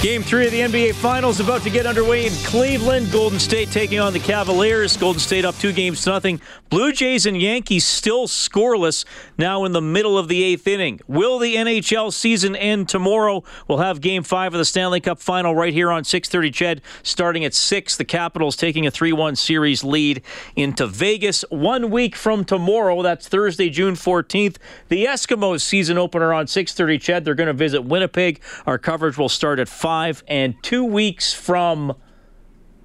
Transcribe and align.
Game 0.00 0.22
three 0.22 0.46
of 0.46 0.52
the 0.52 0.60
NBA 0.60 0.94
Finals 0.94 1.40
about 1.40 1.62
to 1.62 1.70
get 1.70 1.84
underway 1.84 2.24
in 2.24 2.32
Cleveland. 2.44 3.10
Golden 3.10 3.40
State 3.40 3.72
taking 3.72 3.98
on 3.98 4.12
the 4.12 4.20
Cavaliers. 4.20 4.96
Golden 4.96 5.18
State 5.18 5.44
up 5.44 5.56
two 5.56 5.72
games 5.72 6.04
to 6.04 6.10
nothing. 6.10 6.40
Blue 6.70 6.92
Jays 6.92 7.26
and 7.26 7.40
Yankees 7.40 7.84
still 7.84 8.28
scoreless 8.28 9.04
now 9.38 9.64
in 9.64 9.72
the 9.72 9.80
middle 9.80 10.16
of 10.16 10.28
the 10.28 10.44
eighth 10.44 10.68
inning. 10.68 11.00
Will 11.08 11.40
the 11.40 11.56
NHL 11.56 12.12
season 12.12 12.54
end 12.54 12.88
tomorrow? 12.88 13.42
We'll 13.66 13.78
have 13.78 14.00
game 14.00 14.22
five 14.22 14.54
of 14.54 14.58
the 14.58 14.64
Stanley 14.64 15.00
Cup 15.00 15.18
final 15.18 15.56
right 15.56 15.72
here 15.72 15.90
on 15.90 16.04
630 16.04 16.50
CHED 16.52 16.82
starting 17.02 17.44
at 17.44 17.52
6. 17.52 17.96
The 17.96 18.04
Capitals 18.04 18.54
taking 18.54 18.86
a 18.86 18.92
3 18.92 19.12
1 19.12 19.34
series 19.34 19.82
lead 19.82 20.22
into 20.54 20.86
Vegas. 20.86 21.44
One 21.50 21.90
week 21.90 22.14
from 22.14 22.44
tomorrow, 22.44 23.02
that's 23.02 23.26
Thursday, 23.26 23.68
June 23.68 23.94
14th, 23.94 24.58
the 24.90 25.06
Eskimos 25.06 25.62
season 25.62 25.98
opener 25.98 26.32
on 26.32 26.46
630 26.46 26.98
CHED. 27.00 27.24
They're 27.24 27.34
going 27.34 27.48
to 27.48 27.52
visit 27.52 27.82
Winnipeg. 27.82 28.40
Our 28.64 28.78
coverage 28.78 29.18
will 29.18 29.28
start 29.28 29.58
at 29.58 29.68
5 29.88 30.22
and 30.28 30.62
two 30.62 30.84
weeks 30.84 31.32
from 31.32 31.96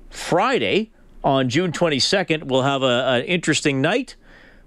Friday 0.09 0.89
on 1.21 1.49
June 1.49 1.73
22nd, 1.73 2.45
we'll 2.45 2.61
have 2.61 2.81
an 2.81 3.25
interesting 3.25 3.81
night. 3.81 4.15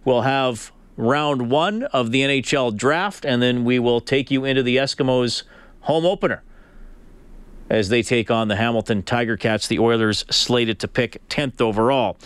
We'll 0.04 0.20
have 0.20 0.70
round 0.98 1.50
one 1.50 1.84
of 1.84 2.10
the 2.10 2.20
NHL 2.20 2.76
draft, 2.76 3.24
and 3.24 3.40
then 3.40 3.64
we 3.64 3.78
will 3.78 4.02
take 4.02 4.30
you 4.30 4.44
into 4.44 4.62
the 4.62 4.76
Eskimos 4.76 5.44
home 5.80 6.04
opener 6.04 6.42
as 7.70 7.88
they 7.88 8.02
take 8.02 8.30
on 8.30 8.48
the 8.48 8.56
Hamilton 8.56 9.02
Tiger 9.02 9.38
Cats, 9.38 9.66
the 9.66 9.78
Oilers 9.78 10.26
slated 10.30 10.78
to 10.80 10.88
pick 10.88 11.26
10th 11.30 11.62
overall. 11.62 12.18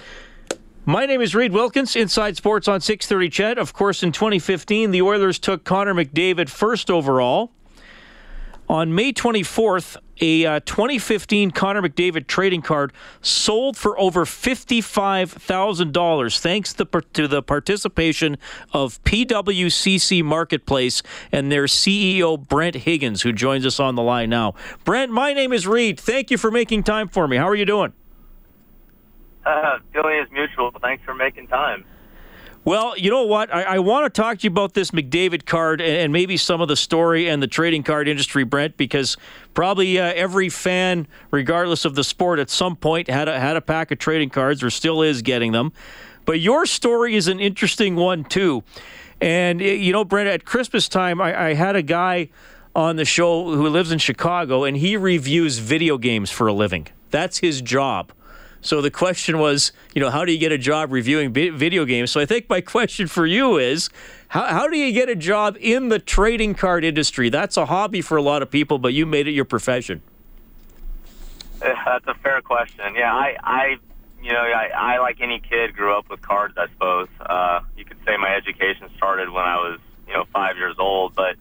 My 0.84 1.06
name 1.06 1.20
is 1.20 1.36
Reed 1.36 1.52
Wilkins, 1.52 1.94
Inside 1.94 2.36
Sports 2.36 2.66
on 2.66 2.80
630 2.80 3.30
CHED. 3.30 3.58
Of 3.58 3.72
course, 3.72 4.02
in 4.02 4.10
2015, 4.10 4.90
the 4.90 5.02
Oilers 5.02 5.38
took 5.38 5.62
Connor 5.62 5.94
McDavid 5.94 6.48
first 6.48 6.90
overall. 6.90 7.52
On 8.70 8.94
May 8.94 9.12
24th, 9.12 9.98
a 10.20 10.46
uh, 10.46 10.60
2015 10.60 11.50
Connor 11.50 11.82
McDavid 11.82 12.28
trading 12.28 12.62
card 12.62 12.92
sold 13.20 13.76
for 13.76 13.98
over 13.98 14.24
$55,000 14.24 16.38
thanks 16.38 16.72
to, 16.74 16.84
to 16.84 17.26
the 17.26 17.42
participation 17.42 18.38
of 18.72 19.02
PWCC 19.02 20.22
Marketplace 20.22 21.02
and 21.32 21.50
their 21.50 21.64
CEO, 21.64 22.46
Brent 22.46 22.76
Huigens, 22.76 23.22
who 23.22 23.32
joins 23.32 23.66
us 23.66 23.80
on 23.80 23.96
the 23.96 24.02
line 24.02 24.30
now. 24.30 24.54
Brent, 24.84 25.10
my 25.10 25.32
name 25.32 25.52
is 25.52 25.66
Reed. 25.66 25.98
Thank 25.98 26.30
you 26.30 26.38
for 26.38 26.52
making 26.52 26.84
time 26.84 27.08
for 27.08 27.26
me. 27.26 27.38
How 27.38 27.48
are 27.48 27.56
you 27.56 27.66
doing? 27.66 27.92
Uh, 29.44 29.78
is 29.92 30.30
mutual. 30.30 30.70
Thanks 30.80 31.02
for 31.04 31.16
making 31.16 31.48
time. 31.48 31.84
Well, 32.62 32.96
you 32.98 33.10
know 33.10 33.24
what? 33.24 33.52
I, 33.54 33.62
I, 33.62 33.78
want 33.78 34.12
to 34.12 34.20
talk 34.20 34.38
to 34.38 34.44
you 34.44 34.50
about 34.50 34.74
this 34.74 34.90
McDavid 34.90 35.46
card 35.46 35.80
and, 35.80 35.96
and, 35.96 36.12
maybe 36.12 36.36
some 36.36 36.60
of 36.60 36.68
the 36.68 36.76
story 36.76 37.26
and 37.26 37.42
the 37.42 37.46
trading 37.46 37.82
card 37.82 38.06
industry, 38.06 38.44
Brent, 38.44 38.76
because 38.76 39.16
probably 39.54 39.98
uh, 39.98 40.12
every 40.14 40.50
fan, 40.50 41.08
regardless 41.30 41.86
of 41.86 41.94
the 41.94 42.04
sport, 42.04 42.38
at 42.38 42.50
some 42.50 42.76
point 42.76 43.08
had 43.08 43.28
a, 43.28 43.40
had 43.40 43.56
a 43.56 43.62
pack 43.62 43.90
of 43.90 43.98
trading 43.98 44.28
cards 44.28 44.62
or 44.62 44.68
still 44.68 45.00
is 45.00 45.22
getting 45.22 45.52
them. 45.52 45.72
But 46.26 46.40
your 46.40 46.66
story 46.66 47.16
is 47.16 47.28
an 47.28 47.40
interesting 47.40 47.96
one, 47.96 48.24
too. 48.24 48.62
And, 49.22 49.62
you 49.62 49.92
know, 49.92 50.04
Brent, 50.04 50.28
at 50.28 50.44
Christmas 50.44 50.86
time, 50.86 51.18
I, 51.18 51.48
I 51.48 51.54
had 51.54 51.76
a 51.76 51.82
guy 51.82 52.28
on 52.74 52.96
the 52.96 53.06
show 53.06 53.54
who 53.54 53.68
lives 53.68 53.90
in 53.90 53.98
Chicago, 53.98 54.64
and 54.64 54.76
he 54.76 54.98
reviews 54.98 55.58
video 55.58 55.96
games 55.96 56.30
for 56.30 56.46
a 56.46 56.52
living. 56.52 56.88
That's 57.10 57.38
his 57.38 57.62
job. 57.62 58.12
So 58.62 58.80
the 58.82 58.90
question 58.90 59.38
was, 59.38 59.72
you 59.94 60.00
know, 60.00 60.10
how 60.10 60.24
do 60.24 60.32
you 60.32 60.38
get 60.38 60.52
a 60.52 60.58
job 60.58 60.92
reviewing 60.92 61.32
video 61.32 61.84
games? 61.84 62.10
So 62.10 62.20
I 62.20 62.26
think 62.26 62.48
my 62.48 62.60
question 62.76 63.06
for 63.06 63.26
you 63.26 63.56
is, 63.56 63.88
how, 64.28 64.44
how 64.44 64.68
do 64.68 64.76
you 64.76 64.92
get 64.92 65.08
a 65.08 65.16
job 65.16 65.56
in 65.60 65.88
the 65.88 65.98
trading 65.98 66.54
card 66.54 66.84
industry? 66.84 67.30
That's 67.30 67.56
a 67.56 67.66
hobby 67.66 68.00
for 68.00 68.16
a 68.16 68.22
lot 68.22 68.42
of 68.42 68.50
people, 68.50 68.78
but 68.78 68.92
you 68.92 69.06
made 69.06 69.26
it 69.26 69.32
your 69.32 69.44
profession. 69.44 70.02
That's 71.60 72.06
a 72.06 72.14
fair 72.14 72.40
question. 72.42 72.94
Yeah, 72.94 73.12
I, 73.12 73.36
I 73.42 73.76
you 74.22 74.32
know, 74.32 74.40
I, 74.40 74.70
I 74.76 74.98
like 74.98 75.20
any 75.20 75.40
kid 75.40 75.74
grew 75.74 75.96
up 75.96 76.10
with 76.10 76.20
cards. 76.20 76.54
I 76.56 76.66
suppose 76.68 77.08
uh, 77.20 77.60
you 77.76 77.84
could 77.84 77.96
say 78.06 78.16
my 78.18 78.34
education 78.34 78.90
started 78.96 79.30
when 79.30 79.44
I 79.44 79.56
was, 79.56 79.80
you 80.06 80.12
know, 80.12 80.24
five 80.32 80.56
years 80.56 80.76
old. 80.78 81.14
But 81.14 81.36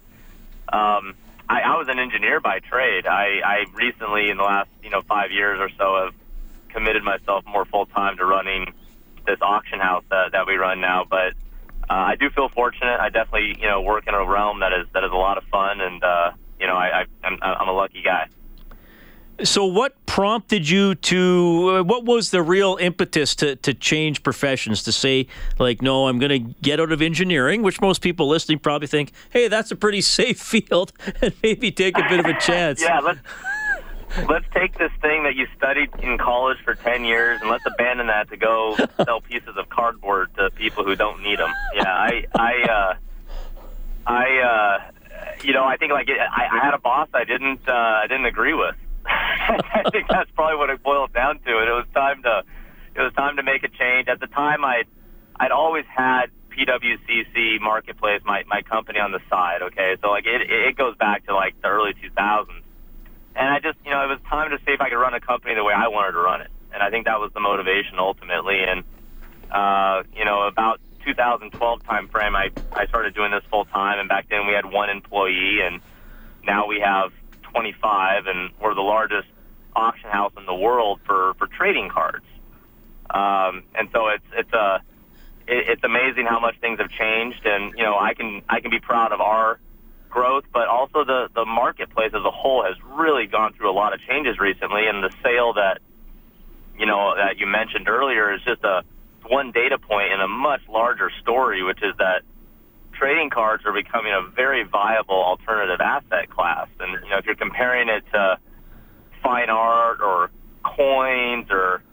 um, 0.73 1.15
I, 1.49 1.61
I 1.61 1.77
was 1.77 1.87
an 1.89 1.99
engineer 1.99 2.39
by 2.39 2.59
trade. 2.59 3.05
I, 3.05 3.41
I 3.43 3.65
recently, 3.73 4.29
in 4.29 4.37
the 4.37 4.43
last, 4.43 4.69
you 4.81 4.89
know, 4.89 5.01
five 5.01 5.31
years 5.31 5.59
or 5.59 5.69
so, 5.77 6.05
have 6.05 6.13
committed 6.69 7.03
myself 7.03 7.43
more 7.45 7.65
full 7.65 7.85
time 7.87 8.17
to 8.17 8.25
running 8.25 8.73
this 9.25 9.39
auction 9.41 9.79
house 9.79 10.03
that, 10.09 10.31
that 10.31 10.47
we 10.47 10.55
run 10.55 10.81
now. 10.81 11.05
But 11.09 11.33
uh, 11.89 11.93
I 11.93 12.15
do 12.15 12.29
feel 12.29 12.49
fortunate. 12.49 12.99
I 12.99 13.09
definitely 13.09 13.55
you 13.59 13.67
know 13.67 13.81
work 13.81 14.07
in 14.07 14.13
a 14.13 14.25
realm 14.25 14.59
that 14.59 14.73
is 14.73 14.87
that 14.93 15.03
is 15.03 15.11
a 15.11 15.15
lot 15.15 15.37
of 15.37 15.43
fun, 15.45 15.81
and 15.81 16.03
uh, 16.03 16.31
you 16.59 16.67
know 16.67 16.75
I, 16.75 17.01
I 17.01 17.05
I'm, 17.23 17.37
I'm 17.41 17.67
a 17.67 17.73
lucky 17.73 18.01
guy. 18.03 18.27
So, 19.43 19.65
what 19.65 20.05
prompted 20.05 20.67
you 20.67 20.95
to? 20.95 21.77
Uh, 21.79 21.83
what 21.83 22.03
was 22.03 22.31
the 22.31 22.41
real 22.41 22.77
impetus 22.81 23.35
to, 23.35 23.55
to 23.57 23.73
change 23.73 24.21
professions? 24.21 24.83
To 24.83 24.91
say, 24.91 25.27
like, 25.57 25.81
no, 25.81 26.07
I'm 26.07 26.19
going 26.19 26.43
to 26.43 26.53
get 26.61 26.79
out 26.79 26.91
of 26.91 27.01
engineering, 27.01 27.61
which 27.61 27.79
most 27.79 28.01
people 28.01 28.27
listening 28.27 28.59
probably 28.59 28.87
think, 28.87 29.13
hey, 29.29 29.47
that's 29.47 29.71
a 29.71 29.77
pretty 29.77 30.01
safe 30.19 30.39
field, 30.39 30.91
and 31.21 31.33
maybe 31.41 31.71
take 31.71 31.97
a 31.97 32.03
bit 32.09 32.19
of 32.19 32.25
a 32.25 32.33
chance. 32.39 32.81
yeah, 32.81 32.99
let's 32.99 33.19
let's 34.27 34.45
take 34.53 34.77
this 34.77 34.91
thing 35.01 35.23
that 35.23 35.35
you 35.35 35.47
studied 35.57 35.89
in 36.01 36.17
college 36.17 36.57
for 36.63 36.75
10 36.75 37.05
years 37.05 37.41
and 37.41 37.49
let's 37.49 37.65
abandon 37.65 38.07
that 38.07 38.29
to 38.29 38.37
go 38.37 38.75
sell 39.05 39.21
pieces 39.21 39.55
of 39.57 39.69
cardboard 39.69 40.33
to 40.35 40.49
people 40.51 40.83
who 40.83 40.95
don't 40.95 41.21
need 41.21 41.39
them. 41.39 41.51
Yeah, 41.75 41.83
I, 41.87 42.25
I, 42.35 42.53
uh, 42.63 42.93
I, 44.07 44.39
uh, 44.39 44.91
you 45.43 45.53
know, 45.53 45.63
I 45.63 45.77
think 45.77 45.91
like 45.91 46.09
it, 46.09 46.17
I, 46.19 46.47
I 46.51 46.65
had 46.65 46.73
a 46.73 46.79
boss 46.79 47.09
I 47.13 47.23
didn't, 47.23 47.67
uh, 47.67 47.71
I 47.71 48.07
didn't 48.07 48.25
agree 48.25 48.53
with. 48.53 48.75
I 49.05 49.83
think 49.91 50.07
that's 50.09 50.29
probably 50.31 50.57
what 50.57 50.69
it 50.69 50.83
boiled 50.83 51.13
down 51.13 51.39
to. 51.39 51.57
And 51.57 51.69
it 51.69 51.73
was 51.73 51.85
time 51.93 52.23
to, 52.23 52.43
it 52.95 53.01
was 53.01 53.13
time 53.13 53.37
to 53.37 53.43
make 53.43 53.63
a 53.63 53.69
change. 53.69 54.07
At 54.07 54.19
the 54.19 54.27
time, 54.27 54.63
I'd, 54.65 54.87
I'd 55.39 55.51
always 55.51 55.85
had 55.85 56.27
PWCC 56.49 57.61
Marketplace, 57.61 58.21
my, 58.25 58.43
my 58.47 58.61
company 58.63 58.99
on 58.99 59.11
the 59.11 59.19
side. 59.29 59.61
Okay, 59.61 59.95
so 60.01 60.09
like 60.09 60.25
it, 60.25 60.49
it 60.49 60.75
goes 60.75 60.97
back 60.97 61.25
to 61.27 61.35
like 61.35 61.59
the 61.61 61.67
early 61.67 61.93
2000s 61.93 62.63
and 63.39 63.47
I 63.47 63.59
just, 63.63 63.79
you 63.85 63.91
know, 63.91 64.03
it 64.03 64.11
was 64.11 64.19
time 64.29 64.51
to 64.51 64.57
see 64.67 64.73
if 64.73 64.81
I 64.81 64.89
could 64.89 64.99
run 64.99 65.13
a 65.13 65.21
company 65.21 65.55
the 65.55 65.63
way 65.63 65.73
I 65.73 65.87
wanted 65.87 66.11
to 66.11 66.19
run 66.19 66.41
it. 66.41 66.51
And 66.73 66.83
I 66.83 66.91
think 66.91 67.05
that 67.05 67.19
was 67.23 67.31
the 67.33 67.39
motivation 67.39 67.95
ultimately. 67.97 68.59
And, 68.67 68.83
uh, 69.49 70.03
you 70.11 70.25
know, 70.25 70.45
about 70.45 70.81
2012 71.07 71.55
time 71.87 72.09
frame, 72.09 72.35
I, 72.35 72.51
I 72.75 72.85
started 72.87 73.15
doing 73.15 73.31
this 73.31 73.43
full 73.49 73.63
time. 73.63 73.97
And 73.97 74.09
back 74.09 74.27
then 74.29 74.45
we 74.45 74.53
had 74.53 74.65
one 74.67 74.89
employee 74.89 75.63
and 75.63 75.79
now 76.43 76.67
we 76.67 76.83
have 76.83 77.11
25 77.53 78.27
and 78.27 78.51
we're 78.61 78.75
the 78.75 78.81
largest 78.81 79.29
auction 79.73 80.09
house 80.11 80.33
in 80.37 80.45
the 80.45 80.55
world 80.55 80.99
for, 81.07 81.33
for 81.39 81.47
trading 81.47 81.89
cards. 81.89 82.25
Um, 83.09 83.63
and 83.73 83.87
so 83.93 84.09
it's, 84.09 84.27
it's 84.35 84.53
a, 84.53 84.83
it, 85.47 85.79
it's 85.79 85.83
amazing 85.85 86.27
how 86.27 86.41
much 86.41 86.59
things 86.59 86.79
have 86.79 86.91
changed. 86.91 87.45
And, 87.45 87.73
you 87.77 87.85
know, 87.85 87.97
I 87.97 88.15
can, 88.15 88.41
I 88.49 88.59
can 88.59 88.69
be 88.69 88.81
proud 88.81 89.13
of 89.13 89.21
our, 89.21 89.61
growth, 90.09 90.43
but 90.51 90.67
also 90.67 91.05
the, 91.05 91.29
the 91.35 91.45
marketplace 91.45 92.11
as 92.13 92.25
a 92.25 92.31
whole 92.31 92.63
has 92.63 92.75
really 92.97 93.27
gone 93.27 93.53
through 93.53 93.69
a 93.69 93.77
lot 93.77 93.93
of 93.93 93.99
changes 94.01 94.39
recently. 94.39 94.87
And 94.87 95.03
the 95.03 95.11
sale 95.23 95.53
that, 95.53 95.79
you 96.77 96.85
know, 96.85 97.15
that 97.15 97.37
you 97.37 97.47
mentioned 97.47 97.87
earlier 97.87 98.33
is 98.33 98.41
just 98.43 98.63
a 98.63 98.83
one 99.27 99.51
data 99.51 99.77
point 99.77 100.11
in 100.11 100.19
a 100.21 100.27
much 100.27 100.61
larger 100.67 101.11
story, 101.21 101.63
which 101.63 101.79
is 101.83 101.95
that 101.97 102.23
trading 102.93 103.29
cards 103.29 103.63
are 103.65 103.73
becoming 103.73 104.11
a 104.11 104.29
very 104.31 104.63
viable 104.63 105.15
alternative 105.23 105.79
asset 105.79 106.29
class. 106.29 106.67
And, 106.79 107.03
you 107.03 107.09
know, 107.09 107.17
if 107.17 107.25
you're 107.25 107.35
comparing 107.35 107.89
it 107.89 108.03
to 108.13 108.37
fine 109.23 109.49
art 109.49 109.99
or 110.01 110.31
coins 110.63 111.47
or 111.49 111.83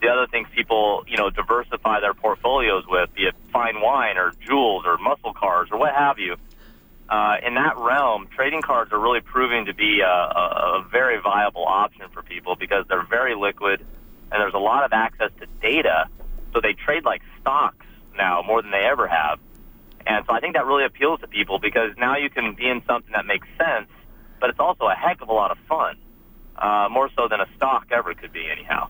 the 0.00 0.08
other 0.08 0.26
things 0.26 0.48
people, 0.54 1.04
you 1.06 1.16
know, 1.16 1.30
diversify 1.30 2.00
their 2.00 2.14
portfolios 2.14 2.84
with, 2.88 3.14
be 3.14 3.22
it 3.22 3.34
fine 3.52 3.80
wine 3.80 4.18
or 4.18 4.32
jewels 4.46 4.84
or 4.84 4.98
muscle 4.98 5.32
cars 5.32 5.68
or 5.70 5.78
what 5.78 5.94
have 5.94 6.18
you. 6.18 6.36
Uh, 7.12 7.36
in 7.46 7.52
that 7.56 7.76
realm, 7.76 8.26
trading 8.34 8.62
cards 8.62 8.90
are 8.90 8.98
really 8.98 9.20
proving 9.20 9.66
to 9.66 9.74
be 9.74 10.00
a, 10.00 10.06
a, 10.06 10.80
a 10.80 10.88
very 10.90 11.20
viable 11.20 11.66
option 11.66 12.06
for 12.10 12.22
people 12.22 12.56
because 12.56 12.86
they're 12.88 13.04
very 13.04 13.34
liquid 13.34 13.80
and 13.80 14.40
there's 14.40 14.54
a 14.54 14.58
lot 14.58 14.82
of 14.82 14.94
access 14.94 15.30
to 15.38 15.46
data. 15.60 16.06
So 16.54 16.62
they 16.62 16.72
trade 16.72 17.04
like 17.04 17.20
stocks 17.38 17.84
now 18.16 18.42
more 18.46 18.62
than 18.62 18.70
they 18.70 18.86
ever 18.90 19.06
have. 19.06 19.38
And 20.06 20.24
so 20.26 20.32
I 20.32 20.40
think 20.40 20.54
that 20.54 20.64
really 20.64 20.86
appeals 20.86 21.20
to 21.20 21.26
people 21.28 21.58
because 21.58 21.90
now 21.98 22.16
you 22.16 22.30
can 22.30 22.54
be 22.54 22.66
in 22.66 22.82
something 22.86 23.12
that 23.12 23.26
makes 23.26 23.46
sense, 23.58 23.90
but 24.40 24.48
it's 24.48 24.58
also 24.58 24.86
a 24.86 24.94
heck 24.94 25.20
of 25.20 25.28
a 25.28 25.34
lot 25.34 25.50
of 25.50 25.58
fun, 25.68 25.98
uh, 26.56 26.88
more 26.90 27.10
so 27.14 27.28
than 27.28 27.40
a 27.42 27.46
stock 27.56 27.88
ever 27.90 28.14
could 28.14 28.32
be, 28.32 28.48
anyhow. 28.50 28.88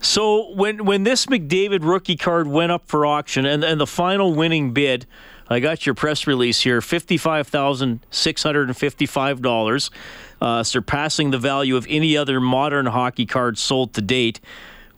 So 0.00 0.54
when 0.54 0.86
when 0.86 1.02
this 1.02 1.26
McDavid 1.26 1.80
rookie 1.82 2.16
card 2.16 2.46
went 2.46 2.72
up 2.72 2.88
for 2.88 3.04
auction 3.04 3.44
and, 3.44 3.62
and 3.62 3.78
the 3.78 3.86
final 3.86 4.32
winning 4.32 4.72
bid, 4.72 5.06
I 5.50 5.58
got 5.60 5.84
your 5.84 5.96
press 5.96 6.26
release 6.26 6.60
here, 6.60 6.80
fifty 6.80 7.16
five 7.16 7.48
thousand 7.48 8.06
six 8.10 8.42
hundred 8.42 8.68
and 8.68 8.76
fifty 8.76 9.06
five 9.06 9.42
dollars, 9.42 9.90
uh, 10.40 10.62
surpassing 10.62 11.32
the 11.32 11.38
value 11.38 11.76
of 11.76 11.86
any 11.88 12.16
other 12.16 12.40
modern 12.40 12.86
hockey 12.86 13.26
card 13.26 13.58
sold 13.58 13.92
to 13.94 14.00
date. 14.00 14.40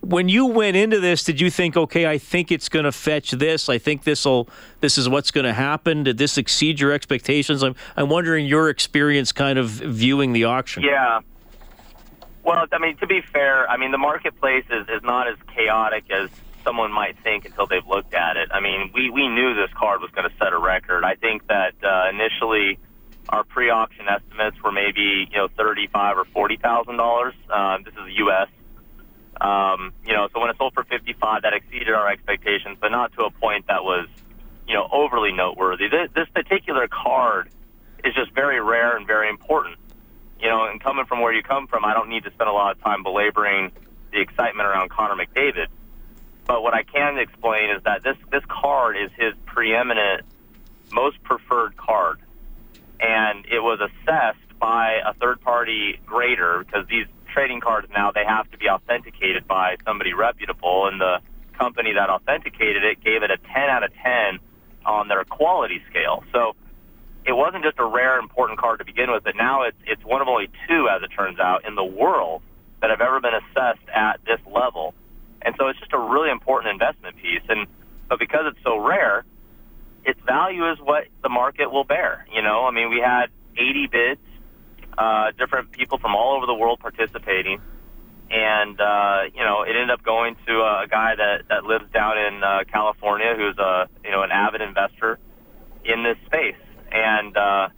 When 0.01 0.29
you 0.29 0.47
went 0.47 0.77
into 0.77 0.99
this, 0.99 1.23
did 1.23 1.41
you 1.41 1.49
think, 1.49 1.77
okay, 1.77 2.07
I 2.07 2.19
think 2.19 2.51
it's 2.51 2.69
going 2.69 2.85
to 2.85 2.93
fetch 2.93 3.31
this. 3.31 3.69
I 3.69 3.79
think 3.79 4.05
this 4.05 4.25
will. 4.25 4.49
This 4.81 4.99
is 4.99 5.09
what's 5.09 5.31
going 5.31 5.47
to 5.47 5.53
happen. 5.55 6.05
Did 6.05 6.19
this 6.19 6.37
exceed 6.37 6.81
your 6.81 6.93
expectations? 6.93 7.63
I'm 7.63 7.75
I'm 7.97 8.09
wondering 8.09 8.45
your 8.45 8.69
experience, 8.69 9.33
kind 9.33 9.59
of 9.59 9.69
viewing 9.69 10.33
the 10.33 10.45
auction. 10.45 10.83
Yeah, 10.83 11.21
well, 12.45 12.67
I 12.73 12.79
mean, 12.79 12.97
to 12.97 13.07
be 13.07 13.21
fair, 13.21 13.71
I 13.71 13.77
mean, 13.77 13.93
the 13.93 13.99
marketplace 13.99 14.65
is, 14.71 14.89
is 14.89 15.03
not 15.03 15.29
as 15.29 15.37
chaotic 15.55 16.11
as 16.11 16.29
someone 16.65 16.93
might 16.93 17.19
think 17.23 17.45
until 17.45 17.67
they've 17.67 17.87
looked 17.87 18.15
at 18.15 18.37
it. 18.37 18.51
I 18.53 18.61
mean, 18.61 18.91
we, 18.95 19.11
we 19.11 19.29
knew 19.29 19.55
this 19.55 19.73
card 19.75 20.01
was 20.01 20.11
going 20.11 20.29
to 20.29 20.37
set 20.37 20.53
a 20.53 20.59
record. 20.59 21.05
I 21.05 21.15
think 21.15 21.47
that 21.49 21.75
uh, 21.83 22.11
initially 22.11 22.79
our 23.29 23.45
pre-auction 23.45 24.07
estimates 24.09 24.63
were 24.63 24.73
maybe 24.73 25.29
you 25.31 25.37
know 25.37 25.49
thirty-five 25.57 26.17
or 26.17 26.25
forty 26.27 26.57
thousand 26.57 26.97
dollars. 26.97 27.35
Um, 27.51 27.85
this 27.85 27.95
is 27.95 28.17
U.S. 28.19 28.49
Um, 29.41 29.93
you 30.05 30.13
know, 30.13 30.29
so 30.33 30.41
when 30.41 30.51
it 30.51 30.57
sold 30.59 30.75
for 30.75 30.85
fifty-five, 30.85 31.43
that 31.43 31.53
exceeded 31.55 31.91
our 31.91 32.11
expectations, 32.11 32.79
but 32.81 32.91
not 32.91 33.13
to 33.15 33.25
a 33.25 33.31
point 33.31 33.67
that 33.69 33.85
was 33.85 34.09
you 34.67 34.75
know 34.75 34.89
overly 34.91 35.33
noteworthy. 35.33 35.89
This, 35.89 36.11
this 36.15 36.29
particular 36.35 36.89
card 36.89 37.51
is 38.05 38.15
just 38.15 38.33
very 38.35 38.61
rare 38.61 38.97
and 38.97 39.07
very 39.07 39.29
important 39.29 39.79
you 40.43 40.49
know, 40.49 40.65
and 40.65 40.83
coming 40.83 41.07
from 41.07 41.21
where 41.21 41.33
you 41.33 41.43
come 41.43 41.69
from, 41.69 41.85
I 41.85 41.95
don't 41.95 42.09
need 42.09 42.25
to 42.25 42.31
spend 42.33 42.51
a 42.51 42.53
lot 42.53 42.77
of 42.77 42.83
time 42.83 43.05
belaboring 43.05 43.71
the 44.13 44.21
excitement 44.21 44.67
around 44.67 44.91
Connor 44.91 45.15
McDavid. 45.15 45.69
But 46.53 46.63
what 46.63 46.75
I 46.75 46.83
can 46.83 47.17
explain 47.17 47.71
is 47.71 47.83
that 47.85 48.03
this 48.03 48.19
this 48.31 48.45
card 48.47 48.99
is 48.99 49.11
his 49.17 49.33
preeminent, 49.47 50.21
most 50.93 51.17
preferred 51.23 51.79
card, 51.79 52.21
and 53.01 53.47
it 53.47 53.61
was 53.61 53.81
assessed 53.81 54.59
by 54.61 55.01
a 55.03 55.15
third 55.15 55.41
party 55.41 55.99
grader 56.05 56.63
because 56.63 56.87
these 56.89 57.07
trading 57.33 57.63
cards 57.63 57.89
now 57.95 58.11
they 58.13 58.27
have 58.27 58.51
to 58.51 58.59
be 58.59 58.69
authenticated 58.69 59.49
by 59.49 59.77
somebody 59.87 60.13
reputable, 60.13 60.89
and 60.89 61.01
the 61.01 61.21
company 61.59 61.95
that 61.95 62.11
authenticated 62.11 62.85
it 62.85 63.03
gave 63.03 63.23
it 63.23 63.31
a 63.31 63.39
10 63.39 63.71
out 63.71 63.83
of 63.83 63.91
10 64.05 64.39
on 64.85 65.09
their 65.09 65.25
quality 65.25 65.81
scale. 65.89 66.23
So 66.33 66.55
it 67.25 67.33
wasn't 67.33 67.65
just 67.65 67.79
a 67.79 67.87
rare, 67.87 68.19
important 68.19 68.59
card 68.59 68.81
to 68.81 68.85
begin 68.85 69.11
with, 69.11 69.25
but 69.25 69.37
now 69.37 69.63
it's 69.63 69.79
it's 69.87 70.05
one 70.05 70.21
of 70.21 70.29
only 70.29 70.51
two, 70.69 70.87
as 70.95 71.03
it 71.03 71.17
turns 71.17 71.39
out, 71.39 71.67
in 71.67 71.77
the 71.77 71.85
world 71.85 72.43
that 72.83 72.91
have 72.91 73.01
ever 73.01 73.21
been 73.23 73.41
assessed 73.41 73.89
at 73.89 74.21
this 74.27 74.41
level. 74.45 74.93
And 75.45 75.55
so 75.59 75.69
it's 75.69 75.79
just 75.79 75.93
a 75.93 75.99
really 75.99 76.31
important 76.31 76.73
investment 76.73 77.17
piece. 77.17 77.43
And 77.49 77.67
but 78.09 78.19
because 78.19 78.43
it's 78.47 78.63
so 78.63 78.79
rare, 78.79 79.25
its 80.05 80.21
value 80.27 80.71
is 80.71 80.79
what 80.79 81.05
the 81.23 81.29
market 81.29 81.71
will 81.71 81.85
bear. 81.85 82.27
You 82.33 82.43
know, 82.43 82.67
I 82.67 82.71
mean, 82.71 82.91
we 82.91 83.01
had 83.01 83.27
80 83.57 83.87
bids, 83.87 84.21
uh, 84.97 85.33
different 85.39 85.73
people 85.73 85.99
from 85.99 86.15
all 86.15 86.37
over 86.37 86.47
the 86.47 86.55
world 86.55 86.81
participating. 86.81 87.61
And 88.31 88.81
uh, 88.81 89.23
you 89.35 89.45
know, 89.45 89.63
it 89.63 89.71
ended 89.71 89.91
up 89.91 90.03
going 90.03 90.37
to 90.47 90.53
a 90.53 90.87
guy 90.89 91.15
that 91.17 91.49
that 91.49 91.65
lives 91.65 91.85
down 91.93 92.19
in 92.19 92.43
uh, 92.43 92.65
California, 92.71 93.35
who's 93.37 93.59
a 93.59 93.89
you 94.05 94.11
know 94.11 94.23
an 94.23 94.31
avid 94.31 94.63
investor 94.63 95.19
in 95.85 96.03
this 96.03 96.17
space 96.27 96.55
and 96.93 97.37
uh, 97.37 97.69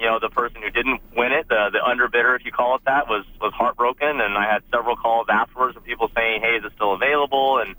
you 0.00 0.06
know 0.06 0.18
the 0.18 0.30
person 0.30 0.62
who 0.62 0.70
didn't 0.70 1.02
win 1.14 1.32
it, 1.32 1.46
the 1.48 1.70
the 1.70 1.78
underbidder, 1.78 2.34
if 2.36 2.44
you 2.44 2.52
call 2.52 2.76
it 2.76 2.82
that, 2.86 3.06
was 3.06 3.24
was 3.40 3.52
heartbroken. 3.52 4.20
And 4.20 4.36
I 4.36 4.50
had 4.50 4.62
several 4.72 4.96
calls 4.96 5.26
afterwards 5.30 5.76
of 5.76 5.84
people 5.84 6.08
saying, 6.16 6.40
"Hey, 6.40 6.56
is 6.56 6.64
it 6.64 6.72
still 6.74 6.94
available?" 6.94 7.58
and 7.58 7.76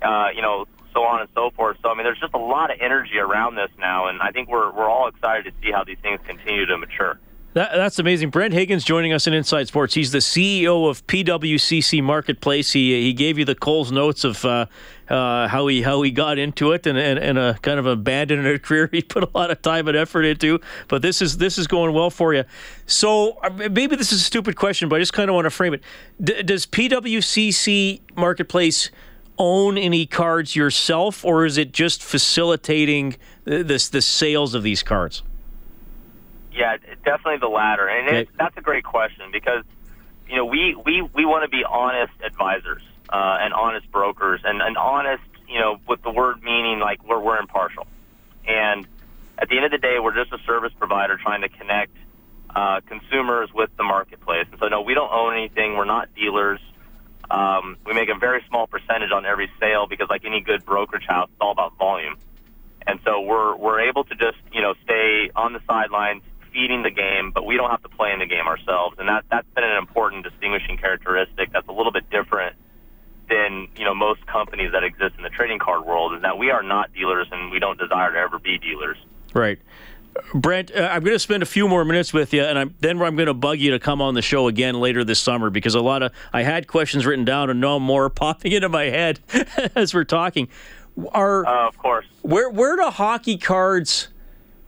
uh, 0.00 0.28
you 0.34 0.42
know 0.42 0.66
so 0.94 1.02
on 1.02 1.20
and 1.20 1.28
so 1.34 1.50
forth. 1.50 1.76
So 1.82 1.90
I 1.90 1.94
mean, 1.94 2.04
there's 2.04 2.20
just 2.20 2.34
a 2.34 2.38
lot 2.38 2.70
of 2.70 2.78
energy 2.80 3.18
around 3.18 3.56
this 3.56 3.70
now, 3.78 4.06
and 4.06 4.22
I 4.22 4.30
think 4.30 4.48
we're 4.48 4.70
we're 4.72 4.88
all 4.88 5.08
excited 5.08 5.44
to 5.44 5.52
see 5.60 5.72
how 5.72 5.82
these 5.82 5.98
things 6.00 6.20
continue 6.24 6.66
to 6.66 6.78
mature. 6.78 7.18
That, 7.56 7.72
that's 7.74 7.98
amazing. 7.98 8.28
Brent 8.28 8.52
Huigens 8.52 8.84
joining 8.84 9.14
us 9.14 9.26
in 9.26 9.32
Inside 9.32 9.66
Sports. 9.66 9.94
He's 9.94 10.12
the 10.12 10.18
CEO 10.18 10.90
of 10.90 11.06
PWCC 11.06 12.02
Marketplace. 12.02 12.72
He 12.72 13.00
he 13.00 13.14
gave 13.14 13.38
you 13.38 13.46
the 13.46 13.54
Coles 13.54 13.90
notes 13.90 14.24
of 14.24 14.44
uh, 14.44 14.66
uh, 15.08 15.48
how 15.48 15.66
he 15.66 15.80
how 15.80 16.02
he 16.02 16.10
got 16.10 16.36
into 16.36 16.72
it 16.72 16.86
and, 16.86 16.98
and, 16.98 17.18
and 17.18 17.38
a 17.38 17.54
kind 17.62 17.78
of 17.78 17.86
abandoned 17.86 18.46
a 18.46 18.58
career 18.58 18.90
he 18.92 19.00
put 19.00 19.22
a 19.22 19.30
lot 19.34 19.50
of 19.50 19.62
time 19.62 19.88
and 19.88 19.96
effort 19.96 20.24
into. 20.24 20.60
But 20.88 21.00
this 21.00 21.22
is 21.22 21.38
this 21.38 21.56
is 21.56 21.66
going 21.66 21.94
well 21.94 22.10
for 22.10 22.34
you. 22.34 22.44
So 22.84 23.38
uh, 23.42 23.48
maybe 23.48 23.96
this 23.96 24.12
is 24.12 24.20
a 24.20 24.24
stupid 24.24 24.54
question, 24.56 24.90
but 24.90 24.96
I 24.96 24.98
just 24.98 25.14
kind 25.14 25.30
of 25.30 25.34
want 25.34 25.46
to 25.46 25.50
frame 25.50 25.72
it. 25.72 25.82
D- 26.22 26.42
does 26.42 26.66
PWCC 26.66 28.02
Marketplace 28.16 28.90
own 29.38 29.78
any 29.78 30.04
cards 30.04 30.56
yourself, 30.56 31.24
or 31.24 31.46
is 31.46 31.56
it 31.56 31.72
just 31.72 32.02
facilitating 32.02 33.16
this 33.46 33.88
the 33.88 34.02
sales 34.02 34.52
of 34.52 34.62
these 34.62 34.82
cards? 34.82 35.22
Yeah, 36.56 36.78
definitely 37.04 37.38
the 37.40 37.48
latter, 37.48 37.86
and 37.86 38.08
okay. 38.08 38.30
that's 38.38 38.56
a 38.56 38.62
great 38.62 38.84
question 38.84 39.30
because 39.30 39.64
you 40.26 40.36
know 40.36 40.46
we 40.46 40.74
we 40.74 41.02
we 41.14 41.24
want 41.26 41.44
to 41.44 41.50
be 41.50 41.64
honest 41.68 42.14
advisors 42.24 42.82
uh, 43.10 43.38
and 43.40 43.52
honest 43.52 43.90
brokers, 43.92 44.40
and, 44.42 44.62
and 44.62 44.76
honest, 44.78 45.22
you 45.48 45.60
know, 45.60 45.76
with 45.86 46.02
the 46.02 46.10
word 46.10 46.42
meaning 46.42 46.78
like 46.80 47.06
we're 47.06 47.20
we're 47.20 47.38
impartial, 47.38 47.86
and 48.46 48.86
at 49.38 49.48
the 49.48 49.56
end 49.56 49.66
of 49.66 49.70
the 49.70 49.78
day, 49.78 49.98
we're 50.02 50.14
just 50.14 50.32
a 50.32 50.38
service 50.46 50.72
provider 50.78 51.18
trying 51.18 51.42
to 51.42 51.48
connect 51.48 51.92
uh, 52.54 52.80
consumers 52.86 53.50
with 53.54 53.70
the 53.76 53.84
marketplace. 53.84 54.46
And 54.50 54.58
so, 54.58 54.68
no, 54.68 54.80
we 54.80 54.94
don't 54.94 55.12
own 55.12 55.34
anything. 55.34 55.76
We're 55.76 55.84
not 55.84 56.14
dealers. 56.14 56.60
Um, 57.30 57.76
we 57.84 57.92
make 57.92 58.08
a 58.08 58.18
very 58.18 58.42
small 58.48 58.66
percentage 58.66 59.10
on 59.12 59.26
every 59.26 59.50
sale 59.60 59.86
because, 59.86 60.08
like 60.08 60.24
any 60.24 60.40
good 60.40 60.64
brokerage 60.64 61.04
house, 61.06 61.28
it's 61.30 61.40
all 61.40 61.52
about 61.52 61.76
volume. 61.76 62.16
And 62.86 63.00
so 63.04 63.20
we're 63.20 63.56
we're 63.56 63.80
able 63.88 64.04
to 64.04 64.14
just 64.14 64.38
you 64.52 64.62
know 64.62 64.74
stay 64.84 65.30
on 65.34 65.52
the 65.52 65.60
sidelines, 65.66 66.22
feeding 66.56 66.82
the 66.82 66.90
game, 66.90 67.32
but 67.32 67.44
we 67.44 67.56
don't 67.56 67.70
have 67.70 67.82
to 67.82 67.88
play 67.90 68.12
in 68.12 68.18
the 68.18 68.26
game 68.26 68.46
ourselves. 68.46 68.96
And 68.98 69.08
that, 69.08 69.24
that's 69.30 69.46
been 69.54 69.64
an 69.64 69.76
important 69.76 70.24
distinguishing 70.24 70.78
characteristic 70.78 71.52
that's 71.52 71.68
a 71.68 71.72
little 71.72 71.92
bit 71.92 72.08
different 72.08 72.56
than, 73.28 73.68
you 73.76 73.84
know, 73.84 73.94
most 73.94 74.26
companies 74.26 74.72
that 74.72 74.82
exist 74.82 75.16
in 75.18 75.22
the 75.22 75.28
trading 75.28 75.58
card 75.58 75.84
world 75.84 76.14
is 76.14 76.22
that 76.22 76.38
we 76.38 76.50
are 76.50 76.62
not 76.62 76.92
dealers 76.94 77.28
and 77.30 77.50
we 77.50 77.58
don't 77.58 77.78
desire 77.78 78.12
to 78.12 78.18
ever 78.18 78.38
be 78.38 78.56
dealers. 78.56 78.96
Right. 79.34 79.58
Brent, 80.32 80.74
uh, 80.74 80.88
I'm 80.90 81.02
going 81.02 81.14
to 81.14 81.18
spend 81.18 81.42
a 81.42 81.46
few 81.46 81.68
more 81.68 81.84
minutes 81.84 82.14
with 82.14 82.32
you, 82.32 82.42
and 82.42 82.58
I'm, 82.58 82.74
then 82.80 83.02
I'm 83.02 83.16
going 83.16 83.26
to 83.26 83.34
bug 83.34 83.58
you 83.58 83.72
to 83.72 83.78
come 83.78 84.00
on 84.00 84.14
the 84.14 84.22
show 84.22 84.48
again 84.48 84.76
later 84.80 85.04
this 85.04 85.18
summer 85.18 85.50
because 85.50 85.74
a 85.74 85.82
lot 85.82 86.02
of 86.02 86.12
I 86.32 86.42
had 86.42 86.66
questions 86.66 87.04
written 87.04 87.26
down 87.26 87.50
and 87.50 87.60
no 87.60 87.78
more 87.78 88.08
popping 88.10 88.52
into 88.52 88.70
my 88.70 88.84
head 88.84 89.20
as 89.74 89.92
we're 89.92 90.04
talking. 90.04 90.48
Are 91.10 91.44
uh, 91.44 91.68
of 91.68 91.76
course 91.76 92.06
where 92.22 92.48
where 92.48 92.74
do 92.76 92.84
hockey 92.84 93.36
cards 93.36 94.08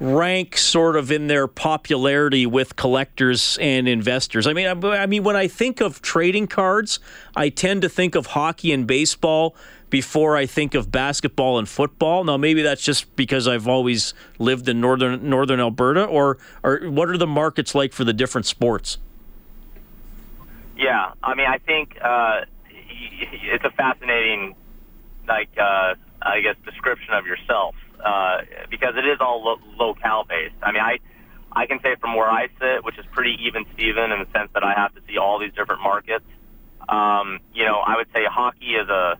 rank 0.00 0.56
sort 0.56 0.96
of 0.96 1.10
in 1.10 1.26
their 1.26 1.48
popularity 1.48 2.46
with 2.46 2.76
collectors 2.76 3.58
and 3.60 3.88
investors. 3.88 4.46
I 4.46 4.52
mean, 4.52 4.66
I, 4.84 5.06
mean, 5.06 5.24
when 5.24 5.36
I 5.36 5.48
think 5.48 5.80
of 5.80 6.00
trading 6.02 6.46
cards, 6.46 7.00
I 7.34 7.48
tend 7.48 7.82
to 7.82 7.88
think 7.88 8.14
of 8.14 8.26
hockey 8.26 8.72
and 8.72 8.86
baseball 8.86 9.56
before 9.90 10.36
I 10.36 10.46
think 10.46 10.74
of 10.74 10.92
basketball 10.92 11.58
and 11.58 11.68
football. 11.68 12.22
Now, 12.22 12.36
maybe 12.36 12.62
that's 12.62 12.82
just 12.82 13.14
because 13.16 13.48
I've 13.48 13.66
always 13.66 14.14
lived 14.38 14.68
in 14.68 14.80
northern 14.80 15.28
northern 15.28 15.60
Alberta, 15.60 16.04
or 16.04 16.38
or 16.62 16.80
what 16.90 17.08
are 17.08 17.16
the 17.16 17.26
markets 17.26 17.74
like 17.74 17.92
for 17.92 18.04
the 18.04 18.12
different 18.12 18.46
sports? 18.46 18.98
Yeah, 20.76 21.12
I 21.24 21.34
mean, 21.34 21.46
I 21.46 21.58
think 21.58 21.98
uh, 22.00 22.42
it's 22.70 23.64
a 23.64 23.70
fascinating, 23.70 24.54
like, 25.26 25.48
uh, 25.58 25.94
I 26.22 26.40
guess, 26.40 26.54
description 26.64 27.14
of 27.14 27.26
yourself 27.26 27.74
uh, 28.04 28.38
because 28.70 28.94
it 28.96 29.06
is 29.06 29.18
all 29.20 29.42
lo- 29.42 29.60
locale 29.78 30.24
based. 30.28 30.54
I 30.62 30.72
mean, 30.72 30.82
I 30.82 30.98
I 31.52 31.66
can 31.66 31.80
say 31.82 31.96
from 32.00 32.14
where 32.14 32.28
I 32.28 32.48
sit, 32.60 32.84
which 32.84 32.98
is 32.98 33.04
pretty 33.12 33.36
even 33.46 33.64
Steven 33.74 34.12
in 34.12 34.20
the 34.20 34.28
sense 34.38 34.50
that 34.54 34.64
I 34.64 34.74
have 34.74 34.94
to 34.94 35.00
see 35.08 35.18
all 35.18 35.38
these 35.38 35.52
different 35.54 35.82
markets. 35.82 36.24
Um, 36.88 37.40
you 37.52 37.64
know, 37.64 37.78
I 37.78 37.96
would 37.96 38.08
say 38.14 38.24
hockey 38.24 38.76
is 38.76 38.88
a 38.88 39.18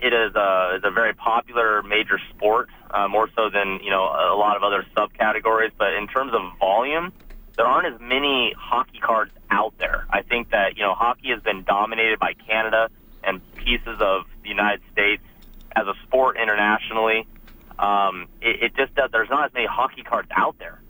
it 0.00 0.12
is 0.12 0.34
a 0.34 0.76
is 0.76 0.82
a 0.84 0.90
very 0.90 1.14
popular 1.14 1.82
major 1.82 2.18
sport, 2.30 2.68
uh, 2.90 3.08
more 3.08 3.28
so 3.34 3.50
than 3.50 3.80
you 3.82 3.90
know 3.90 4.04
a 4.04 4.36
lot 4.36 4.56
of 4.56 4.62
other 4.62 4.84
subcategories. 4.96 5.72
But 5.76 5.94
in 5.94 6.06
terms 6.06 6.32
of 6.34 6.40
volume, 6.58 7.12
there 7.56 7.66
aren't 7.66 7.92
as 7.92 8.00
many 8.00 8.54
hockey 8.56 9.00
cards 9.00 9.32
out 9.50 9.74
there. 9.78 10.06
I 10.10 10.22
think 10.22 10.50
that 10.50 10.76
you 10.76 10.82
know 10.82 10.94
hockey 10.94 11.30
has 11.30 11.42
been 11.42 11.64
dominated 11.64 12.18
by 12.18 12.34
Canada 12.34 12.88
and 13.24 13.40
pieces 13.56 13.98
of 14.00 14.22
the 14.42 14.48
United 14.48 14.80
States 14.92 15.22
as 15.74 15.86
a 15.86 15.94
sport 16.06 16.36
internationally. 16.40 17.26
Um, 17.78 18.26
it, 18.40 18.62
it 18.62 18.76
just 18.76 18.94
does. 18.94 19.10
There's 19.12 19.30
not 19.30 19.46
as 19.46 19.54
many 19.54 19.66
hockey 19.66 20.02
cards 20.02 20.28
out 20.36 20.56
there, 20.58 20.80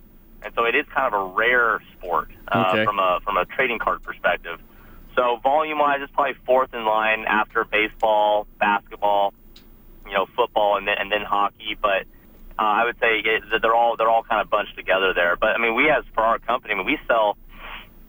and 0.43 0.53
so 0.55 0.65
it 0.65 0.75
is 0.75 0.87
kind 0.95 1.13
of 1.13 1.21
a 1.21 1.25
rare 1.35 1.81
sport 1.97 2.31
uh, 2.49 2.71
Okay. 2.73 2.85
from 2.85 2.99
a 2.99 3.21
from 3.25 3.37
a 3.37 3.45
trading 3.45 3.79
card 3.79 4.03
perspective. 4.03 4.59
So 5.17 5.39
volume 5.43 5.79
wise, 5.81 5.99
it's 6.01 6.13
probably 6.13 6.35
fourth 6.47 6.73
in 6.73 6.85
line 6.85 7.25
after 7.27 7.65
baseball, 7.65 8.47
basketball, 8.59 9.35
you 10.07 10.13
know, 10.15 10.27
football, 10.37 10.77
and 10.77 10.87
then 10.87 10.97
and 10.99 11.11
then 11.13 11.23
hockey. 11.23 11.77
But 11.81 12.03
uh, 12.59 12.63
I 12.63 12.85
would 12.85 12.97
say 13.01 13.19
it, 13.19 13.43
they're 13.61 13.75
all 13.75 13.97
they're 13.97 14.09
all 14.09 14.23
kind 14.23 14.41
of 14.41 14.49
bunched 14.49 14.77
together 14.77 15.13
there. 15.15 15.37
But 15.37 15.51
I 15.51 15.59
mean, 15.59 15.75
we 15.75 15.91
as 15.91 16.05
for 16.15 16.23
our 16.23 16.39
company, 16.39 16.73
I 16.75 16.77
mean, 16.79 16.87
we 16.87 16.99
sell 17.07 17.37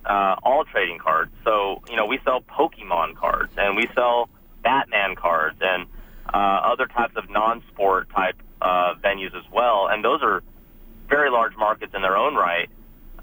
uh, 0.06 0.36
all 0.44 0.64
trading 0.66 1.00
cards. 1.00 1.32
So 1.44 1.82
you 1.90 1.96
know, 1.98 2.06
we 2.06 2.20
sell 2.24 2.42
Pokemon 2.42 3.16
cards 3.16 3.52
and 3.58 3.76
we 3.76 3.90
sell 3.94 4.30
Batman 4.64 5.16
cards 5.16 5.58
and 5.62 5.88
uh, 6.34 6.38
other 6.38 6.86
types 6.88 7.14
of 7.16 7.30
non-sport 7.30 8.10
type 8.10 8.36
uh, 8.62 8.96
venues 9.04 9.36
as 9.36 9.50
well. 9.52 9.88
And 9.90 10.04
those 10.04 10.22
are 10.22 10.44
very 11.08 11.30
large 11.30 11.56
markets 11.58 11.94
in 11.96 12.02
their 12.02 12.18
own 12.18 12.36
right. 12.36 12.70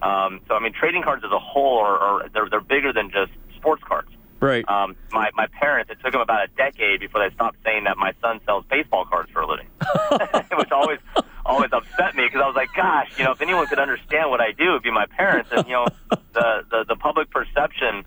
Um, 0.02 0.40
so 0.48 0.54
I 0.54 0.60
mean, 0.60 0.72
trading 0.72 1.02
cards 1.02 1.24
as 1.24 1.32
a 1.32 1.38
whole 1.38 1.78
are, 1.78 1.98
are 1.98 2.28
they're, 2.28 2.48
they're 2.50 2.60
bigger 2.60 2.92
than 2.92 3.10
just 3.10 3.32
sports 3.56 3.82
cards. 3.86 4.10
Right. 4.38 4.68
Um, 4.68 4.96
my 5.12 5.30
my 5.34 5.46
parents, 5.46 5.90
it 5.90 5.98
took 6.02 6.12
them 6.12 6.20
about 6.20 6.44
a 6.44 6.48
decade 6.56 7.00
before 7.00 7.26
they 7.26 7.34
stopped 7.34 7.56
saying 7.64 7.84
that 7.84 7.96
my 7.96 8.12
son 8.20 8.38
sells 8.44 8.64
baseball 8.68 9.06
cards 9.06 9.30
for 9.30 9.40
a 9.40 9.46
living, 9.46 9.68
which 10.58 10.70
always 10.70 10.98
always 11.46 11.70
upset 11.72 12.14
me 12.14 12.24
because 12.26 12.42
I 12.42 12.46
was 12.46 12.56
like, 12.56 12.68
gosh, 12.74 13.10
you 13.16 13.24
know, 13.24 13.32
if 13.32 13.40
anyone 13.40 13.66
could 13.66 13.78
understand 13.78 14.30
what 14.30 14.42
I 14.42 14.52
do, 14.52 14.70
it'd 14.70 14.82
be 14.82 14.90
my 14.90 15.06
parents. 15.06 15.50
And 15.52 15.66
you 15.66 15.72
know, 15.72 15.86
the 16.34 16.64
the, 16.70 16.84
the 16.88 16.96
public 16.96 17.30
perception 17.30 18.04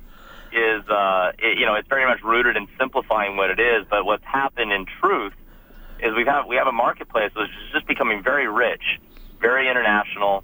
is 0.51 0.87
uh, 0.89 1.31
it, 1.37 1.57
you 1.57 1.65
know 1.65 1.75
it's 1.75 1.87
very 1.87 2.05
much 2.05 2.21
rooted 2.23 2.57
in 2.57 2.67
simplifying 2.77 3.37
what 3.37 3.49
it 3.49 3.59
is. 3.59 3.85
But 3.89 4.05
what's 4.05 4.25
happened 4.25 4.71
in 4.71 4.85
truth 5.01 5.33
is 6.01 6.15
we 6.15 6.25
have 6.25 6.47
we 6.47 6.55
have 6.55 6.67
a 6.67 6.71
marketplace 6.71 7.31
which 7.35 7.49
is 7.49 7.73
just 7.73 7.87
becoming 7.87 8.23
very 8.23 8.47
rich, 8.47 8.99
very 9.41 9.69
international, 9.69 10.43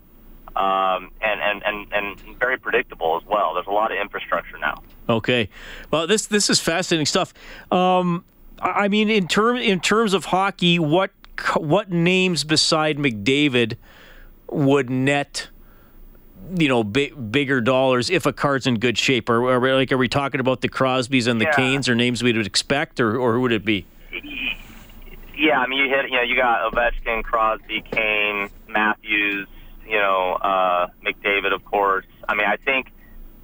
um, 0.56 1.12
and, 1.22 1.42
and 1.42 1.64
and 1.66 1.94
and 1.94 2.40
very 2.40 2.58
predictable 2.58 3.20
as 3.22 3.28
well. 3.28 3.54
There's 3.54 3.68
a 3.68 3.72
lot 3.72 3.92
of 3.92 3.98
infrastructure 3.98 4.58
now. 4.58 4.84
Okay. 5.10 5.50
Well, 5.92 6.08
this 6.08 6.28
this 6.28 6.50
is 6.50 6.60
fascinating 6.60 7.06
stuff. 7.06 7.34
Um, 7.72 8.26
I 8.62 8.88
mean, 8.88 9.10
in 9.10 9.28
term 9.28 9.58
in 9.58 9.80
terms 9.80 10.14
of 10.14 10.26
hockey, 10.26 10.80
what 10.80 11.12
what 11.56 11.92
names 11.92 12.44
beside 12.44 12.98
McDavid 12.98 13.78
would 14.50 14.90
net, 14.90 15.50
you 16.58 16.68
know, 16.68 16.84
bi- 16.84 17.10
bigger 17.10 17.62
dollars 17.62 18.10
if 18.10 18.26
a 18.26 18.34
card's 18.34 18.68
in 18.68 18.80
good 18.80 18.98
shape? 18.98 19.30
Or, 19.30 19.44
or 19.44 19.74
like, 19.76 19.92
are 19.92 19.98
we 19.98 20.08
talking 20.08 20.40
about 20.40 20.62
the 20.62 20.70
Crosbys 20.70 21.28
and 21.28 21.40
the 21.40 21.46
Yeah. 21.46 21.54
Kanes, 21.54 21.88
or 21.90 21.96
names 21.96 22.24
we 22.24 22.34
would 22.34 22.46
expect, 22.48 23.00
or 23.00 23.18
or 23.18 23.34
who 23.34 23.42
would 23.42 23.52
it 23.52 23.66
be? 23.66 23.86
Yeah, 25.38 25.60
I 25.60 25.68
mean, 25.68 25.80
you 25.80 25.90
hit, 25.90 26.06
you 26.10 26.16
know, 26.16 26.22
you 26.22 26.36
got 26.36 26.72
Ovechkin, 26.72 27.24
Crosby, 27.24 27.84
Kane, 27.92 28.50
Matthews, 28.70 29.48
you 29.86 29.98
know, 29.98 30.34
uh, 30.42 30.88
McDavid, 31.06 31.54
of 31.54 31.64
course. 31.66 32.06
I 32.28 32.36
mean, 32.36 32.48
I 32.48 32.56
think, 32.56 32.88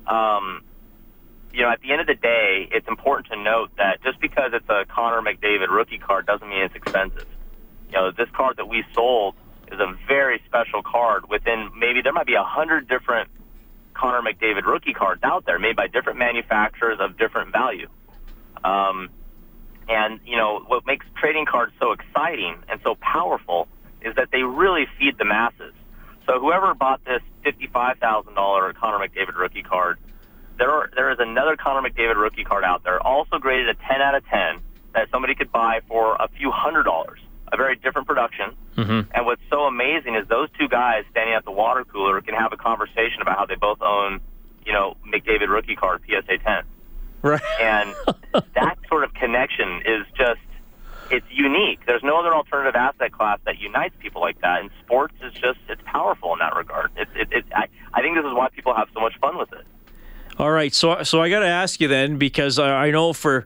um, 0.07 0.63
you 1.53 1.63
know, 1.63 1.69
at 1.69 1.81
the 1.81 1.91
end 1.91 1.99
of 1.99 2.07
the 2.07 2.15
day, 2.15 2.69
it's 2.71 2.87
important 2.87 3.27
to 3.27 3.35
note 3.35 3.71
that 3.77 4.01
just 4.03 4.21
because 4.21 4.51
it's 4.53 4.69
a 4.69 4.85
Connor 4.85 5.21
McDavid 5.21 5.67
rookie 5.69 5.97
card 5.97 6.25
doesn't 6.25 6.47
mean 6.47 6.61
it's 6.63 6.75
expensive. 6.75 7.27
You 7.89 7.93
know, 7.97 8.11
this 8.11 8.29
card 8.31 8.55
that 8.55 8.69
we 8.69 8.85
sold 8.93 9.35
is 9.71 9.79
a 9.79 9.93
very 10.07 10.41
special 10.45 10.81
card. 10.83 11.29
Within 11.29 11.71
maybe 11.77 12.01
there 12.01 12.13
might 12.13 12.27
be 12.27 12.35
a 12.35 12.43
hundred 12.43 12.87
different 12.87 13.29
Connor 13.93 14.21
McDavid 14.21 14.65
rookie 14.65 14.93
cards 14.93 15.21
out 15.23 15.45
there, 15.45 15.59
made 15.59 15.75
by 15.75 15.87
different 15.87 16.19
manufacturers 16.19 16.97
of 16.99 17.17
different 17.17 17.51
value. 17.51 17.87
Um, 18.63 19.09
and 19.89 20.19
you 20.25 20.37
know 20.37 20.59
what 20.67 20.85
makes 20.85 21.05
trading 21.19 21.45
cards 21.45 21.73
so 21.79 21.91
exciting 21.91 22.55
and 22.69 22.79
so 22.83 22.95
powerful 23.01 23.67
is 24.01 24.15
that 24.15 24.29
they 24.31 24.43
really 24.43 24.85
feed 24.97 25.17
the 25.17 25.25
masses. 25.25 25.73
So 26.27 26.39
whoever 26.39 26.73
bought 26.73 27.03
this 27.05 27.21
fifty-five 27.43 27.97
thousand 27.97 28.35
dollar 28.35 28.73
Connor 28.73 29.05
McDavid 29.05 29.35
rookie 29.35 29.63
card, 29.63 29.99
there 30.57 30.69
are, 30.69 30.89
there 30.95 31.11
is 31.11 31.17
another 31.19 31.55
Connor 31.55 31.89
McDavid 31.89 32.15
rookie 32.15 32.43
card 32.43 32.63
out 32.63 32.83
there, 32.83 33.01
also 33.01 33.39
graded 33.39 33.69
a 33.69 33.75
ten 33.75 34.01
out 34.01 34.15
of 34.15 34.25
ten, 34.27 34.61
that 34.93 35.09
somebody 35.11 35.35
could 35.35 35.51
buy 35.51 35.81
for 35.87 36.15
a 36.15 36.27
few 36.37 36.51
hundred 36.51 36.83
dollars. 36.83 37.19
A 37.51 37.57
very 37.57 37.75
different 37.75 38.07
production. 38.07 38.55
Mm-hmm. 38.77 39.11
And 39.13 39.25
what's 39.25 39.41
so 39.49 39.61
amazing 39.63 40.15
is 40.15 40.27
those 40.27 40.49
two 40.57 40.67
guys 40.69 41.03
standing 41.11 41.35
at 41.35 41.43
the 41.43 41.51
water 41.51 41.83
cooler 41.83 42.21
can 42.21 42.33
have 42.33 42.53
a 42.53 42.57
conversation 42.57 43.21
about 43.21 43.37
how 43.37 43.45
they 43.45 43.55
both 43.55 43.81
own, 43.81 44.21
you 44.65 44.71
know, 44.71 44.95
McDavid 45.05 45.49
rookie 45.49 45.75
card 45.75 46.01
PSA 46.07 46.37
10 46.37 46.63
Right. 47.23 47.41
and 47.61 47.93
that 48.55 48.77
sort 48.87 49.03
of 49.03 49.13
connection 49.13 49.81
is 49.85 50.05
just 50.17 50.39
it's 51.11 51.25
unique 51.29 51.81
there's 51.85 52.01
no 52.03 52.17
other 52.19 52.33
alternative 52.33 52.73
asset 52.75 53.11
class 53.11 53.37
that 53.45 53.59
unites 53.59 53.93
people 53.99 54.21
like 54.21 54.39
that 54.41 54.61
and 54.61 54.71
sports 54.83 55.13
is 55.21 55.31
just 55.33 55.59
it's 55.69 55.81
powerful 55.85 56.33
in 56.33 56.39
that 56.39 56.55
regard 56.55 56.89
it, 56.95 57.07
it, 57.15 57.27
it, 57.31 57.45
I, 57.55 57.67
I 57.93 58.01
think 58.01 58.15
this 58.15 58.25
is 58.25 58.33
why 58.33 58.47
people 58.49 58.73
have 58.73 58.87
so 58.93 59.01
much 59.01 59.13
fun 59.19 59.37
with 59.37 59.51
it 59.53 59.65
All 60.39 60.49
right, 60.51 60.73
so 60.73 61.03
so 61.03 61.21
I 61.21 61.29
got 61.29 61.41
to 61.41 61.47
ask 61.47 61.79
you 61.79 61.87
then 61.87 62.17
because 62.17 62.57
I, 62.57 62.87
I 62.87 62.91
know 62.91 63.13
for 63.13 63.45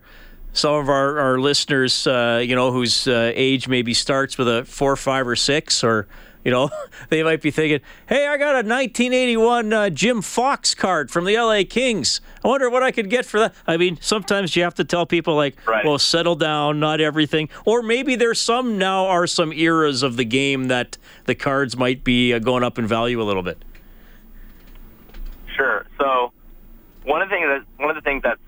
some 0.56 0.74
of 0.76 0.88
our, 0.88 1.20
our 1.20 1.38
listeners, 1.38 2.08
uh, 2.08 2.42
you 2.44 2.56
know, 2.56 2.72
whose 2.72 3.08
uh, 3.08 3.32
age 3.36 3.68
maybe 3.68 3.94
starts 3.94 4.38
with 4.38 4.48
a 4.48 4.64
four, 4.64 4.96
five, 4.96 5.28
or 5.28 5.36
six, 5.36 5.84
or 5.84 6.08
you 6.46 6.52
know, 6.52 6.70
they 7.10 7.24
might 7.24 7.42
be 7.42 7.52
thinking, 7.52 7.82
"Hey, 8.08 8.26
I 8.26 8.38
got 8.38 8.52
a 8.54 8.68
1981 8.68 9.74
uh, 9.74 9.90
Jim 9.90 10.22
Fox 10.22 10.74
card 10.74 11.12
from 11.12 11.26
the 11.26 11.36
LA 11.36 11.64
Kings. 11.70 12.22
I 12.42 12.48
wonder 12.48 12.70
what 12.70 12.84
I 12.84 12.92
could 12.92 13.10
get 13.10 13.26
for 13.26 13.40
that." 13.42 13.56
I 13.68 13.76
mean, 13.76 13.98
sometimes 14.00 14.56
you 14.56 14.64
have 14.64 14.76
to 14.76 14.86
tell 14.86 15.06
people 15.06 15.36
like, 15.36 15.58
Right. 15.68 15.84
"Well, 15.84 16.00
settle 16.00 16.36
down, 16.36 16.80
not 16.80 17.02
everything," 17.02 17.50
or 17.66 17.82
maybe 17.82 18.16
there's 18.16 18.40
some 18.40 18.78
now 18.78 19.08
are 19.08 19.28
some 19.28 19.52
eras 19.52 20.04
of 20.04 20.16
the 20.16 20.26
game 20.26 20.70
that 20.70 20.98
the 21.26 21.36
cards 21.36 21.76
might 21.76 22.06
be 22.06 22.34
uh, 22.34 22.40
going 22.40 22.64
up 22.64 22.80
in 22.80 22.88
value 22.88 23.22
a 23.22 23.26
little 23.26 23.44
bit. 23.44 23.58
Sure. 25.54 25.86
So 26.00 26.32
one 27.04 27.22
of 27.22 27.30
the 27.30 27.36
things 27.36 27.46
that 27.48 27.84
one 27.84 27.90
of 27.90 27.96
the 28.02 28.08
things 28.08 28.24
that's 28.24 28.40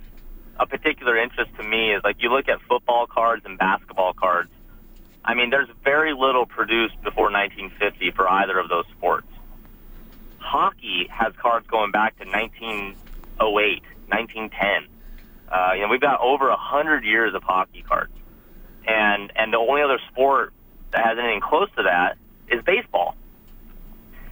a 0.59 0.65
particular 0.65 1.17
interest 1.17 1.51
to 1.57 1.63
me 1.63 1.93
is 1.93 2.03
like 2.03 2.17
you 2.19 2.29
look 2.29 2.47
at 2.47 2.61
football 2.61 3.07
cards 3.07 3.45
and 3.45 3.57
basketball 3.57 4.13
cards. 4.13 4.49
I 5.23 5.33
mean, 5.33 5.49
there's 5.49 5.69
very 5.83 6.13
little 6.13 6.45
produced 6.45 6.95
before 7.03 7.31
1950 7.31 8.11
for 8.11 8.29
either 8.29 8.57
of 8.57 8.69
those 8.69 8.85
sports. 8.97 9.27
Hockey 10.39 11.07
has 11.11 11.33
cards 11.35 11.67
going 11.67 11.91
back 11.91 12.17
to 12.19 12.25
1908, 12.25 13.83
1910. 14.07 14.87
Uh, 15.49 15.73
you 15.73 15.81
know, 15.81 15.87
we've 15.89 16.01
got 16.01 16.21
over 16.21 16.49
a 16.49 16.57
hundred 16.57 17.03
years 17.03 17.33
of 17.35 17.43
hockey 17.43 17.83
cards, 17.87 18.13
and 18.85 19.31
and 19.35 19.53
the 19.53 19.57
only 19.57 19.81
other 19.81 19.99
sport 20.11 20.53
that 20.91 21.05
has 21.05 21.17
anything 21.17 21.41
close 21.41 21.69
to 21.75 21.83
that 21.83 22.17
is 22.49 22.63
baseball. 22.63 23.15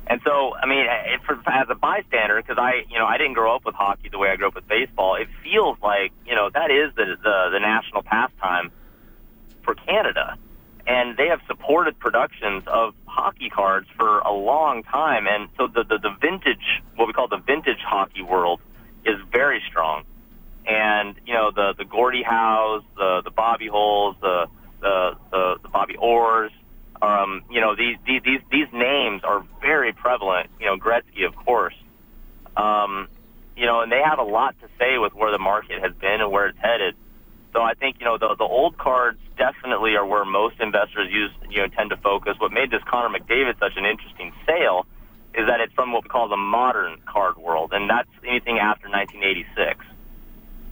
And 0.07 0.21
so, 0.24 0.55
I 0.55 0.67
mean, 0.67 0.85
it, 0.85 1.21
for, 1.25 1.33
as 1.47 1.67
a 1.69 1.75
bystander, 1.75 2.39
because 2.41 2.57
I, 2.59 2.85
you 2.89 3.00
know, 3.00 3.05
I 3.05 3.17
didn't 3.17 3.33
grow 3.33 3.55
up 3.55 3.65
with 3.65 3.74
hockey 3.74 4.09
the 4.09 4.19
way 4.19 4.29
I 4.29 4.35
grew 4.35 4.47
up 4.47 4.55
with 4.55 4.67
baseball. 4.67 5.15
It 5.15 5.27
feels 5.43 5.77
like, 5.81 6.12
you 6.25 6.35
know, 6.35 6.50
that 6.53 6.69
is 6.69 6.93
the 6.95 7.17
the, 7.21 7.50
the 7.53 7.59
national 7.59 8.03
pastime 8.03 8.71
for 9.63 9.74
Canada, 9.74 10.38
and 10.85 11.17
they 11.17 11.27
have 11.27 11.41
supported 11.47 11.97
productions 11.97 12.63
of 12.67 12.93
hockey 13.05 13.50
cards 13.50 13.88
for 13.97 14.19
a 14.19 14.31
long 14.31 14.83
time. 14.83 15.25
And 15.27 15.50
so, 15.57 15.67
the 15.67 15.83
the, 15.83 15.97
the 15.97 16.15
vintage, 16.21 16.83
what 16.95 17.07
we 17.07 17.13
call 17.13 17.27
the 17.27 17.38
vintage 17.38 17.79
hockey 17.79 18.21
world, 18.21 18.62
is 19.05 19.15
very 19.31 19.62
strong. 19.67 20.03
And 20.67 21.15
you 21.25 21.33
know, 21.33 21.51
the 21.51 21.74
the 21.77 21.85
Gordie 21.85 22.24
Howes, 22.24 22.83
the 22.95 23.21
the 23.24 23.31
Bobby 23.31 23.67
Hulls, 23.67 24.15
the 24.21 24.47
the 24.81 25.17
the, 25.31 25.55
the 25.63 25.69
Bobby 25.69 25.95
Orrs. 25.95 26.51
Um, 27.01 27.43
you 27.51 27.62
know, 27.62 27.75
these, 27.75 27.97
these 28.05 28.21
these 28.24 28.41
these 28.51 28.67
names 28.74 29.24
are 29.24 29.45
very 29.62 29.93
prevalent. 29.93 30.50
You 30.59 30.67
know, 30.67 30.77
Gretzky, 30.77 31.25
of 31.25 31.35
course. 31.35 31.75
Um, 32.55 33.09
you 33.55 33.65
know, 33.65 33.81
and 33.81 33.91
they 33.91 34.01
have 34.03 34.19
a 34.19 34.24
lot 34.24 34.55
to 34.62 34.67
say 34.79 34.97
with 34.97 35.13
where 35.13 35.31
the 35.31 35.39
market 35.39 35.81
has 35.81 35.93
been 35.93 36.21
and 36.21 36.31
where 36.31 36.47
it's 36.47 36.57
headed. 36.59 36.95
So 37.53 37.62
I 37.62 37.74
think 37.74 37.97
you 38.00 38.05
know 38.05 38.17
the 38.17 38.35
the 38.38 38.43
old 38.43 38.77
cards 38.77 39.19
definitely 39.38 39.95
are 39.95 40.05
where 40.05 40.25
most 40.25 40.59
investors 40.59 41.09
use 41.12 41.31
you 41.50 41.62
know 41.62 41.67
tend 41.67 41.89
to 41.91 41.97
focus. 41.97 42.35
What 42.39 42.51
made 42.51 42.71
this 42.71 42.81
Connor 42.89 43.17
McDavid 43.17 43.59
such 43.59 43.74
an 43.75 43.85
interesting 43.85 44.31
sale 44.45 44.85
is 45.33 45.47
that 45.47 45.59
it's 45.59 45.74
from 45.74 45.91
what 45.91 46.03
we 46.03 46.09
call 46.09 46.29
the 46.29 46.38
modern 46.38 47.00
card 47.05 47.38
world, 47.38 47.71
and 47.74 47.89
that's 47.89 48.09
anything 48.25 48.57
after 48.57 48.88
1986. 48.88 49.85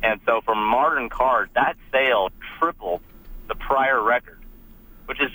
And 0.04 0.20
so 0.26 0.42
for 0.42 0.56
modern 0.56 1.10
cards, 1.10 1.52
that 1.56 1.76
sale 1.92 2.30
tripled 2.60 3.02
the 3.48 3.56
prior 3.56 4.02
record, 4.02 4.40
which 5.06 5.22
is 5.22 5.32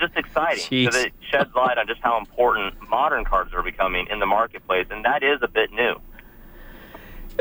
just 0.69 0.81
exciting 0.83 0.87
because 0.87 0.97
Jeez. 0.97 1.07
it 1.07 1.13
sheds 1.31 1.55
light 1.55 1.79
on 1.79 1.87
just 1.87 2.01
how 2.01 2.19
important 2.19 2.75
modern 2.89 3.25
cards 3.25 3.53
are 3.55 3.63
becoming 3.63 4.07
in 4.11 4.19
the 4.19 4.27
marketplace, 4.27 4.87
and 4.91 5.05
that 5.05 5.23
is 5.23 5.39
a 5.43 5.49
bit 5.49 5.73
new. 5.73 6.01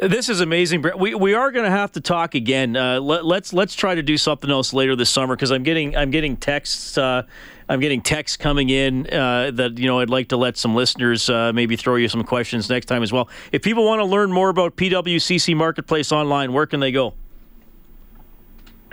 This 0.01 0.29
is 0.29 0.41
amazing, 0.41 0.81
Brett. 0.81 0.99
We 0.99 1.15
we 1.15 1.33
are 1.33 1.51
going 1.51 1.65
to 1.65 1.71
have 1.71 1.93
to 1.93 2.01
talk 2.01 2.35
again. 2.35 2.75
Uh, 2.77 2.99
let, 2.99 3.25
let's 3.25 3.51
let's 3.51 3.73
try 3.73 3.95
to 3.95 4.03
do 4.03 4.15
something 4.15 4.51
else 4.51 4.71
later 4.71 4.95
this 4.95 5.09
summer 5.09 5.35
because 5.35 5.49
I'm 5.51 5.63
getting 5.63 5.97
I'm 5.97 6.11
getting 6.11 6.37
texts 6.37 6.99
uh, 6.99 7.23
I'm 7.67 7.79
getting 7.79 8.01
texts 8.01 8.37
coming 8.37 8.69
in 8.69 9.11
uh, 9.11 9.49
that 9.55 9.79
you 9.79 9.87
know 9.87 9.99
I'd 9.99 10.11
like 10.11 10.29
to 10.29 10.37
let 10.37 10.55
some 10.55 10.75
listeners 10.75 11.31
uh, 11.31 11.51
maybe 11.51 11.75
throw 11.75 11.95
you 11.95 12.09
some 12.09 12.23
questions 12.23 12.69
next 12.69 12.85
time 12.85 13.01
as 13.01 13.11
well. 13.11 13.27
If 13.51 13.63
people 13.63 13.85
want 13.85 13.99
to 13.99 14.05
learn 14.05 14.31
more 14.31 14.49
about 14.49 14.75
PWCC 14.75 15.55
Marketplace 15.55 16.11
online, 16.11 16.53
where 16.53 16.67
can 16.67 16.79
they 16.79 16.91
go? 16.91 17.15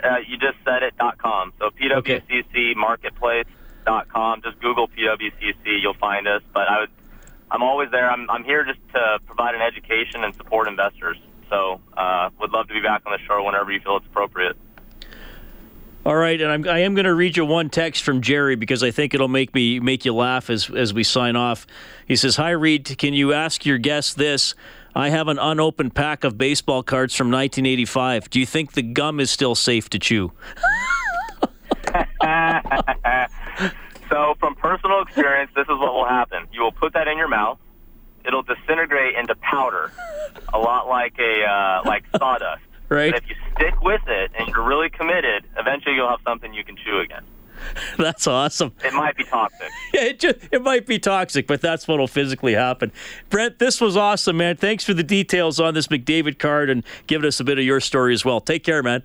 Uh, 0.03 0.17
you 0.27 0.37
just 0.37 0.57
said 0.65 0.81
it 0.81 0.95
dot 0.97 1.19
com. 1.19 1.53
So 1.59 1.69
PWCC 1.69 2.75
Marketplace 2.75 3.45
dot 3.85 4.09
com. 4.09 4.41
Just 4.41 4.59
Google 4.59 4.87
PWCC, 4.87 5.81
you'll 5.81 5.93
find 5.93 6.27
us. 6.27 6.41
But 6.53 6.69
I 6.69 6.81
would, 6.81 6.89
I'm 7.51 7.63
always 7.63 7.89
there. 7.91 8.09
I'm 8.09 8.29
I'm 8.29 8.43
here 8.43 8.65
just 8.65 8.79
to 8.93 9.19
provide 9.25 9.55
an 9.55 9.61
education 9.61 10.23
and 10.23 10.35
support 10.35 10.67
investors. 10.67 11.17
So 11.49 11.79
uh, 11.95 12.29
would 12.39 12.51
love 12.51 12.67
to 12.67 12.73
be 12.73 12.81
back 12.81 13.03
on 13.05 13.11
the 13.11 13.19
show 13.25 13.43
whenever 13.43 13.71
you 13.71 13.79
feel 13.79 13.97
it's 13.97 14.05
appropriate. 14.07 14.57
All 16.05 16.15
right, 16.15 16.39
and 16.39 16.51
I'm, 16.51 16.67
I 16.69 16.79
am 16.79 16.93
going 16.93 17.05
to 17.05 17.15
read 17.15 17.35
you 17.35 17.45
one 17.45 17.71
text 17.71 18.03
from 18.03 18.21
Jerry 18.21 18.55
because 18.55 18.83
I 18.83 18.91
think 18.91 19.15
it'll 19.15 19.27
make 19.27 19.55
me 19.55 19.79
make 19.79 20.05
you 20.05 20.13
laugh 20.13 20.51
as 20.51 20.69
as 20.69 20.93
we 20.93 21.03
sign 21.03 21.35
off. 21.35 21.65
He 22.07 22.15
says, 22.15 22.35
"Hi 22.35 22.51
Reed, 22.51 22.97
can 22.97 23.13
you 23.13 23.33
ask 23.33 23.65
your 23.65 23.79
guest 23.79 24.17
this? 24.17 24.53
I 24.93 25.09
have 25.09 25.27
an 25.27 25.39
unopened 25.39 25.95
pack 25.95 26.23
of 26.23 26.37
baseball 26.37 26.83
cards 26.83 27.15
from 27.15 27.27
1985. 27.27 28.29
Do 28.29 28.39
you 28.39 28.45
think 28.45 28.73
the 28.73 28.81
gum 28.81 29.19
is 29.19 29.31
still 29.31 29.55
safe 29.55 29.89
to 29.89 29.99
chew?" 29.99 30.31
so, 34.09 34.35
from 34.39 34.55
personal 34.55 35.01
experience, 35.01 35.51
this 35.55 35.63
is 35.63 35.77
what 35.79 35.93
will 35.93 36.07
happen. 36.07 36.47
You 36.51 36.61
will 36.61 36.71
put 36.71 36.93
that 36.93 37.07
in 37.07 37.17
your 37.17 37.27
mouth. 37.27 37.59
It'll 38.25 38.43
disintegrate 38.43 39.15
into 39.15 39.35
powder, 39.35 39.91
a 40.53 40.59
lot 40.59 40.87
like 40.87 41.17
a 41.19 41.43
uh, 41.43 41.81
like 41.85 42.05
sawdust. 42.17 42.61
Right. 42.87 43.11
But 43.11 43.23
if 43.23 43.29
you 43.29 43.35
stick 43.55 43.81
with 43.81 44.03
it 44.05 44.29
and 44.37 44.47
you're 44.47 44.63
really 44.63 44.91
committed, 44.91 45.43
eventually 45.57 45.95
you'll 45.95 46.07
have 46.07 46.19
something 46.23 46.53
you 46.53 46.63
can 46.63 46.75
chew 46.77 46.99
again. 46.99 47.23
That's 47.97 48.27
awesome. 48.27 48.73
It 48.83 48.93
might 48.93 49.15
be 49.17 49.23
toxic. 49.23 49.69
Yeah, 49.93 50.01
it 50.01 50.19
just 50.19 50.37
it 50.51 50.61
might 50.61 50.85
be 50.85 50.99
toxic, 50.99 51.47
but 51.47 51.61
that's 51.61 51.87
what'll 51.87 52.07
physically 52.07 52.53
happen. 52.53 52.91
Brent, 53.29 53.59
this 53.59 53.79
was 53.79 53.97
awesome, 53.97 54.37
man. 54.37 54.57
Thanks 54.57 54.83
for 54.83 54.93
the 54.93 55.03
details 55.03 55.59
on 55.59 55.73
this 55.73 55.87
McDavid 55.87 56.37
card 56.37 56.69
and 56.69 56.83
giving 57.07 57.27
us 57.27 57.39
a 57.39 57.43
bit 57.43 57.57
of 57.57 57.65
your 57.65 57.79
story 57.79 58.13
as 58.13 58.25
well. 58.25 58.41
Take 58.41 58.63
care, 58.63 58.83
man. 58.83 59.03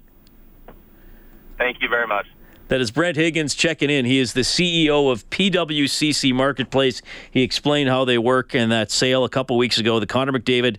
Thank 1.58 1.80
you 1.80 1.88
very 1.88 2.06
much. 2.06 2.26
That 2.70 2.80
is 2.80 2.90
Brent 2.92 3.16
Huigens 3.16 3.56
checking 3.56 3.90
in. 3.90 4.04
He 4.04 4.20
is 4.20 4.32
the 4.32 4.42
CEO 4.42 5.10
of 5.10 5.28
PWCC 5.30 6.32
Marketplace. 6.32 7.02
He 7.28 7.42
explained 7.42 7.88
how 7.88 8.04
they 8.04 8.16
work 8.16 8.54
in 8.54 8.68
that 8.68 8.92
sale 8.92 9.24
a 9.24 9.28
couple 9.28 9.58
weeks 9.58 9.78
ago. 9.78 9.98
The 9.98 10.06
Connor 10.06 10.30
McDavid 10.30 10.76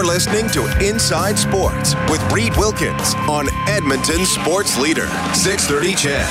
You're 0.00 0.08
listening 0.08 0.48
to 0.52 0.64
Inside 0.82 1.38
Sports 1.38 1.94
with 2.08 2.22
Reed 2.32 2.56
Wilkins 2.56 3.14
on 3.28 3.48
Edmonton 3.68 4.24
Sports 4.24 4.78
Leader, 4.78 5.06
630 5.34 5.94
CHED. 5.94 6.26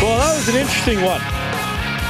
Well, 0.00 0.16
that 0.16 0.34
was 0.34 0.48
an 0.48 0.56
interesting 0.56 1.02
one. 1.02 1.20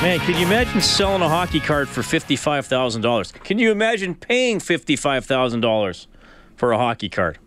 Man, 0.01 0.21
can 0.21 0.39
you 0.39 0.47
imagine 0.47 0.81
selling 0.81 1.23
a 1.23 1.29
hockey 1.29 1.59
card 1.59 1.89
for 1.89 2.03
$55,000? 2.03 3.43
Can 3.43 3.59
you 3.59 3.73
imagine 3.73 4.15
paying 4.15 4.61
$55,000 4.61 6.07
for 6.55 6.71
a 6.71 6.79
hockey 6.79 7.09
card? 7.09 7.41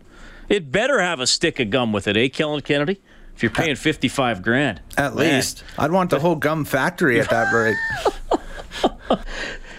It 0.50 0.70
better 0.70 1.00
have 1.00 1.20
a 1.20 1.26
stick 1.26 1.60
of 1.60 1.70
gum 1.70 1.94
with 1.94 2.06
it, 2.08 2.18
eh, 2.18 2.28
Kellen 2.28 2.60
Kennedy? 2.60 3.00
If 3.36 3.42
you're 3.42 3.50
paying 3.50 3.76
55 3.76 4.42
grand. 4.42 4.80
At 4.96 5.14
Man. 5.14 5.36
least. 5.36 5.62
I'd 5.78 5.92
want 5.92 6.08
the 6.08 6.20
whole 6.20 6.36
gum 6.36 6.64
factory 6.64 7.20
at 7.20 7.28
that 7.28 7.52
rate. 7.52 7.76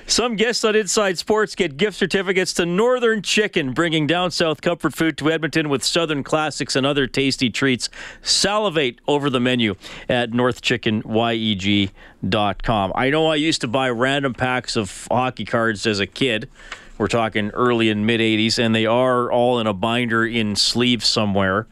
Some 0.10 0.38
guests 0.38 0.64
on 0.64 0.74
Inside 0.74 1.18
Sports 1.18 1.54
get 1.54 1.76
gift 1.76 1.98
certificates 1.98 2.54
to 2.54 2.66
Northern 2.66 3.22
Chicken, 3.22 3.74
bringing 3.74 4.08
down 4.08 4.32
south 4.32 4.62
comfort 4.62 4.96
food 4.96 5.18
to 5.18 5.30
Edmonton 5.30 5.68
with 5.68 5.84
Southern 5.84 6.24
classics 6.24 6.78
and 6.78 6.86
other 6.86 7.08
tasty 7.08 7.50
treats. 7.50 7.90
Salivate 8.22 9.02
over 9.06 9.30
the 9.30 9.42
menu 9.42 9.76
at 10.08 10.32
northchickenyeg.com. 10.32 12.92
I 12.96 13.10
know 13.10 13.28
I 13.28 13.36
used 13.36 13.60
to 13.62 13.68
buy 13.68 13.90
random 13.90 14.34
packs 14.34 14.78
of 14.78 15.08
hockey 15.12 15.44
cards 15.44 15.86
as 15.86 16.00
a 16.00 16.08
kid. 16.08 16.50
We're 16.98 17.08
talking 17.08 17.50
early 17.52 17.90
and 17.90 18.06
mid 18.06 18.22
80s, 18.22 18.58
and 18.58 18.74
they 18.74 18.86
are 18.86 19.30
all 19.32 19.60
in 19.60 19.68
a 19.68 19.74
binder 19.74 20.26
in 20.26 20.56
sleeves 20.56 21.06
somewhere. 21.06 21.68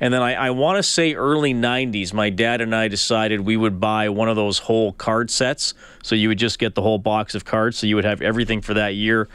And 0.00 0.12
then 0.12 0.22
I, 0.22 0.34
I 0.34 0.50
want 0.50 0.76
to 0.78 0.82
say 0.82 1.14
early 1.14 1.54
90s, 1.54 2.12
my 2.12 2.28
dad 2.28 2.60
and 2.60 2.74
I 2.74 2.88
decided 2.88 3.40
we 3.40 3.56
would 3.56 3.78
buy 3.78 4.08
one 4.08 4.28
of 4.28 4.34
those 4.34 4.58
whole 4.58 4.92
card 4.92 5.30
sets. 5.30 5.74
So 6.02 6.16
you 6.16 6.28
would 6.28 6.38
just 6.38 6.58
get 6.58 6.74
the 6.74 6.82
whole 6.82 6.98
box 6.98 7.34
of 7.34 7.44
cards. 7.44 7.78
So 7.78 7.86
you 7.86 7.94
would 7.94 8.04
have 8.04 8.20
everything 8.20 8.60
for 8.60 8.74
that 8.74 8.96
year. 8.96 9.28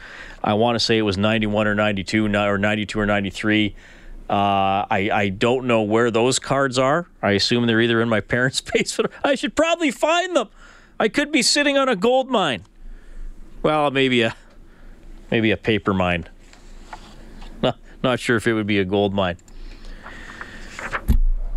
I 0.44 0.54
want 0.54 0.76
to 0.76 0.80
say 0.80 0.98
it 0.98 1.02
was 1.02 1.16
91 1.16 1.66
or 1.66 1.74
92 1.74 2.26
or 2.26 2.58
92 2.58 3.00
or 3.00 3.06
93. 3.06 3.74
Uh, 4.28 4.86
I, 4.88 5.10
I 5.12 5.28
don't 5.30 5.66
know 5.66 5.82
where 5.82 6.10
those 6.10 6.38
cards 6.38 6.78
are. 6.78 7.08
I 7.22 7.32
assume 7.32 7.66
they're 7.66 7.80
either 7.80 8.00
in 8.00 8.08
my 8.08 8.20
parents' 8.20 8.60
basement. 8.60 9.12
I 9.24 9.34
should 9.34 9.56
probably 9.56 9.90
find 9.90 10.36
them. 10.36 10.48
I 11.00 11.08
could 11.08 11.32
be 11.32 11.42
sitting 11.42 11.78
on 11.78 11.88
a 11.88 11.96
gold 11.96 12.30
mine. 12.30 12.64
Well, 13.62 13.90
maybe 13.90 14.22
a 14.22 14.36
maybe 15.30 15.50
a 15.50 15.56
paper 15.56 15.94
mine. 15.94 16.28
Not, 17.62 17.78
not 18.02 18.20
sure 18.20 18.36
if 18.36 18.46
it 18.46 18.52
would 18.52 18.66
be 18.66 18.78
a 18.78 18.84
gold 18.84 19.14
mine. 19.14 19.36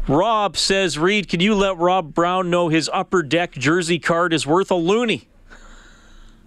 Rob 0.08 0.58
says, 0.58 0.98
Reed, 0.98 1.30
can 1.30 1.40
you 1.40 1.56
let 1.56 1.78
Rob 1.78 2.14
Brown 2.14 2.50
know 2.50 2.68
his 2.68 2.90
upper 2.92 3.24
deck 3.24 3.54
jersey 3.54 4.00
card 4.00 4.34
is 4.34 4.46
worth 4.46 4.70
a 4.70 4.76
loony? 4.76 5.30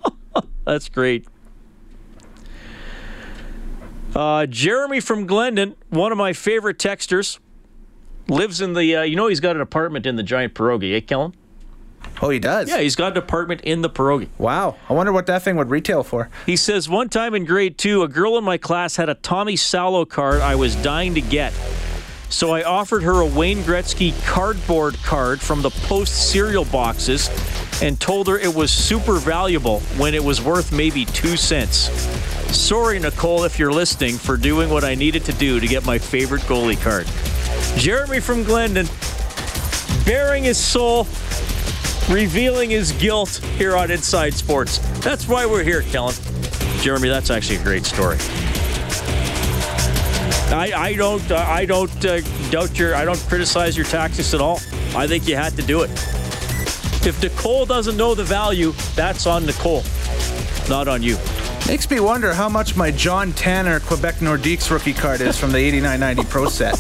That's 0.65 0.89
great. 0.89 1.27
Uh, 4.15 4.47
Jeremy 4.47 5.01
from 5.01 5.27
Glendon, 5.27 5.75
one 5.91 6.13
of 6.13 6.19
my 6.19 6.33
favorite 6.33 6.79
texters, 6.79 7.39
lives 8.29 8.61
in 8.61 8.75
the, 8.75 8.97
uh, 8.97 9.03
you 9.03 9.17
know, 9.17 9.29
he's 9.29 9.41
got 9.41 9.57
an 9.57 9.63
apartment 9.63 10.07
in 10.07 10.17
the 10.17 10.23
giant 10.23 10.55
pierogi, 10.55 10.95
eh, 10.95 11.01
Kellen? 11.01 11.35
Oh, 12.23 12.31
he 12.31 12.39
does? 12.39 12.69
Yeah, 12.69 12.79
he's 12.79 12.97
got 12.97 13.13
an 13.13 13.19
apartment 13.19 13.61
in 13.63 13.83
the 13.83 13.91
pierogi. 13.91 14.29
Wow. 14.39 14.77
I 14.89 14.93
wonder 14.95 15.13
what 15.13 15.27
that 15.27 15.43
thing 15.43 15.57
would 15.57 15.71
retail 15.71 16.03
for. 16.03 16.31
He 16.47 16.57
says, 16.57 16.89
one 16.89 17.09
time 17.09 17.35
in 17.35 17.45
grade 17.45 17.77
two, 17.79 18.03
a 18.03 18.09
girl 18.09 18.39
in 18.39 18.45
my 18.45 18.59
class 18.59 18.97
had 18.97 19.09
a 19.09 19.15
Tommy 19.15 19.57
Salo 19.57 20.05
card 20.05 20.41
I 20.41 20.55
was 20.55 20.77
dying 20.77 21.15
to 21.15 21.21
get. 21.21 21.53
So 22.37 22.51
I 22.51 22.65
offered 22.65 23.03
her 23.03 23.23
a 23.23 23.27
Wayne 23.27 23.63
Gretzky 23.63 24.13
cardboard 24.27 24.97
card 25.03 25.41
from 25.41 25.63
the 25.63 25.71
Post 25.71 26.31
cereal 26.31 26.67
boxes 26.67 27.31
and 27.81 27.99
told 27.99 28.29
her 28.29 28.39
it 28.39 28.55
was 28.55 28.71
super 28.71 29.15
valuable 29.15 29.81
when 29.97 30.15
it 30.15 30.23
was 30.23 30.43
worth 30.43 30.71
maybe 30.71 31.07
two 31.07 31.39
cents. 31.39 31.89
Sorry, 32.55 32.99
Nicole, 32.99 33.45
if 33.45 33.59
you're 33.59 33.73
listening, 33.73 34.19
for 34.19 34.37
doing 34.37 34.69
what 34.69 34.85
I 34.85 34.95
needed 34.95 35.25
to 35.25 35.33
do 35.33 35.61
to 35.61 35.67
get 35.67 35.87
my 35.87 35.97
favorite 35.97 36.43
goalie 36.43 36.79
card. 36.79 37.07
Jeremy 37.81 38.21
from 38.21 38.43
Glendon, 38.43 38.87
bearing 40.05 40.45
his 40.45 40.59
soul, 40.59 41.07
revealing 42.11 42.69
his 42.69 42.93
guilt 42.93 43.37
here 43.57 43.75
on 43.75 43.91
Inside 43.91 44.35
Sports. 44.35 44.77
That's 45.01 45.27
why 45.27 45.47
we're 45.47 45.65
here, 45.65 45.81
Kellen. 45.81 46.15
Jeremy, 46.83 47.09
that's 47.09 47.31
actually 47.31 47.57
a 47.57 47.63
great 47.63 47.87
story. 47.87 48.19
I, 50.49 50.73
I 50.75 50.95
don't 50.95 51.31
uh, 51.31 51.37
I 51.37 51.67
don't 51.67 52.05
uh, 52.05 52.21
doubt 52.51 52.79
your 52.79 52.95
I 52.95 53.05
don't 53.05 53.19
criticize 53.29 53.77
your 53.77 53.87
tactics 53.87 54.33
at 54.33 54.41
all. 54.41 54.61
I 54.95 55.07
think 55.07 55.27
you 55.27 55.37
had 55.37 55.55
to 55.55 55.63
do 55.63 55.83
it. 55.83 55.91
If 57.05 57.21
Nicole 57.23 57.67
doesn't 57.67 57.97
know 57.97 58.15
the 58.15 58.25
value, 58.25 58.73
that's 58.95 59.27
on 59.27 59.47
Nicole, 59.47 59.83
not 60.69 60.89
on 60.89 61.03
you. 61.03 61.17
Makes 61.67 61.91
me 61.91 61.99
wonder 61.99 62.33
how 62.33 62.49
much 62.49 62.77
my 62.77 62.91
John 62.93 63.33
Tanner 63.33 63.81
Quebec 63.81 64.17
Nordiques 64.17 64.71
rookie 64.71 64.93
card 64.93 65.21
is 65.21 65.39
from 65.39 65.51
the 65.51 65.59
89-90 65.59 66.29
Pro 66.29 66.49
set. 66.49 66.75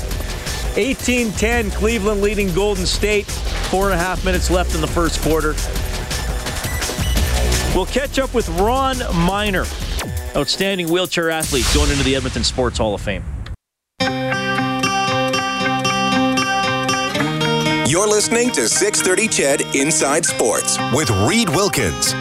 18-10, 0.76 1.72
Cleveland 1.72 2.22
leading 2.22 2.52
Golden 2.54 2.86
State. 2.86 3.26
Four 3.70 3.86
and 3.90 3.94
a 3.94 3.98
half 3.98 4.24
minutes 4.24 4.48
left 4.48 4.74
in 4.76 4.80
the 4.80 4.86
first 4.86 5.20
quarter. 5.22 5.54
We'll 7.74 7.86
catch 7.86 8.18
up 8.18 8.32
with 8.32 8.48
Ron 8.60 8.98
Minor, 9.14 9.66
outstanding 10.36 10.88
wheelchair 10.88 11.30
athlete 11.30 11.66
going 11.74 11.90
into 11.90 12.04
the 12.04 12.14
Edmonton 12.14 12.44
Sports 12.44 12.78
Hall 12.78 12.94
of 12.94 13.00
Fame. 13.00 13.24
You're 17.96 18.06
listening 18.06 18.50
to 18.50 18.68
630 18.68 19.26
CHED 19.26 19.74
Inside 19.74 20.26
Sports 20.26 20.76
with 20.92 21.08
Reed 21.26 21.48
Wilkins. 21.48 22.12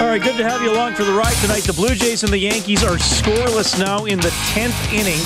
All 0.00 0.06
right, 0.06 0.22
good 0.22 0.36
to 0.36 0.48
have 0.48 0.62
you 0.62 0.70
along 0.70 0.94
for 0.94 1.02
the 1.02 1.12
ride 1.12 1.34
tonight. 1.38 1.64
The 1.64 1.72
Blue 1.72 1.96
Jays 1.96 2.22
and 2.22 2.32
the 2.32 2.38
Yankees 2.38 2.84
are 2.84 2.94
scoreless 2.94 3.76
now 3.80 4.04
in 4.04 4.20
the 4.20 4.28
10th 4.52 4.92
inning. 4.92 5.18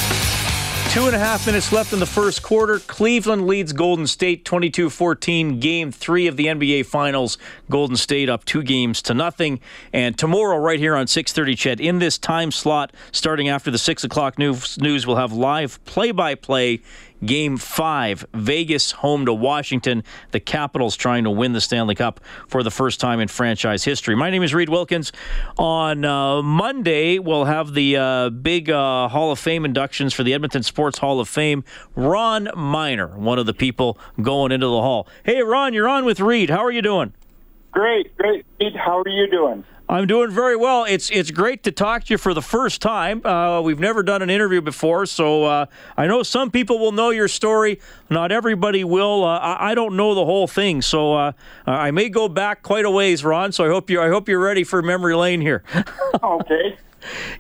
Two 0.93 1.07
and 1.07 1.17
a 1.17 1.19
half 1.19 1.47
minutes 1.47 1.73
left 1.73 1.95
in 1.95 2.01
the 2.01 2.07
first 2.07 2.43
quarter. 2.43 2.79
Cleveland 2.79 3.47
leads 3.47 3.73
Golden 3.73 4.07
State 4.07 4.45
22 4.45 4.91
14. 4.91 5.59
Game 5.59 5.91
three 5.91 6.27
of 6.27 6.37
the 6.37 6.47
NBA 6.47 6.85
Finals. 6.85 7.39
Golden 7.71 7.97
State 7.97 8.29
up 8.29 8.45
two 8.45 8.63
games 8.63 9.01
to 9.03 9.15
nothing. 9.15 9.61
And 9.93 10.19
tomorrow, 10.19 10.59
right 10.59 10.79
here 10.79 10.95
on 10.95 11.07
6:30, 11.07 11.57
CHED, 11.57 11.81
in 11.81 11.99
this 11.99 12.19
time 12.19 12.51
slot, 12.51 12.93
starting 13.11 13.49
after 13.49 13.71
the 13.71 13.79
six 13.79 14.05
o'clock 14.05 14.39
news, 14.39 14.79
news 14.81 15.07
we'll 15.07 15.17
have 15.17 15.33
live 15.33 15.83
play-by-play 15.87 16.81
Game 17.25 17.57
five, 17.57 18.25
Vegas 18.35 18.91
home 18.91 19.27
to 19.27 19.33
Washington. 19.33 20.03
The 20.33 20.41
Capitals 20.41 20.97
trying 20.97 21.25
to 21.25 21.31
win 21.31 21.53
the 21.53 21.61
Stanley 21.61 21.95
Cup 21.95 22.21
for 22.49 22.63
the 22.63 22.71
first 22.71 23.01
time 23.01 23.21
in 23.21 23.29
franchise 23.29 23.85
history. 23.85 24.15
My 24.17 24.31
name 24.31 24.43
is 24.43 24.53
Reed 24.55 24.69
Wilkins. 24.69 25.13
On 25.57 26.05
uh, 26.05 26.43
Monday, 26.43 27.19
we'll 27.19 27.45
have 27.45 27.75
the 27.75 27.97
uh, 27.97 28.31
big 28.31 28.71
uh, 28.71 29.09
Hall 29.09 29.31
of 29.31 29.39
Fame 29.39 29.65
inductions 29.65 30.13
for 30.13 30.23
the 30.23 30.35
Edmonton 30.35 30.63
Sports 30.63 30.99
Hall 30.99 31.21
of 31.21 31.29
Fame. 31.29 31.65
Ron 31.95 32.49
Minor, 32.57 33.09
one 33.09 33.39
of 33.39 33.47
the 33.47 33.55
people 33.55 33.99
going 34.21 34.53
into 34.53 34.67
the 34.67 34.81
hall. 34.81 35.07
Hey, 35.25 35.43
Ron, 35.43 35.75
you're 35.75 35.89
on 35.89 36.05
with 36.05 36.21
Reed. 36.21 36.51
How 36.51 36.65
are 36.65 36.73
you 36.73 36.83
doing? 36.83 37.13
Great, 37.71 38.17
great. 38.17 38.45
Reed, 38.61 38.77
how 38.77 38.99
are 38.99 39.09
you 39.09 39.31
doing? 39.31 39.65
I'm 39.93 40.07
doing 40.07 40.31
very 40.31 40.57
well. 40.57 40.85
It's 40.85 41.11
it's 41.11 41.31
great 41.31 41.65
to 41.65 41.71
talk 41.71 42.05
to 42.05 42.15
you 42.15 42.17
for 42.17 42.33
the 42.33 42.41
first 42.41 42.81
time. 42.81 43.25
Uh, 43.27 43.61
we've 43.61 43.79
never 43.79 44.03
done 44.03 44.23
an 44.23 44.31
interview 44.31 44.63
before, 44.63 45.05
so 45.05 45.45
uh, 45.45 45.67
I 45.99 46.07
know 46.07 46.23
some 46.23 46.51
people 46.51 46.79
will 46.79 46.93
know 46.93 47.11
your 47.11 47.29
story. 47.29 47.79
Not 48.09 48.33
everybody 48.33 48.85
will. 48.85 49.23
Uh, 49.23 49.37
I, 49.37 49.73
I, 49.73 49.75
don't 49.75 49.95
know 49.95 50.15
the 50.15 50.25
whole 50.25 50.47
thing, 50.47 50.81
so 50.81 51.13
uh, 51.13 51.33
I 51.67 51.91
may 51.91 52.09
go 52.09 52.27
back 52.31 52.63
quite 52.63 52.87
a 52.87 52.91
ways, 52.91 53.23
Ron. 53.23 53.53
So 53.53 53.67
I 53.67 53.69
hope 53.69 53.91
you 53.91 54.01
I 54.01 54.09
hope 54.09 54.31
you're 54.31 54.41
ready 54.41 54.65
for 54.65 54.81
memory 54.81 55.15
lane 55.15 55.43
here. 55.43 55.63
okay. 56.23 56.79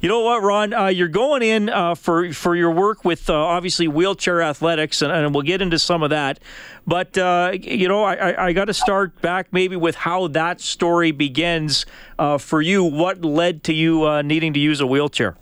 You 0.00 0.08
know 0.08 0.20
what, 0.20 0.42
Ron? 0.42 0.74
Uh, 0.74 0.86
you're 0.86 1.08
going 1.08 1.42
in 1.42 1.68
uh, 1.68 1.94
for 1.94 2.32
for 2.32 2.56
your 2.56 2.70
work 2.70 3.04
with 3.04 3.28
uh, 3.30 3.34
obviously 3.34 3.88
wheelchair 3.88 4.42
athletics, 4.42 5.02
and, 5.02 5.12
and, 5.12 5.34
we'll 5.34 5.42
get 5.42 5.62
into 5.62 5.78
some 5.78 6.02
of 6.02 6.10
that. 6.10 6.40
But 6.86 7.16
uh, 7.16 7.52
you 7.60 7.88
know, 7.88 8.04
I, 8.04 8.48
I, 8.48 8.52
got 8.52 8.66
to 8.66 8.74
start 8.74 9.20
back 9.20 9.52
maybe 9.52 9.76
with 9.76 9.94
how 9.94 10.28
that 10.28 10.60
story 10.60 11.12
begins 11.12 11.86
uh, 12.18 12.38
for 12.38 12.60
you. 12.60 12.84
What 12.84 13.24
led 13.24 13.62
to 13.64 13.72
you 13.72 14.06
uh, 14.06 14.22
needing 14.22 14.52
to 14.54 14.60
use 14.60 14.80
a 14.80 14.86
wheelchair? 14.86 15.36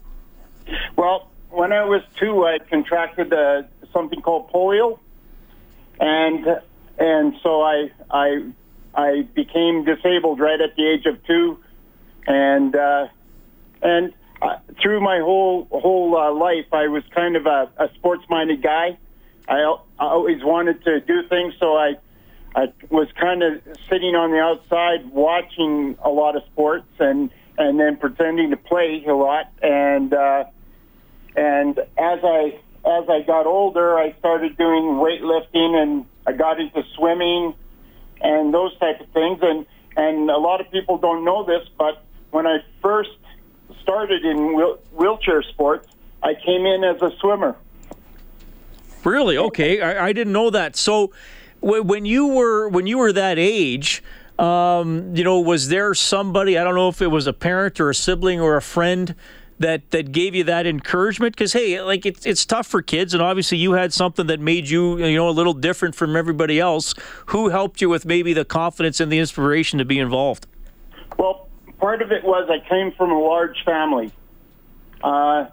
Well, 0.96 1.30
when 1.50 1.72
I 1.72 1.84
was 1.84 2.02
two, 2.18 2.44
I 2.44 2.58
contracted 2.58 3.32
something 3.92 4.20
called 4.20 4.50
polio, 4.50 4.98
and 5.98 6.46
and 6.98 7.34
so 7.42 7.62
I 7.62 7.90
I 8.10 8.44
I 8.94 9.22
became 9.34 9.84
disabled 9.84 10.40
right 10.40 10.60
at 10.60 10.76
the 10.76 10.86
age 10.86 11.06
of 11.06 11.24
two, 11.24 11.58
and 12.26 12.76
and 13.82 14.12
uh, 14.42 14.56
through 14.82 15.00
my 15.00 15.18
whole 15.18 15.68
whole 15.70 16.16
uh, 16.16 16.32
life, 16.32 16.66
I 16.72 16.88
was 16.88 17.02
kind 17.14 17.36
of 17.36 17.46
a, 17.46 17.70
a 17.78 17.88
sports-minded 17.96 18.62
guy. 18.62 18.98
I, 19.48 19.58
I 19.58 19.76
always 19.98 20.42
wanted 20.42 20.82
to 20.84 21.00
do 21.00 21.28
things, 21.28 21.54
so 21.58 21.76
I 21.76 21.94
I 22.54 22.72
was 22.88 23.08
kind 23.20 23.42
of 23.42 23.62
sitting 23.88 24.14
on 24.14 24.30
the 24.30 24.38
outside 24.38 25.10
watching 25.10 25.96
a 26.02 26.08
lot 26.08 26.36
of 26.36 26.42
sports 26.52 26.88
and 26.98 27.30
and 27.58 27.78
then 27.78 27.96
pretending 27.96 28.50
to 28.50 28.56
play 28.56 29.04
a 29.06 29.14
lot. 29.14 29.52
And 29.62 30.12
uh, 30.14 30.44
and 31.36 31.78
as 31.78 32.20
I 32.24 32.58
as 32.84 33.08
I 33.08 33.22
got 33.26 33.46
older, 33.46 33.98
I 33.98 34.14
started 34.18 34.56
doing 34.56 34.98
weightlifting 34.98 35.74
and 35.80 36.06
I 36.26 36.32
got 36.32 36.58
into 36.58 36.82
swimming 36.96 37.54
and 38.22 38.52
those 38.54 38.76
type 38.78 39.00
of 39.00 39.08
things. 39.10 39.38
And 39.42 39.66
and 39.96 40.30
a 40.30 40.38
lot 40.38 40.60
of 40.60 40.70
people 40.70 40.98
don't 40.98 41.24
know 41.24 41.44
this, 41.44 41.68
but 41.78 42.02
when 42.30 42.46
I 42.46 42.58
first 42.80 43.10
started 43.82 44.24
in 44.24 44.54
wheel- 44.54 44.78
wheelchair 44.92 45.42
sports, 45.42 45.88
I 46.22 46.34
came 46.34 46.66
in 46.66 46.84
as 46.84 47.00
a 47.02 47.10
swimmer. 47.18 47.56
Really? 49.04 49.38
Okay, 49.38 49.80
I, 49.80 50.08
I 50.08 50.12
didn't 50.12 50.32
know 50.32 50.50
that. 50.50 50.76
So, 50.76 51.12
w- 51.62 51.82
when 51.82 52.04
you 52.04 52.26
were 52.26 52.68
when 52.68 52.86
you 52.86 52.98
were 52.98 53.12
that 53.12 53.38
age, 53.38 54.02
um, 54.38 55.14
you 55.16 55.24
know, 55.24 55.40
was 55.40 55.68
there 55.68 55.94
somebody? 55.94 56.58
I 56.58 56.64
don't 56.64 56.74
know 56.74 56.88
if 56.88 57.00
it 57.00 57.06
was 57.06 57.26
a 57.26 57.32
parent 57.32 57.80
or 57.80 57.90
a 57.90 57.94
sibling 57.94 58.40
or 58.40 58.56
a 58.56 58.62
friend 58.62 59.14
that 59.60 59.90
that 59.90 60.10
gave 60.10 60.34
you 60.34 60.42
that 60.44 60.66
encouragement 60.66 61.36
because 61.36 61.52
hey 61.52 61.80
like 61.82 62.04
it's 62.06 62.24
it's 62.26 62.44
tough 62.46 62.66
for 62.66 62.80
kids 62.80 63.12
and 63.12 63.22
obviously 63.22 63.58
you 63.58 63.72
had 63.72 63.92
something 63.92 64.26
that 64.26 64.40
made 64.40 64.68
you 64.68 64.98
you 65.04 65.14
know 65.16 65.28
a 65.28 65.30
little 65.30 65.52
different 65.52 65.94
from 65.94 66.16
everybody 66.16 66.58
else 66.58 66.94
who 67.26 67.50
helped 67.50 67.82
you 67.82 67.88
with 67.90 68.06
maybe 68.06 68.32
the 68.32 68.44
confidence 68.44 69.00
and 69.00 69.12
the 69.12 69.18
inspiration 69.18 69.78
to 69.78 69.84
be 69.84 69.98
involved 69.98 70.46
part 71.80 72.02
of 72.02 72.12
it 72.12 72.22
was 72.22 72.48
I 72.50 72.66
came 72.68 72.92
from 72.92 73.10
a 73.10 73.18
large 73.18 73.64
family. 73.64 74.12
Uh, 75.02 75.46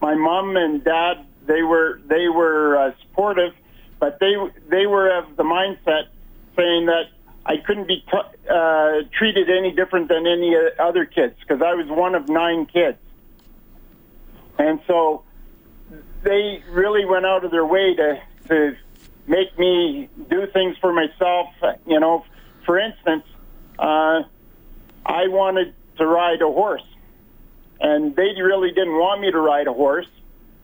my 0.00 0.14
mom 0.14 0.56
and 0.56 0.84
dad 0.84 1.26
they 1.46 1.62
were 1.62 2.00
they 2.06 2.28
were 2.28 2.76
uh, 2.76 2.92
supportive, 3.02 3.54
but 3.98 4.20
they 4.20 4.34
they 4.68 4.86
were 4.86 5.18
of 5.18 5.36
the 5.36 5.42
mindset 5.42 6.04
saying 6.56 6.86
that 6.86 7.04
I 7.46 7.56
couldn't 7.56 7.88
be 7.88 8.04
t- 8.10 8.48
uh, 8.50 8.92
treated 9.18 9.48
any 9.50 9.72
different 9.72 10.08
than 10.08 10.26
any 10.26 10.54
other 10.78 11.06
kids 11.06 11.34
because 11.40 11.62
I 11.62 11.74
was 11.74 11.86
one 11.88 12.14
of 12.14 12.28
nine 12.28 12.66
kids, 12.66 12.98
and 14.58 14.80
so 14.86 15.24
they 16.22 16.62
really 16.70 17.06
went 17.06 17.24
out 17.24 17.44
of 17.44 17.50
their 17.50 17.66
way 17.66 17.94
to 17.94 18.20
to 18.48 18.76
make 19.26 19.58
me 19.58 20.08
do 20.28 20.46
things 20.52 20.76
for 20.78 20.92
myself. 20.92 21.48
You 21.86 22.00
know, 22.00 22.24
for 22.66 22.78
instance. 22.78 23.24
Uh, 23.78 24.24
I 25.04 25.28
wanted 25.28 25.74
to 25.98 26.06
ride 26.06 26.42
a 26.42 26.46
horse. 26.46 26.84
And 27.80 28.14
they 28.14 28.40
really 28.40 28.70
didn't 28.70 28.92
want 28.92 29.20
me 29.20 29.30
to 29.30 29.38
ride 29.40 29.66
a 29.66 29.72
horse. 29.72 30.08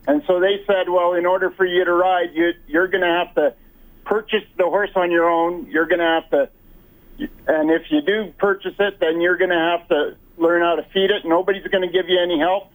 And 0.07 0.23
so 0.27 0.39
they 0.39 0.63
said, 0.65 0.89
well, 0.89 1.13
in 1.13 1.25
order 1.25 1.49
for 1.51 1.65
you 1.65 1.83
to 1.83 1.93
ride, 1.93 2.29
you, 2.33 2.53
you're 2.67 2.87
going 2.87 3.01
to 3.01 3.25
have 3.25 3.35
to 3.35 3.53
purchase 4.05 4.43
the 4.57 4.63
horse 4.63 4.91
on 4.95 5.11
your 5.11 5.29
own. 5.29 5.67
You're 5.69 5.87
going 5.87 5.99
to 5.99 6.05
have 6.05 6.29
to, 6.29 6.49
and 7.47 7.71
if 7.71 7.83
you 7.89 8.01
do 8.01 8.33
purchase 8.37 8.75
it, 8.79 8.99
then 8.99 9.19
you're 9.19 9.37
going 9.37 9.49
to 9.49 9.77
have 9.77 9.87
to 9.89 10.15
learn 10.37 10.61
how 10.61 10.75
to 10.75 10.83
feed 10.93 11.11
it. 11.11 11.25
Nobody's 11.25 11.67
going 11.67 11.85
to 11.85 11.91
give 11.91 12.07
you 12.07 12.19
any 12.21 12.39
help. 12.39 12.71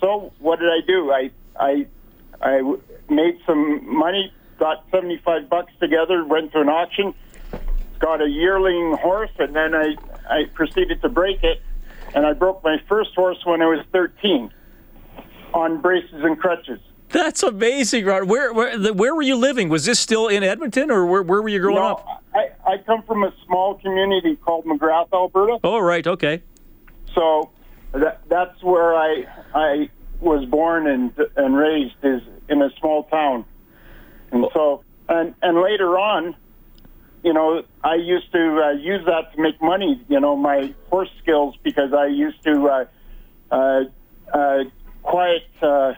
So 0.00 0.32
what 0.40 0.58
did 0.58 0.70
I 0.70 0.80
do? 0.84 1.12
I, 1.12 1.30
I, 1.56 1.86
I 2.40 2.76
made 3.08 3.38
some 3.46 3.94
money, 3.94 4.32
got 4.58 4.84
75 4.90 5.48
bucks 5.48 5.72
together, 5.78 6.24
went 6.24 6.52
to 6.52 6.60
an 6.60 6.68
auction, 6.68 7.14
got 8.00 8.20
a 8.20 8.28
yearling 8.28 8.96
horse, 9.00 9.30
and 9.38 9.54
then 9.54 9.74
I, 9.74 9.94
I 10.28 10.44
proceeded 10.54 11.02
to 11.02 11.08
break 11.08 11.42
it. 11.42 11.62
And 12.14 12.26
I 12.26 12.32
broke 12.32 12.62
my 12.62 12.78
first 12.88 13.14
horse 13.14 13.38
when 13.44 13.62
I 13.62 13.66
was 13.66 13.84
13 13.92 14.50
on 15.54 15.80
braces 15.80 16.22
and 16.22 16.38
crutches. 16.38 16.80
That's 17.08 17.42
amazing, 17.42 18.06
Rod. 18.06 18.24
Where, 18.24 18.52
where, 18.52 18.92
where 18.92 19.14
were 19.14 19.22
you 19.22 19.36
living? 19.36 19.68
Was 19.68 19.84
this 19.84 20.00
still 20.00 20.28
in 20.28 20.42
Edmonton, 20.42 20.90
or 20.90 21.04
where, 21.04 21.22
where 21.22 21.42
were 21.42 21.48
you 21.48 21.60
growing 21.60 21.76
no, 21.76 21.88
up? 21.88 22.22
I, 22.34 22.48
I 22.66 22.78
come 22.78 23.02
from 23.02 23.22
a 23.22 23.32
small 23.46 23.74
community 23.74 24.36
called 24.36 24.64
Magrath, 24.64 25.08
Alberta. 25.12 25.58
Oh, 25.62 25.78
right, 25.78 26.06
okay. 26.06 26.42
So 27.14 27.50
that, 27.92 28.22
that's 28.28 28.62
where 28.62 28.94
I 28.94 29.26
I 29.54 29.90
was 30.20 30.46
born 30.46 30.86
and 30.86 31.12
and 31.36 31.54
raised 31.54 31.94
is 32.02 32.22
in 32.48 32.62
a 32.62 32.70
small 32.80 33.04
town, 33.04 33.44
and 34.30 34.46
so 34.54 34.82
and 35.08 35.34
and 35.42 35.60
later 35.60 35.98
on, 35.98 36.34
you 37.22 37.32
know, 37.32 37.62
I 37.84 37.94
used 37.94 38.32
to 38.32 38.62
uh, 38.64 38.70
use 38.72 39.04
that 39.06 39.32
to 39.34 39.40
make 39.40 39.60
money. 39.62 40.04
You 40.08 40.20
know, 40.20 40.36
my 40.36 40.74
horse 40.90 41.10
skills 41.22 41.56
because 41.62 41.92
I 41.92 42.06
used 42.06 42.42
to 42.44 42.68
uh, 42.68 42.84
uh, 43.54 43.80
uh, 44.32 44.64
quiet. 45.02 45.44
Uh, 45.60 45.92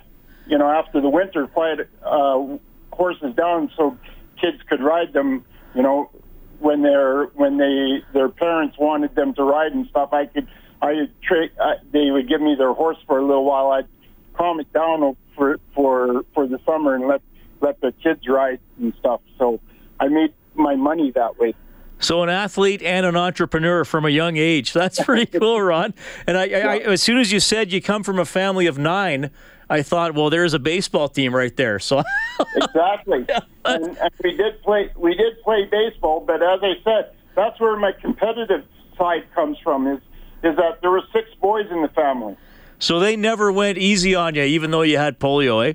you 0.47 0.59
know, 0.59 0.69
after 0.69 1.01
the 1.01 1.09
winter, 1.09 1.47
quiet 1.47 1.89
uh, 2.05 2.59
horses 2.93 3.35
down 3.35 3.71
so 3.77 3.97
kids 4.41 4.59
could 4.69 4.83
ride 4.83 5.13
them. 5.15 5.45
You 5.75 5.83
know, 5.83 6.11
when 6.59 6.83
they're 6.83 7.27
when 7.35 7.57
they 7.57 8.03
their 8.13 8.29
parents 8.29 8.77
wanted 8.79 9.15
them 9.15 9.35
to 9.35 9.43
ride 9.43 9.73
and 9.73 9.87
stuff, 9.89 10.13
I 10.13 10.27
could 10.27 10.47
I 10.83 11.09
tra- 11.23 11.49
uh, 11.59 11.75
they 11.93 12.11
would 12.11 12.29
give 12.29 12.43
me 12.43 12.55
their 12.57 12.75
horse 12.75 12.99
for 13.07 13.19
a 13.19 13.23
little 13.27 13.45
while. 13.45 13.71
I'd 13.71 13.89
calm 14.37 14.61
it 14.61 14.71
down 14.75 15.17
for 15.37 15.59
for 15.75 16.23
for 16.35 16.47
the 16.47 16.59
summer 16.67 16.95
and 16.95 17.09
let 17.09 17.23
let 17.63 17.81
the 17.81 17.93
kids 18.03 18.29
ride 18.29 18.61
and 18.79 18.93
stuff. 19.01 19.23
So 19.39 19.61
I 19.99 20.09
made 20.09 20.35
my 20.55 20.77
money 20.77 21.11
that 21.13 21.39
way. 21.39 21.55
So 21.99 22.23
an 22.23 22.29
athlete 22.29 22.83
and 22.83 23.07
an 23.07 23.17
entrepreneur 23.17 23.85
from 23.85 24.05
a 24.05 24.11
young 24.11 24.37
age. 24.37 24.73
That's 24.75 25.03
pretty 25.03 25.27
cool, 25.39 25.61
Ron. 25.61 25.95
And 26.27 26.37
I, 26.37 26.43
I, 26.45 26.79
as 26.79 27.03
soon 27.03 27.19
as 27.19 27.33
you 27.33 27.41
said 27.41 27.73
you 27.73 27.81
come 27.81 28.03
from 28.03 28.19
a 28.19 28.25
family 28.25 28.67
of 28.67 28.79
nine, 28.79 29.31
I 29.71 29.83
thought, 29.83 30.15
well, 30.15 30.31
there's 30.31 30.55
a 30.55 30.59
baseball 30.59 31.09
team 31.09 31.35
right 31.35 31.57
there. 31.57 31.79
So 31.79 32.03
exactly, 32.57 33.27
and, 33.65 33.97
and 33.97 34.11
we 34.23 34.37
did 34.37 34.63
play. 34.63 34.91
We 34.97 35.15
did 35.15 35.41
play 35.43 35.65
baseball, 35.65 36.21
but 36.21 36.43
as 36.43 36.61
I 36.63 36.75
said, 36.85 37.13
that's 37.35 37.59
where 37.59 37.77
my 37.77 37.93
competitive 37.93 38.65
side 38.99 39.25
comes 39.35 39.59
from. 39.63 39.87
Is 39.87 40.01
is 40.43 40.57
that 40.57 40.83
there 40.83 40.91
were 40.91 41.03
six 41.13 41.31
boys 41.41 41.67
in 41.71 41.81
the 41.81 41.89
family. 41.89 42.37
So 42.79 43.01
they 43.01 43.17
never 43.17 43.51
went 43.51 43.79
easy 43.79 44.15
on 44.15 44.35
you, 44.35 44.43
even 44.43 44.71
though 44.71 44.83
you 44.83 44.99
had 44.99 45.19
polio, 45.19 45.67
eh? 45.67 45.73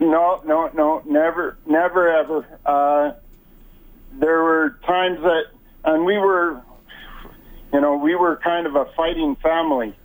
No, 0.00 0.42
no, 0.44 0.70
no, 0.74 1.02
never, 1.06 1.56
never, 1.66 2.08
ever. 2.08 2.46
Uh, 2.66 3.12
there 4.18 4.42
were 4.42 4.78
times 4.86 5.18
that, 5.22 5.44
and 5.84 6.04
we 6.04 6.18
were, 6.18 6.62
you 7.72 7.80
know, 7.80 7.96
we 7.96 8.14
were 8.14 8.36
kind 8.36 8.66
of 8.66 8.76
a 8.76 8.86
fighting 8.96 9.36
family. 9.36 9.96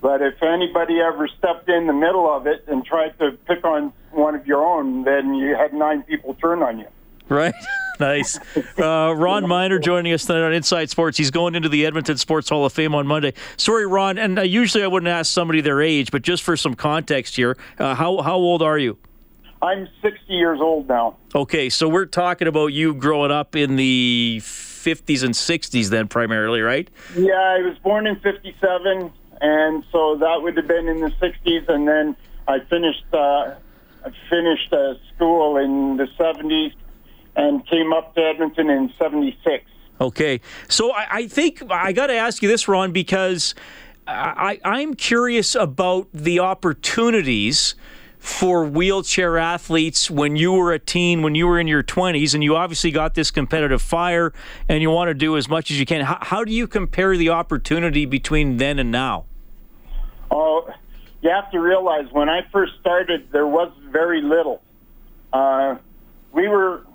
But 0.00 0.20
if 0.20 0.42
anybody 0.42 1.00
ever 1.00 1.28
stepped 1.38 1.68
in 1.68 1.86
the 1.86 1.92
middle 1.92 2.28
of 2.28 2.46
it 2.46 2.64
and 2.66 2.84
tried 2.84 3.18
to 3.20 3.32
pick 3.46 3.64
on 3.64 3.92
one 4.10 4.34
of 4.34 4.46
your 4.46 4.64
own, 4.64 5.04
then 5.04 5.34
you 5.34 5.54
had 5.54 5.72
nine 5.72 6.02
people 6.02 6.34
turn 6.34 6.62
on 6.62 6.80
you. 6.80 6.86
Right. 7.28 7.54
nice. 8.00 8.38
Uh, 8.76 9.14
Ron 9.16 9.46
Minor 9.46 9.78
joining 9.78 10.12
us 10.12 10.24
tonight 10.24 10.44
on 10.44 10.52
Inside 10.52 10.90
Sports. 10.90 11.16
He's 11.16 11.30
going 11.30 11.54
into 11.54 11.68
the 11.68 11.86
Edmonton 11.86 12.16
Sports 12.16 12.48
Hall 12.48 12.66
of 12.66 12.72
Fame 12.72 12.96
on 12.96 13.06
Monday. 13.06 13.32
Sorry, 13.56 13.86
Ron, 13.86 14.18
and 14.18 14.40
uh, 14.40 14.42
usually 14.42 14.82
I 14.82 14.88
wouldn't 14.88 15.08
ask 15.08 15.32
somebody 15.32 15.60
their 15.60 15.80
age, 15.80 16.10
but 16.10 16.22
just 16.22 16.42
for 16.42 16.56
some 16.56 16.74
context 16.74 17.36
here, 17.36 17.56
uh, 17.78 17.94
how 17.94 18.20
how 18.22 18.34
old 18.34 18.60
are 18.60 18.78
you? 18.78 18.98
I'm 19.62 19.88
60 20.02 20.32
years 20.32 20.60
old 20.60 20.88
now. 20.88 21.16
Okay, 21.34 21.70
so 21.70 21.88
we're 21.88 22.06
talking 22.06 22.48
about 22.48 22.68
you 22.68 22.94
growing 22.94 23.30
up 23.30 23.54
in 23.54 23.76
the 23.76 24.40
50s 24.42 25.22
and 25.22 25.34
60s, 25.34 25.88
then 25.88 26.08
primarily, 26.08 26.60
right? 26.60 26.90
Yeah, 27.16 27.34
I 27.34 27.58
was 27.62 27.78
born 27.78 28.08
in 28.08 28.16
57, 28.16 29.12
and 29.40 29.84
so 29.92 30.16
that 30.16 30.42
would 30.42 30.56
have 30.56 30.66
been 30.66 30.88
in 30.88 31.00
the 31.00 31.10
60s, 31.10 31.68
and 31.68 31.86
then 31.86 32.16
I 32.48 32.58
finished 32.68 33.04
uh, 33.12 33.54
I 34.04 34.10
finished 34.28 34.72
uh, 34.72 34.94
school 35.14 35.56
in 35.58 35.96
the 35.96 36.08
70s 36.18 36.74
and 37.36 37.64
came 37.68 37.92
up 37.92 38.16
to 38.16 38.20
Edmonton 38.20 38.68
in 38.68 38.92
76. 38.98 39.64
Okay. 40.00 40.40
So 40.68 40.92
I, 40.92 41.06
I 41.10 41.26
think 41.28 41.62
I 41.70 41.92
got 41.92 42.08
to 42.08 42.14
ask 42.14 42.42
you 42.42 42.48
this, 42.48 42.66
Ron, 42.66 42.90
because 42.90 43.54
I, 44.08 44.58
I'm 44.64 44.94
curious 44.94 45.54
about 45.54 46.08
the 46.12 46.40
opportunities 46.40 47.76
for 48.22 48.64
wheelchair 48.64 49.36
athletes 49.36 50.08
when 50.08 50.36
you 50.36 50.52
were 50.52 50.72
a 50.72 50.78
teen, 50.78 51.22
when 51.22 51.34
you 51.34 51.44
were 51.44 51.58
in 51.58 51.66
your 51.66 51.82
20s, 51.82 52.34
and 52.34 52.44
you 52.44 52.54
obviously 52.54 52.92
got 52.92 53.14
this 53.14 53.32
competitive 53.32 53.82
fire 53.82 54.32
and 54.68 54.80
you 54.80 54.90
want 54.90 55.08
to 55.08 55.14
do 55.14 55.36
as 55.36 55.48
much 55.48 55.72
as 55.72 55.80
you 55.80 55.84
can. 55.84 56.02
How, 56.02 56.18
how 56.20 56.44
do 56.44 56.52
you 56.52 56.68
compare 56.68 57.16
the 57.16 57.30
opportunity 57.30 58.06
between 58.06 58.58
then 58.58 58.78
and 58.78 58.92
now? 58.92 59.24
Oh, 60.30 60.72
you 61.20 61.30
have 61.30 61.50
to 61.50 61.58
realize 61.58 62.06
when 62.12 62.28
I 62.28 62.42
first 62.52 62.74
started, 62.80 63.32
there 63.32 63.46
was 63.46 63.72
very 63.90 64.22
little. 64.22 64.62
Uh, 65.32 65.78
we 66.30 66.46
were 66.46 66.86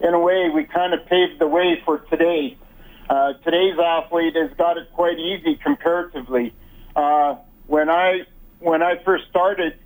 in 0.00 0.12
a 0.12 0.18
way, 0.18 0.50
we 0.52 0.64
kind 0.64 0.92
of 0.92 1.06
paved 1.06 1.38
the 1.38 1.46
way 1.46 1.80
for 1.84 1.98
today. 2.10 2.58
Uh, 3.08 3.34
today's 3.44 3.78
athlete 3.78 4.34
has 4.34 4.50
got 4.58 4.76
it 4.76 4.90
quite 4.92 5.20
easy 5.20 5.54
comparatively. 5.54 6.52
Uh, 6.96 7.36
when 7.68 7.88
I 7.88 8.22
when 8.58 8.82
I 8.82 9.00
first 9.04 9.28
started, 9.30 9.78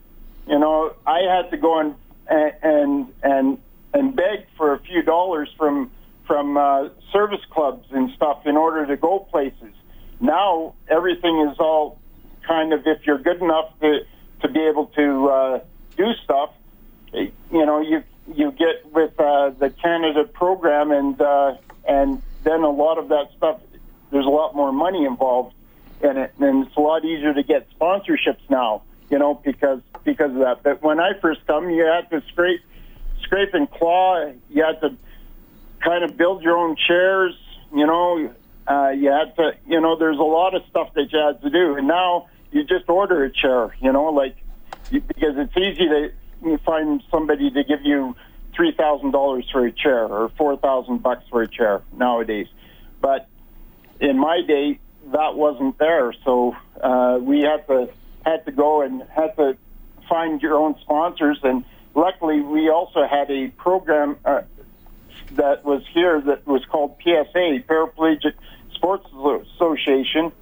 you 0.48 0.58
know, 0.58 0.94
I 1.06 1.20
had 1.20 1.50
to 1.50 1.56
go 1.56 1.78
and 1.78 1.94
and 2.28 3.12
and 3.22 3.58
and 3.92 4.16
beg 4.16 4.46
for 4.56 4.74
a 4.74 4.78
few 4.80 5.02
dollars 5.02 5.48
from 5.56 5.90
from 6.26 6.56
uh, 6.56 6.88
service 7.12 7.44
clubs 7.50 7.86
and 7.90 8.10
stuff 8.16 8.46
in 8.46 8.56
order 8.56 8.86
to 8.86 8.96
go 8.96 9.20
places. 9.20 9.74
Now 10.20 10.74
everything 10.88 11.48
is 11.50 11.58
all 11.58 11.98
kind 12.46 12.72
of 12.72 12.86
if 12.86 13.06
you're 13.06 13.18
good 13.18 13.40
enough 13.40 13.78
to 13.80 14.00
to 14.42 14.48
be 14.48 14.60
able 14.60 14.86
to 14.86 15.28
uh, 15.28 15.60
do 15.96 16.12
stuff, 16.24 16.50
you 17.12 17.32
know, 17.52 17.80
you 17.80 18.02
you 18.34 18.52
get 18.52 18.92
with 18.92 19.18
uh, 19.18 19.50
the 19.50 19.70
Canada 19.70 20.24
program, 20.24 20.90
and 20.90 21.20
uh, 21.20 21.56
and 21.86 22.22
then 22.44 22.62
a 22.62 22.70
lot 22.70 22.98
of 22.98 23.08
that 23.08 23.28
stuff. 23.36 23.60
There's 24.10 24.26
a 24.26 24.30
lot 24.30 24.54
more 24.54 24.72
money 24.72 25.04
involved 25.04 25.54
in 26.00 26.16
it, 26.16 26.32
and 26.38 26.66
it's 26.66 26.76
a 26.76 26.80
lot 26.80 27.04
easier 27.04 27.34
to 27.34 27.42
get 27.42 27.68
sponsorships 27.78 28.40
now. 28.48 28.82
You 29.10 29.18
know, 29.18 29.40
because 29.44 29.80
because 30.04 30.32
of 30.32 30.38
that. 30.38 30.62
But 30.62 30.82
when 30.82 31.00
I 31.00 31.12
first 31.20 31.46
come, 31.46 31.70
you 31.70 31.84
had 31.84 32.10
to 32.10 32.22
scrape 32.28 32.60
scrape 33.22 33.54
and 33.54 33.70
claw. 33.70 34.32
You 34.50 34.64
had 34.64 34.80
to 34.80 34.96
kind 35.82 36.04
of 36.04 36.16
build 36.16 36.42
your 36.42 36.56
own 36.56 36.76
chairs. 36.76 37.34
You 37.74 37.86
know, 37.86 38.34
uh, 38.66 38.90
you 38.90 39.10
had 39.10 39.36
to. 39.36 39.52
You 39.66 39.80
know, 39.80 39.98
there's 39.98 40.18
a 40.18 40.22
lot 40.22 40.54
of 40.54 40.62
stuff 40.70 40.92
that 40.94 41.12
you 41.12 41.18
had 41.18 41.40
to 41.42 41.50
do, 41.50 41.76
and 41.76 41.88
now 41.88 42.28
you 42.50 42.64
just 42.64 42.88
order 42.88 43.24
a 43.24 43.32
chair. 43.32 43.74
You 43.80 43.92
know, 43.92 44.06
like 44.06 44.36
because 44.90 45.36
it's 45.36 45.56
easy 45.56 45.86
to 45.88 46.12
you 46.42 46.58
find 46.58 47.02
somebody 47.10 47.50
to 47.50 47.64
give 47.64 47.80
you 47.84 48.16
three 48.54 48.72
thousand 48.72 49.12
dollars 49.12 49.48
for 49.50 49.66
a 49.66 49.72
chair 49.72 50.06
or 50.06 50.30
four 50.36 50.56
thousand 50.56 51.02
bucks 51.02 51.24
for 51.30 51.42
a 51.42 51.48
chair 51.48 51.82
nowadays. 51.92 52.46
But 53.00 53.28
in 54.00 54.18
my 54.18 54.42
day, 54.46 54.80
that 55.12 55.34
wasn't 55.34 55.78
there, 55.78 56.12
so 56.24 56.56
uh, 56.80 57.18
we 57.20 57.42
had 57.42 57.66
to 57.68 57.88
had 58.28 58.44
to 58.44 58.52
go 58.52 58.82
and 58.82 59.02
had 59.14 59.36
to 59.36 59.56
find 60.08 60.42
your 60.42 60.54
own 60.54 60.76
sponsors. 60.80 61.38
And 61.42 61.64
luckily, 61.94 62.40
we 62.40 62.68
also 62.68 63.06
had 63.06 63.30
a 63.30 63.48
program 63.48 64.18
uh, 64.24 64.42
that 65.32 65.64
was 65.64 65.82
here 65.92 66.20
that 66.20 66.46
was 66.46 66.64
called 66.66 66.96
PSA 67.02 67.64
Paraplegic 67.68 68.34
Sports 68.74 69.06
Association, 69.54 70.32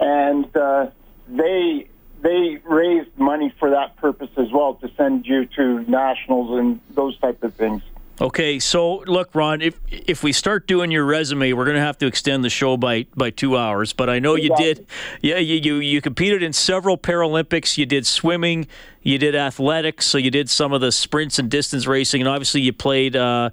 and 0.00 0.56
uh, 0.56 0.86
they 1.28 1.88
they 2.20 2.58
raised 2.64 3.16
money 3.16 3.54
for 3.60 3.70
that 3.70 3.96
purpose 3.96 4.30
as 4.36 4.50
well 4.52 4.74
to 4.74 4.90
send 4.96 5.24
you 5.24 5.46
to 5.46 5.80
nationals 5.88 6.58
and 6.58 6.80
those 6.90 7.16
type 7.18 7.42
of 7.44 7.54
things. 7.54 7.82
Okay, 8.20 8.58
so 8.58 9.04
look, 9.06 9.32
Ron, 9.32 9.62
if 9.62 9.78
if 9.90 10.24
we 10.24 10.32
start 10.32 10.66
doing 10.66 10.90
your 10.90 11.04
resume, 11.04 11.52
we're 11.52 11.64
going 11.64 11.76
to 11.76 11.80
have 11.80 11.98
to 11.98 12.06
extend 12.06 12.42
the 12.42 12.50
show 12.50 12.76
by 12.76 13.06
by 13.14 13.30
two 13.30 13.56
hours. 13.56 13.92
But 13.92 14.10
I 14.10 14.18
know 14.18 14.34
you 14.34 14.54
did, 14.56 14.86
yeah, 15.22 15.38
you, 15.38 15.54
you 15.56 15.74
you 15.76 16.00
competed 16.00 16.42
in 16.42 16.52
several 16.52 16.98
Paralympics. 16.98 17.78
You 17.78 17.86
did 17.86 18.08
swimming, 18.08 18.66
you 19.02 19.18
did 19.18 19.36
athletics, 19.36 20.04
so 20.06 20.18
you 20.18 20.32
did 20.32 20.50
some 20.50 20.72
of 20.72 20.80
the 20.80 20.90
sprints 20.90 21.38
and 21.38 21.48
distance 21.48 21.86
racing, 21.86 22.20
and 22.20 22.28
obviously 22.28 22.60
you 22.60 22.72
played 22.72 23.14
uh, 23.14 23.50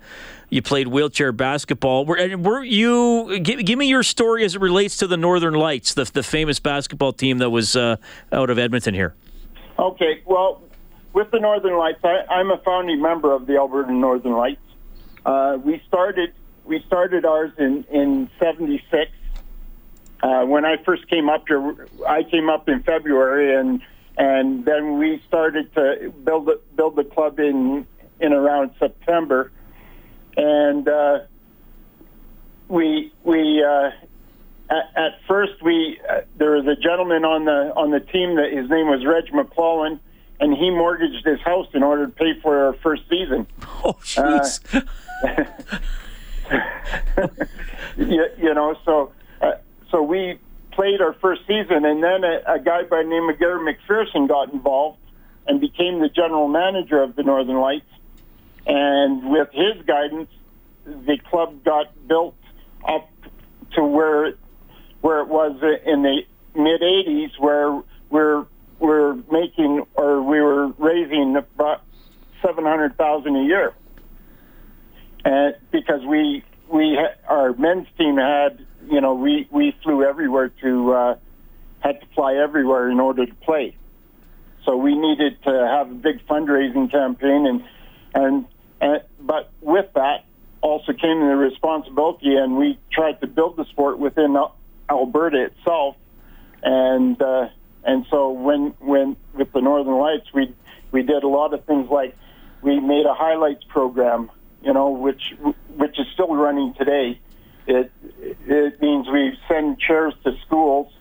you 0.49 0.63
played 0.63 0.87
wheelchair 0.87 1.31
basketball. 1.31 2.05
Were, 2.05 2.35
were 2.35 2.63
you 2.63 3.39
give, 3.39 3.63
give, 3.63 3.77
me 3.77 3.87
your 3.87 4.03
story 4.03 4.43
as 4.45 4.55
it 4.55 4.61
relates 4.61 4.97
to 4.97 5.05
the 5.05 5.17
Northern 5.17 5.53
Lights, 5.53 5.93
the 5.93 6.05
the 6.05 6.23
famous 6.23 6.59
basketball 6.59 7.13
team 7.13 7.37
that 7.37 7.51
was 7.51 7.75
uh, 7.75 7.97
out 8.31 8.49
of 8.49 8.57
Edmonton 8.57 8.95
here? 8.95 9.13
Okay, 9.77 10.23
well, 10.25 10.63
with 11.15 11.31
the 11.31 11.39
Northern 11.39 11.77
Lights, 11.77 12.01
I, 12.03 12.25
I'm 12.29 12.51
a 12.51 12.57
founding 12.57 13.01
member 13.01 13.31
of 13.31 13.47
the 13.47 13.55
Alberta 13.55 13.93
Northern 13.93 14.33
Lights. 14.33 14.59
Uh, 15.25 15.57
we 15.63 15.81
started 15.87 16.33
we 16.65 16.83
started 16.85 17.25
ours 17.25 17.51
in 17.57 17.85
in 17.89 18.29
'76. 18.37 19.11
Uh, 20.21 20.45
when 20.45 20.65
I 20.65 20.75
first 20.83 21.07
came 21.07 21.29
up 21.29 21.45
here, 21.47 21.87
I 22.05 22.23
came 22.23 22.49
up 22.49 22.67
in 22.67 22.83
February, 22.83 23.55
and 23.55 23.81
and 24.17 24.65
then 24.65 24.99
we 24.99 25.23
started 25.25 25.73
to 25.75 26.13
build 26.23 26.49
build 26.75 26.97
the 26.97 27.05
club 27.05 27.39
in 27.39 27.87
in 28.19 28.33
around 28.33 28.71
September, 28.77 29.51
and 30.35 30.87
uh, 30.87 31.19
we 32.67 33.13
we 33.23 33.63
uh, 33.63 33.91
at, 34.69 34.97
at 34.97 35.11
first 35.29 35.63
we 35.63 35.97
uh, 36.09 36.21
there 36.35 36.51
was 36.51 36.67
a 36.67 36.75
gentleman 36.75 37.23
on 37.23 37.45
the 37.45 37.73
on 37.73 37.91
the 37.91 38.01
team 38.01 38.35
that 38.35 38.51
his 38.51 38.69
name 38.69 38.87
was 38.87 39.05
Reg 39.05 39.33
McClellan 39.33 40.01
and 40.39 40.53
he 40.53 40.69
mortgaged 40.69 41.25
his 41.25 41.39
house 41.41 41.67
in 41.73 41.83
order 41.83 42.05
to 42.07 42.11
pay 42.11 42.39
for 42.41 42.65
our 42.65 42.73
first 42.73 43.03
season. 43.09 43.47
Oh, 43.83 43.93
jeez. 44.01 44.59
Uh, 44.73 44.81
you, 47.97 48.25
you, 48.37 48.53
know, 48.53 48.75
so 48.83 49.11
uh, 49.41 49.53
so 49.91 50.01
we 50.01 50.39
played 50.71 51.01
our 51.01 51.13
first 51.13 51.41
season, 51.47 51.85
and 51.85 52.03
then 52.03 52.23
a, 52.23 52.41
a 52.47 52.59
guy 52.59 52.83
by 52.83 53.03
the 53.03 53.09
name 53.09 53.29
of 53.29 53.37
Gary 53.37 53.59
McPherson 53.59 54.27
got 54.27 54.51
involved 54.51 54.99
and 55.47 55.61
became 55.61 55.99
the 55.99 56.09
general 56.09 56.47
manager 56.47 57.01
of 57.01 57.15
the 57.15 57.23
Northern 57.23 57.59
Lights. 57.59 57.85
And 58.65 59.29
with 59.29 59.49
his 59.51 59.85
guidance, 59.85 60.29
the 60.85 61.17
club 61.29 61.63
got 61.63 62.07
built 62.07 62.35
up 62.87 63.09
to 63.73 63.83
where 63.83 64.33
where 65.01 65.19
it 65.19 65.27
was 65.27 65.55
in 65.85 66.01
the 66.01 66.21
mid 66.55 66.81
'80s, 66.81 67.39
where 67.39 67.83
we're 68.09 68.45
we're 68.79 69.15
making 69.31 69.85
or 69.95 70.21
we 70.21 70.39
were 70.41 70.67
raising 70.77 71.35
about 71.35 71.81
seven 72.41 72.65
hundred 72.65 72.97
thousand 72.97 73.35
a 73.35 73.43
year, 73.43 73.73
and 75.23 75.55
because 75.71 76.05
we 76.05 76.43
we 76.71 76.99
our 77.27 77.53
men's 77.53 77.87
team 77.97 78.17
had 78.17 78.65
you 78.89 79.01
know 79.01 79.13
we 79.13 79.47
we 79.51 79.75
flew 79.83 80.03
everywhere 80.03 80.49
to 80.61 80.93
uh, 80.93 81.15
had 81.79 82.01
to 82.01 82.07
fly 82.15 82.35
everywhere 82.35 82.89
in 82.89 82.99
order 82.99 83.25
to 83.25 83.35
play, 83.35 83.75
so 84.65 84.75
we 84.75 84.95
needed 84.95 85.41
to 85.43 85.51
have 85.51 85.89
a 85.89 85.95
big 85.95 86.25
fundraising 86.27 86.91
campaign 86.91 87.47
and 87.47 87.63
and, 88.13 88.45
and 88.81 89.01
but 89.19 89.51
with 89.61 89.91
that 89.95 90.25
also 90.61 90.93
came 90.93 91.19
the 91.19 91.35
responsibility 91.35 92.35
and 92.35 92.57
we 92.57 92.79
tried 92.91 93.21
to 93.21 93.27
build 93.27 93.55
the 93.55 93.65
sport 93.65 93.99
within 93.99 94.35
Alberta 94.89 95.45
itself 95.45 95.95
and. 96.63 97.21
Uh, 97.21 97.47
and 97.85 98.05
so 98.09 98.31
when 98.31 98.73
when 98.79 99.15
with 99.33 99.51
the 99.53 99.61
Northern 99.61 99.97
Lights, 99.97 100.33
we 100.33 100.53
we 100.91 101.03
did 101.03 101.23
a 101.23 101.27
lot 101.27 101.53
of 101.53 101.63
things 101.65 101.89
like 101.89 102.15
we 102.61 102.79
made 102.79 103.05
a 103.05 103.13
highlights 103.13 103.63
program, 103.65 104.31
you 104.63 104.73
know, 104.73 104.89
which 104.89 105.35
which 105.75 105.99
is 105.99 106.07
still 106.13 106.35
running 106.35 106.73
today. 106.73 107.19
It 107.67 107.91
it 108.19 108.81
means 108.81 109.07
we 109.07 109.37
send 109.47 109.79
chairs 109.79 110.15
to 110.23 110.35
schools, 110.45 110.91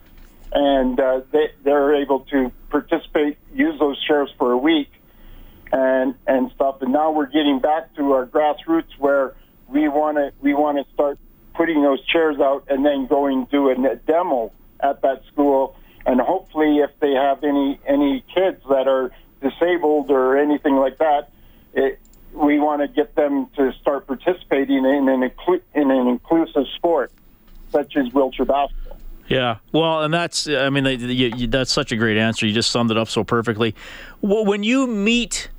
and 0.52 1.00
uh, 1.00 1.22
they 1.32 1.52
they're 1.62 1.94
able 1.94 2.20
to 2.32 2.52
participate, 2.68 3.38
use 3.54 3.78
those 3.78 4.02
chairs 4.04 4.30
for 4.36 4.52
a 4.52 4.58
week, 4.58 4.90
and 5.72 6.14
and 6.26 6.50
stuff. 6.54 6.82
And 6.82 6.92
now 6.92 7.12
we're 7.12 7.26
getting 7.26 7.60
back 7.60 7.94
to 7.96 8.12
our 8.12 8.26
grassroots 8.26 8.98
where 8.98 9.34
we 9.68 9.88
want 9.88 10.18
to 10.18 10.32
we 10.42 10.52
want 10.52 10.86
to 10.86 10.92
start 10.92 11.18
putting 11.54 11.82
those 11.82 12.04
chairs 12.04 12.38
out 12.40 12.64
and 12.68 12.84
then 12.84 13.06
going 13.06 13.46
do 13.50 13.70
a 13.70 13.96
demo 13.96 14.52
at 14.80 15.00
that 15.00 15.22
school 15.32 15.76
and 16.06 16.20
hopefully, 16.20 16.78
if 16.78 16.90
they 17.00 17.12
have 17.12 17.42
any 17.44 17.80
any 17.86 18.24
kids 18.34 18.62
that 18.68 18.86
are 18.86 19.10
disabled 19.40 20.10
or 20.10 20.36
anything 20.36 20.76
like 20.76 20.98
that, 20.98 21.30
it, 21.72 21.98
we 22.32 22.58
want 22.58 22.82
to 22.82 22.88
get 22.88 23.14
them 23.14 23.46
to 23.56 23.72
start 23.80 24.06
participating 24.06 24.84
in 24.84 25.08
an 25.08 25.30
inclu- 25.30 25.62
in 25.74 25.90
an 25.90 26.08
inclusive 26.08 26.66
sport 26.74 27.12
such 27.70 27.96
as 27.96 28.12
wheelchair 28.12 28.44
basketball. 28.44 28.98
Yeah, 29.28 29.56
well, 29.72 30.02
and 30.02 30.12
that's 30.34 30.48
I 30.48 30.70
mean 30.70 30.84
you, 30.86 31.32
you, 31.36 31.46
that's 31.46 31.72
such 31.72 31.92
a 31.92 31.96
great 31.96 32.16
answer. 32.16 32.46
You 32.46 32.52
just 32.52 32.70
summed 32.70 32.90
it 32.90 32.96
up 32.96 33.08
so 33.08 33.24
perfectly. 33.24 33.74
Well, 34.20 34.44
when 34.44 34.62
you 34.62 34.86
meet 34.86 35.50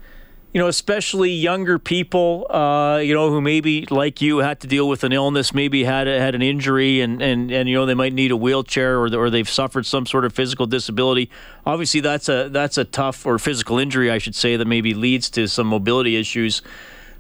you 0.54 0.62
know, 0.62 0.70
especially 0.70 1.32
younger 1.32 1.78
people, 1.78 2.48
uh, 2.50 3.00
you 3.00 3.14
know, 3.14 3.30
who 3.30 3.42
maybe 3.42 3.86
like 3.90 4.22
you 4.22 4.38
had 4.38 4.62
to 4.62 4.68
deal 4.68 4.88
with 4.88 5.04
an 5.04 5.12
illness, 5.12 5.54
maybe 5.54 5.84
had 5.84 6.08
had 6.08 6.34
an 6.34 6.42
injury, 6.42 7.02
and 7.02 7.22
and 7.22 7.52
and 7.52 7.68
you 7.68 7.76
know 7.76 7.86
they 7.86 7.94
might 7.94 8.14
need 8.14 8.32
a 8.32 8.38
wheelchair 8.38 8.98
or 8.98 9.14
or 9.14 9.30
they've 9.30 9.50
suffered 9.50 9.86
some 9.86 10.06
sort 10.06 10.24
of 10.24 10.32
physical 10.32 10.66
disability. 10.66 11.30
Obviously, 11.66 12.00
that's 12.00 12.30
a 12.30 12.48
that's 12.48 12.78
a 12.78 12.86
tough 12.86 13.26
or 13.26 13.38
physical 13.38 13.78
injury, 13.80 14.10
I 14.10 14.18
should 14.18 14.34
say, 14.34 14.56
that 14.56 14.66
maybe 14.66 14.94
leads 14.94 15.30
to 15.32 15.46
some 15.50 15.68
mobility 15.68 16.16
issues. 16.16 16.62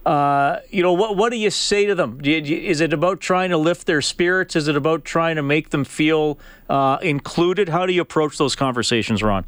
Uh, 0.06 0.60
you 0.70 0.84
know, 0.84 0.94
what 0.94 1.18
what 1.18 1.32
do 1.32 1.38
you 1.38 1.50
say 1.50 1.86
to 1.88 1.96
them? 1.96 2.20
You, 2.22 2.38
is 2.38 2.80
it 2.80 2.94
about 2.94 3.20
trying 3.20 3.50
to 3.50 3.58
lift 3.58 3.88
their 3.88 4.02
spirits? 4.02 4.56
Is 4.56 4.68
it 4.68 4.76
about 4.76 5.04
trying 5.04 5.36
to 5.36 5.41
make 5.41 5.72
them 5.72 5.84
feel 5.84 6.38
uh, 6.70 7.00
included? 7.02 7.70
How 7.70 7.88
do 7.88 7.94
you 7.94 8.02
approach 8.02 8.38
those 8.38 8.56
conversations, 8.56 9.24
Ron? 9.24 9.46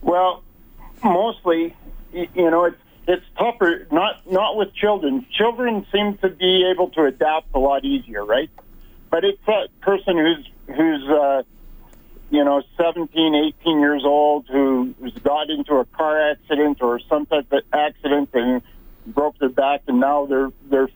Well, 0.00 0.42
mostly, 1.04 1.76
you 2.12 2.50
know, 2.50 2.64
it's 2.64 2.80
it's 3.06 3.24
tougher 3.38 3.86
not 3.92 4.30
not 4.30 4.56
with 4.56 4.74
children. 4.74 5.26
Children 5.30 5.86
seem 5.92 6.16
to 6.18 6.30
be 6.30 6.70
able 6.72 6.88
to 6.90 7.04
adapt 7.04 7.54
a 7.54 7.58
lot 7.58 7.84
easier, 7.84 8.24
right? 8.24 8.50
But 9.10 9.24
it's 9.24 9.44
that 9.46 9.68
person 9.82 10.16
who's 10.16 10.48
who's 10.74 11.08
uh, 11.08 11.42
you 12.30 12.44
know 12.44 12.62
17, 12.78 13.52
18 13.60 13.80
years 13.80 14.02
old 14.06 14.46
who, 14.50 14.94
who's 15.00 15.12
got 15.18 15.50
into 15.50 15.74
a 15.74 15.84
car 15.84 16.30
accident 16.30 16.80
or 16.80 16.98
some 17.08 17.26
type 17.26 17.52
of 17.52 17.62
accident 17.74 18.30
and 18.32 18.62
broke 19.14 19.38
their 19.38 19.48
back, 19.48 19.82
and 19.88 20.00
now 20.00 20.26
they're 20.26 20.50
they're 20.70 20.88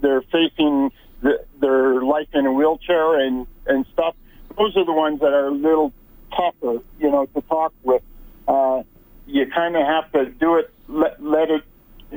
they're 0.00 0.22
facing 0.22 0.90
the, 1.22 1.44
their 1.60 2.02
life 2.02 2.28
in 2.32 2.46
a 2.46 2.52
wheelchair 2.52 3.20
and 3.20 3.46
and 3.66 3.86
stuff. 3.92 4.14
Those 4.56 4.76
are 4.76 4.84
the 4.84 4.92
ones 4.92 5.20
that 5.20 5.32
are 5.32 5.48
a 5.48 5.52
little 5.52 5.92
tougher, 6.36 6.82
you 6.98 7.10
know, 7.10 7.26
to 7.26 7.40
talk 7.42 7.72
with. 7.82 8.02
Uh, 8.48 8.82
you 9.26 9.46
kind 9.54 9.76
of 9.76 9.82
have 9.86 10.10
to 10.12 10.30
do 10.30 10.56
it 10.56 10.72
let, 10.88 11.22
let 11.22 11.48
it 11.50 11.62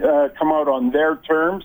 uh, 0.04 0.30
come 0.38 0.52
out 0.52 0.68
on 0.68 0.92
their 0.92 1.18
terms. 1.18 1.64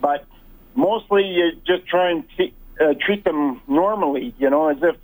But 0.00 0.26
mostly 0.74 1.24
you 1.24 1.52
just 1.66 1.86
try 1.86 2.10
and 2.10 2.24
t- 2.36 2.54
uh, 2.80 2.94
treat 3.00 3.24
them 3.24 3.60
normally, 3.68 4.34
you 4.38 4.50
know, 4.50 4.68
as 4.68 4.78
if 4.82 4.96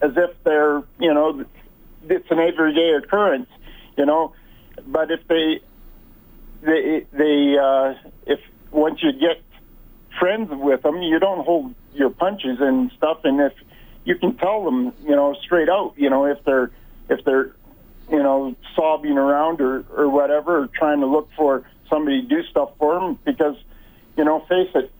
as 0.00 0.12
if 0.16 0.30
they're, 0.44 0.82
you 1.00 1.12
know, 1.12 1.44
it's 2.08 2.30
an 2.30 2.38
everyday 2.38 2.92
occurrence, 2.92 3.48
you 3.96 4.06
know. 4.06 4.32
But 4.86 5.10
if 5.10 5.26
they 5.28 5.60
uh, 7.58 7.94
if 8.26 8.40
once 8.70 9.00
you 9.02 9.12
get 9.12 9.42
friends 10.18 10.50
with 10.50 10.82
them, 10.82 11.02
you 11.02 11.18
don't 11.18 11.44
hold 11.44 11.74
your 11.94 12.10
punches 12.10 12.58
and 12.60 12.90
stuff, 12.96 13.18
and 13.24 13.40
if 13.40 13.52
you 14.04 14.14
can 14.16 14.36
tell 14.36 14.64
them, 14.64 14.92
you 15.02 15.14
know, 15.16 15.34
straight 15.42 15.68
out, 15.68 15.94
you 15.96 16.08
know, 16.08 16.24
if 16.26 16.38
they're 16.44 16.70
if 17.08 17.24
they're 17.24 17.54
you 18.10 18.22
know, 18.22 18.54
sobbing 18.74 19.18
around 19.18 19.60
or, 19.60 19.84
or 19.94 20.08
whatever, 20.08 20.62
or 20.62 20.68
trying 20.68 21.00
to 21.00 21.06
look 21.06 21.28
for 21.36 21.64
somebody 21.88 22.22
to 22.22 22.28
do 22.28 22.42
stuff 22.50 22.70
for 22.78 22.98
them 22.98 23.18
because, 23.24 23.56
you 24.16 24.24
know, 24.24 24.40
face 24.48 24.70
it, 24.74 24.90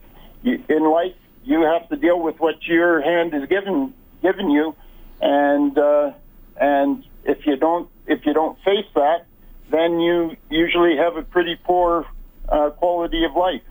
you, 0.43 0.63
in 0.69 0.89
life, 0.89 1.15
you 1.43 1.61
have 1.61 1.87
to 1.89 1.95
deal 1.95 2.19
with 2.19 2.39
what 2.39 2.55
your 2.67 3.01
hand 3.01 3.33
is 3.33 3.47
given, 3.49 3.93
given 4.21 4.49
you. 4.49 4.75
And, 5.21 5.77
uh, 5.77 6.11
and 6.59 7.03
if 7.23 7.45
you 7.45 7.55
don't, 7.57 7.89
if 8.05 8.25
you 8.25 8.33
don't 8.33 8.57
face 8.59 8.85
that, 8.95 9.25
then 9.71 9.99
you 9.99 10.35
usually 10.49 10.97
have 10.97 11.15
a 11.15 11.23
pretty 11.23 11.57
poor 11.63 12.05
uh, 12.51 12.69
quality 12.71 13.23
of 13.23 13.35
life. 13.35 13.61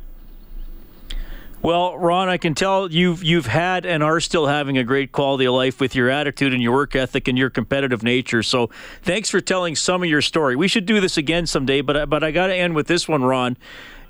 Well, 1.61 1.99
Ron, 1.99 2.29
I 2.29 2.37
can 2.37 2.55
tell 2.55 2.91
you've 2.91 3.25
you've 3.25 3.47
had 3.47 3.85
and 3.85 4.01
are 4.01 4.21
still 4.21 4.47
having 4.47 4.79
a 4.79 4.85
great 4.85 5.11
quality 5.11 5.45
of 5.45 5.55
life 5.55 5.81
with 5.81 5.97
your 5.97 6.09
attitude 6.09 6.53
and 6.55 6.63
your 6.63 6.73
work 6.73 6.95
ethic 6.95 7.27
and 7.27 7.37
your 7.37 7.51
competitive 7.51 8.05
nature. 8.05 8.45
So, 8.45 8.71
thanks 9.03 9.29
for 9.29 9.41
telling 9.41 9.75
some 9.75 10.05
of 10.05 10.09
your 10.09 10.23
story. 10.23 10.55
We 10.55 10.69
should 10.69 10.87
do 10.87 11.01
this 11.01 11.17
again 11.17 11.47
someday, 11.47 11.81
but 11.81 12.09
but 12.09 12.23
I 12.23 12.31
got 12.31 12.47
to 12.47 12.55
end 12.55 12.77
with 12.77 12.87
this 12.87 13.09
one, 13.09 13.25
Ron. 13.25 13.57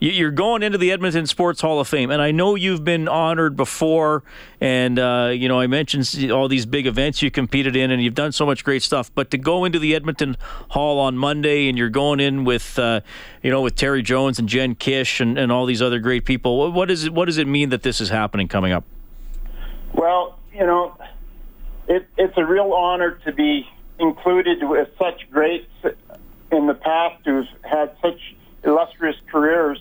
You're 0.01 0.31
going 0.31 0.63
into 0.63 0.79
the 0.79 0.93
Edmonton 0.93 1.27
Sports 1.27 1.61
Hall 1.61 1.81
of 1.81 1.89
Fame, 1.89 2.13
and 2.13 2.23
I 2.23 2.31
know 2.31 2.55
you've 2.55 2.85
been 2.85 3.09
honored 3.09 3.57
before. 3.57 4.23
And 4.61 4.97
uh, 4.97 5.33
you 5.35 5.49
know, 5.49 5.59
I 5.59 5.67
mentioned 5.67 6.31
all 6.31 6.47
these 6.47 6.67
big 6.67 6.87
events 6.87 7.21
you 7.21 7.33
competed 7.33 7.75
in, 7.75 7.91
and 7.91 8.01
you've 8.01 8.15
done 8.15 8.31
so 8.31 8.47
much 8.47 8.63
great 8.63 8.83
stuff. 8.83 9.13
But 9.13 9.33
to 9.33 9.39
go 9.39 9.65
into 9.65 9.81
the 9.81 9.97
Edmonton 9.97 10.37
Hall 10.71 11.01
on 11.01 11.19
Monday, 11.19 11.69
and 11.69 11.77
you're 11.77 11.91
going 11.91 12.21
in 12.21 12.45
with, 12.45 12.79
uh, 12.79 13.01
you 13.43 13.51
know, 13.51 13.61
with 13.61 13.75
Terry 13.75 14.03
Jones 14.03 14.39
and 14.39 14.49
Jen 14.49 14.77
Kish 14.77 15.21
and, 15.21 15.37
and 15.37 15.51
all 15.51 15.67
these 15.67 15.83
other 15.83 15.99
great 15.99 16.25
people. 16.25 16.71
What 16.71 16.91
is 16.91 17.05
it? 17.05 17.13
What 17.13 17.25
does 17.25 17.39
it 17.39 17.49
mean 17.49 17.71
that 17.71 17.83
this 17.83 18.01
is 18.01 18.09
happening 18.09 18.47
coming 18.47 18.71
up? 18.71 18.85
Well, 19.95 20.39
you 20.53 20.65
know, 20.65 20.97
it, 21.89 22.07
it's 22.17 22.35
a 22.37 22.45
real 22.45 22.73
honor 22.73 23.19
to 23.25 23.33
be 23.33 23.69
included 23.99 24.59
with 24.63 24.89
such 24.97 25.29
greats 25.31 25.67
in 26.53 26.67
the 26.67 26.75
past 26.75 27.25
who've 27.25 27.47
had 27.63 27.97
such 28.01 28.21
illustrious 28.65 29.17
careers 29.31 29.81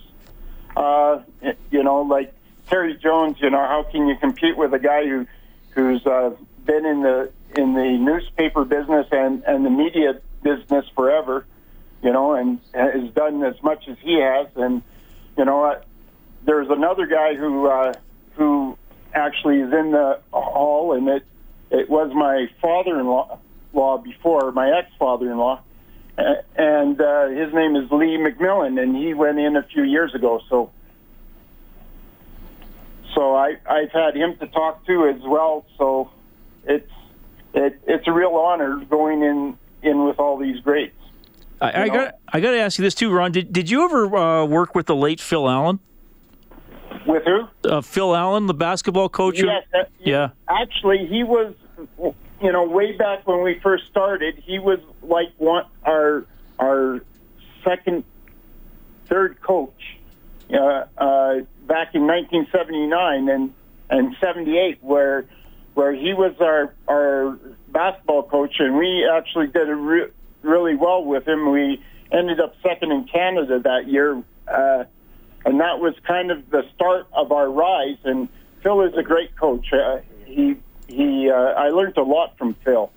uh, 0.78 1.24
you 1.72 1.84
know, 1.84 2.02
like 2.02 2.34
Terry 2.70 2.96
Jones. 2.98 3.38
You 3.40 3.50
know, 3.50 3.58
how 3.58 3.86
can 3.92 4.08
you 4.08 4.16
compete 4.16 4.58
with 4.58 4.74
a 4.74 4.80
guy 4.80 5.06
who 5.08 5.26
who's 5.72 6.06
uh, 6.06 6.32
been 6.66 6.86
in 6.86 7.02
the 7.02 7.32
in 7.58 7.74
the 7.74 7.98
newspaper 7.98 8.64
business 8.64 9.08
and 9.12 9.44
and 9.46 9.66
the 9.66 9.70
media 9.70 10.22
business 10.44 10.86
forever? 10.96 11.46
You 12.04 12.14
know, 12.14 12.34
and 12.34 12.60
has 12.76 13.12
done 13.14 13.44
as 13.44 13.62
much 13.64 13.88
as 13.88 13.98
he 14.02 14.22
has. 14.22 14.48
And 14.56 14.84
you 15.36 15.46
know, 15.46 15.64
uh, 15.64 15.82
there's 16.46 16.70
another 16.70 17.08
guy 17.08 17.34
who 17.34 17.68
uh, 17.68 17.94
who 18.34 18.78
actually 19.14 19.60
is 19.62 19.74
in 19.74 19.92
the 19.92 20.20
hall, 20.32 20.94
and 20.94 21.08
it 21.10 21.26
it 21.72 21.90
was 21.90 22.12
my 22.14 22.48
father-in-law 22.62 23.40
law 23.74 23.98
before 23.98 24.52
my 24.52 24.78
ex-father-in-law 24.78 25.62
and 26.18 27.00
uh, 27.00 27.28
his 27.30 27.54
name 27.54 27.76
is 27.76 27.92
Lee 27.92 28.18
McMillan, 28.18 28.82
and 28.82 28.96
he 28.96 29.14
went 29.14 29.40
in 29.40 29.56
a 29.56 29.64
few 29.64 29.84
years 29.84 30.16
ago. 30.16 30.42
So, 30.50 30.72
so 33.14 33.36
I 33.36 33.58
I've 33.70 33.92
had 33.92 34.16
him 34.16 34.38
to 34.40 34.48
talk 34.48 34.86
to 34.88 35.08
as 35.08 35.22
well. 35.24 35.66
So, 35.78 36.10
it's 36.64 36.92
it, 37.54 37.80
it's 37.86 38.08
a 38.08 38.12
real 38.12 38.36
honor 38.36 38.84
going 38.90 39.22
in 39.22 39.58
in 39.84 40.06
with 40.06 40.20
all 40.20 40.38
these 40.38 40.60
greats. 40.62 40.94
I, 41.62 41.84
I 41.84 41.88
got 41.90 42.16
I 42.28 42.40
got 42.40 42.52
to 42.52 42.60
ask 42.60 42.78
you 42.78 42.84
this 42.84 42.96
too, 42.96 43.12
Ron. 43.12 43.32
Did 43.32 43.54
did 43.54 43.70
you 43.70 43.84
ever 43.86 44.16
uh, 44.16 44.46
work 44.46 44.76
with 44.76 44.86
the 44.88 44.96
late 44.96 45.20
Phil 45.20 45.50
Allen? 45.50 45.80
With 47.06 47.24
who? 47.24 47.48
Uh, 47.68 47.82
Phil 47.82 48.16
Allen, 48.16 48.48
the 48.48 48.54
basketball 48.54 49.10
coach. 49.10 49.40
Yes, 49.40 49.64
uh, 49.74 49.84
yeah. 50.00 50.30
Actually, 50.50 51.06
he 51.08 51.24
was 51.24 51.54
you 52.42 52.52
know, 52.52 52.64
way 52.64 52.92
back 52.92 53.28
when 53.28 53.42
we 53.42 53.60
first 53.60 53.86
started, 53.88 54.42
he 54.46 54.60
was 54.60 54.80
like 55.02 55.30
one 55.38 55.66
our 55.84 56.26
our 56.60 57.02
second, 57.64 58.04
third 59.08 59.42
coach 59.42 59.98
uh, 60.54 60.86
uh, 60.98 61.40
back 61.68 61.94
in 61.96 62.06
1979 62.08 63.30
and 63.30 63.54
and 63.90 64.16
78, 64.20 64.80
where 64.82 65.26
where 65.74 65.94
he 65.94 66.14
was 66.14 66.34
our 66.40 66.74
our 66.88 67.40
basketball 67.70 68.24
coach, 68.24 68.56
and 68.60 68.78
we 68.78 69.08
actually 69.08 69.48
did 69.48 69.68
re- 69.68 70.12
really 70.42 70.76
well 70.76 71.04
with 71.04 71.28
him. 71.28 71.52
We 71.52 71.84
ended 72.12 72.40
up 72.40 72.56
second 72.62 72.92
in 72.92 73.06
Canada 73.06 73.60
that 73.60 73.88
year, 73.88 74.24
uh, 74.48 74.84
and 75.46 75.60
that 75.60 75.80
was 75.80 75.94
kind 76.06 76.32
of 76.32 76.50
the 76.50 76.64
start 76.76 77.08
of 77.14 77.32
our 77.32 77.50
rise. 77.50 77.98
And 78.04 78.30
Phil 78.62 78.82
is 78.82 78.94
a 78.96 79.04
great 79.04 79.36
coach. 79.36 79.68
Uh, 79.74 80.00
he 80.26 80.58
he, 80.88 81.30
uh, 81.30 81.36
I 81.36 81.70
learned 81.70 81.98
a 81.98 82.04
lot 82.04 82.38
from 82.38 82.54
Phil. 82.66 82.92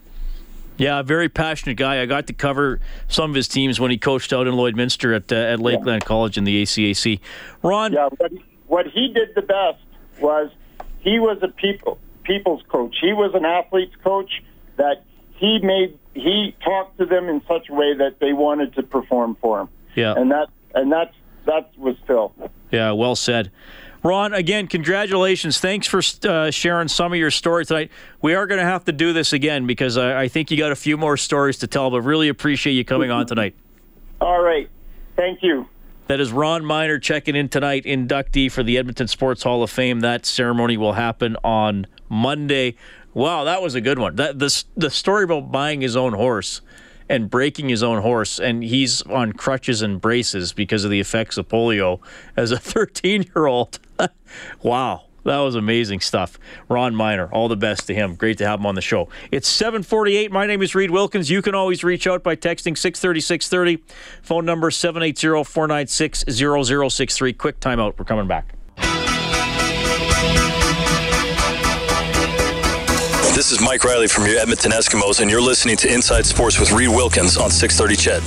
Yeah, 0.80 1.02
very 1.02 1.28
passionate 1.28 1.76
guy. 1.76 2.00
I 2.00 2.06
got 2.06 2.26
to 2.28 2.32
cover 2.32 2.80
some 3.06 3.30
of 3.30 3.36
his 3.36 3.48
teams 3.48 3.78
when 3.78 3.90
he 3.90 3.98
coached 3.98 4.32
out 4.32 4.46
in 4.46 4.54
Lloydminster 4.54 5.14
at 5.14 5.30
uh, 5.30 5.36
at 5.36 5.60
Lakeland 5.60 6.02
yeah. 6.02 6.08
College 6.08 6.38
in 6.38 6.44
the 6.44 6.62
ACAC. 6.62 7.20
Ron, 7.62 7.92
yeah, 7.92 8.08
what 8.16 8.30
he, 8.30 8.44
what 8.66 8.86
he 8.86 9.12
did 9.12 9.34
the 9.34 9.42
best 9.42 9.82
was 10.22 10.50
he 11.00 11.18
was 11.18 11.36
a 11.42 11.48
people 11.48 11.98
people's 12.22 12.62
coach. 12.68 12.96
He 12.98 13.12
was 13.12 13.34
an 13.34 13.44
athlete's 13.44 13.94
coach 14.02 14.42
that 14.76 15.04
he 15.36 15.58
made 15.58 15.98
he 16.14 16.56
talked 16.64 16.98
to 16.98 17.04
them 17.04 17.28
in 17.28 17.42
such 17.46 17.68
a 17.68 17.74
way 17.74 17.94
that 17.94 18.18
they 18.18 18.32
wanted 18.32 18.74
to 18.76 18.82
perform 18.82 19.36
for 19.40 19.60
him. 19.60 19.68
Yeah, 19.94 20.14
and 20.16 20.30
that 20.30 20.48
and 20.74 20.90
that's 20.90 21.14
that 21.44 21.76
was 21.76 21.96
Phil. 22.06 22.32
Yeah, 22.70 22.92
well 22.92 23.16
said. 23.16 23.50
Ron, 24.02 24.32
again, 24.32 24.66
congratulations. 24.66 25.60
Thanks 25.60 25.86
for 25.86 26.00
uh, 26.26 26.50
sharing 26.50 26.88
some 26.88 27.12
of 27.12 27.18
your 27.18 27.30
story 27.30 27.66
tonight. 27.66 27.90
We 28.22 28.34
are 28.34 28.46
going 28.46 28.60
to 28.60 28.66
have 28.66 28.84
to 28.86 28.92
do 28.92 29.12
this 29.12 29.32
again 29.32 29.66
because 29.66 29.98
I, 29.98 30.22
I, 30.22 30.28
think 30.28 30.50
you 30.50 30.56
got 30.56 30.72
a 30.72 30.76
few 30.76 30.96
more 30.96 31.18
stories 31.18 31.58
to 31.58 31.66
tell, 31.66 31.90
but 31.90 32.00
really 32.00 32.28
appreciate 32.28 32.72
you 32.72 32.84
coming 32.84 33.10
on 33.10 33.26
tonight. 33.26 33.54
All 34.20 34.42
right. 34.42 34.70
Thank 35.16 35.42
you. 35.42 35.68
That 36.06 36.18
is 36.18 36.32
Ron 36.32 36.64
Minor 36.64 36.98
checking 36.98 37.36
in 37.36 37.48
tonight, 37.48 37.84
inductee 37.84 38.50
for 38.50 38.62
the 38.62 38.78
Edmonton 38.78 39.06
Sports 39.06 39.42
Hall 39.42 39.62
of 39.62 39.70
Fame. 39.70 40.00
That 40.00 40.26
ceremony 40.26 40.76
will 40.76 40.94
happen 40.94 41.36
on 41.44 41.86
Monday. 42.08 42.76
Wow, 43.12 43.44
that 43.44 43.62
was 43.62 43.74
a 43.74 43.80
good 43.80 43.98
one. 43.98 44.16
That 44.16 44.38
the 44.38 44.64
the 44.76 44.90
story 44.90 45.24
about 45.24 45.52
buying 45.52 45.82
his 45.82 45.94
own 45.94 46.14
horse 46.14 46.62
and 47.10 47.28
breaking 47.28 47.68
his 47.68 47.82
own 47.82 48.00
horse, 48.00 48.38
and 48.38 48.62
he's 48.62 49.02
on 49.02 49.32
crutches 49.32 49.82
and 49.82 50.00
braces 50.00 50.52
because 50.52 50.84
of 50.84 50.92
the 50.92 51.00
effects 51.00 51.36
of 51.36 51.48
polio 51.48 52.00
as 52.36 52.52
a 52.52 52.58
13 52.70 53.24
year 53.34 53.46
old. 53.46 53.80
wow. 54.62 55.02
That 55.24 55.36
was 55.40 55.54
amazing 55.54 56.00
stuff. 56.00 56.38
Ron 56.70 56.94
Minor, 56.94 57.28
all 57.30 57.48
the 57.48 57.56
best 57.56 57.86
to 57.88 57.94
him. 57.94 58.14
Great 58.14 58.38
to 58.38 58.46
have 58.46 58.58
him 58.58 58.64
on 58.64 58.74
the 58.74 58.80
show. 58.80 59.10
It's 59.30 59.48
748. 59.48 60.32
My 60.32 60.46
name 60.46 60.62
is 60.62 60.74
Reed 60.74 60.90
Wilkins. 60.90 61.28
You 61.28 61.42
can 61.42 61.54
always 61.54 61.84
reach 61.84 62.06
out 62.06 62.22
by 62.22 62.36
texting 62.36 62.78
630 62.78 63.20
630. 63.20 63.84
Phone 64.22 64.46
number 64.46 64.70
780 64.70 65.44
496 65.44 66.24
0063. 66.26 67.32
Quick 67.34 67.60
timeout. 67.60 67.98
We're 67.98 68.06
coming 68.06 68.28
back. 68.28 68.54
This 73.40 73.52
is 73.52 73.60
Mike 73.62 73.84
Riley 73.84 74.06
from 74.06 74.26
your 74.26 74.36
Edmonton 74.36 74.70
Eskimos, 74.70 75.20
and 75.22 75.30
you're 75.30 75.40
listening 75.40 75.74
to 75.78 75.90
Inside 75.90 76.26
Sports 76.26 76.60
with 76.60 76.72
Reed 76.72 76.90
Wilkins 76.90 77.38
on 77.38 77.50
630 77.50 77.96
CHED. 77.96 78.22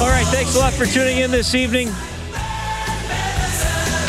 All 0.00 0.08
right, 0.08 0.26
thanks 0.28 0.56
a 0.56 0.60
lot 0.60 0.72
for 0.72 0.86
tuning 0.86 1.18
in 1.18 1.30
this 1.30 1.54
evening. 1.54 1.92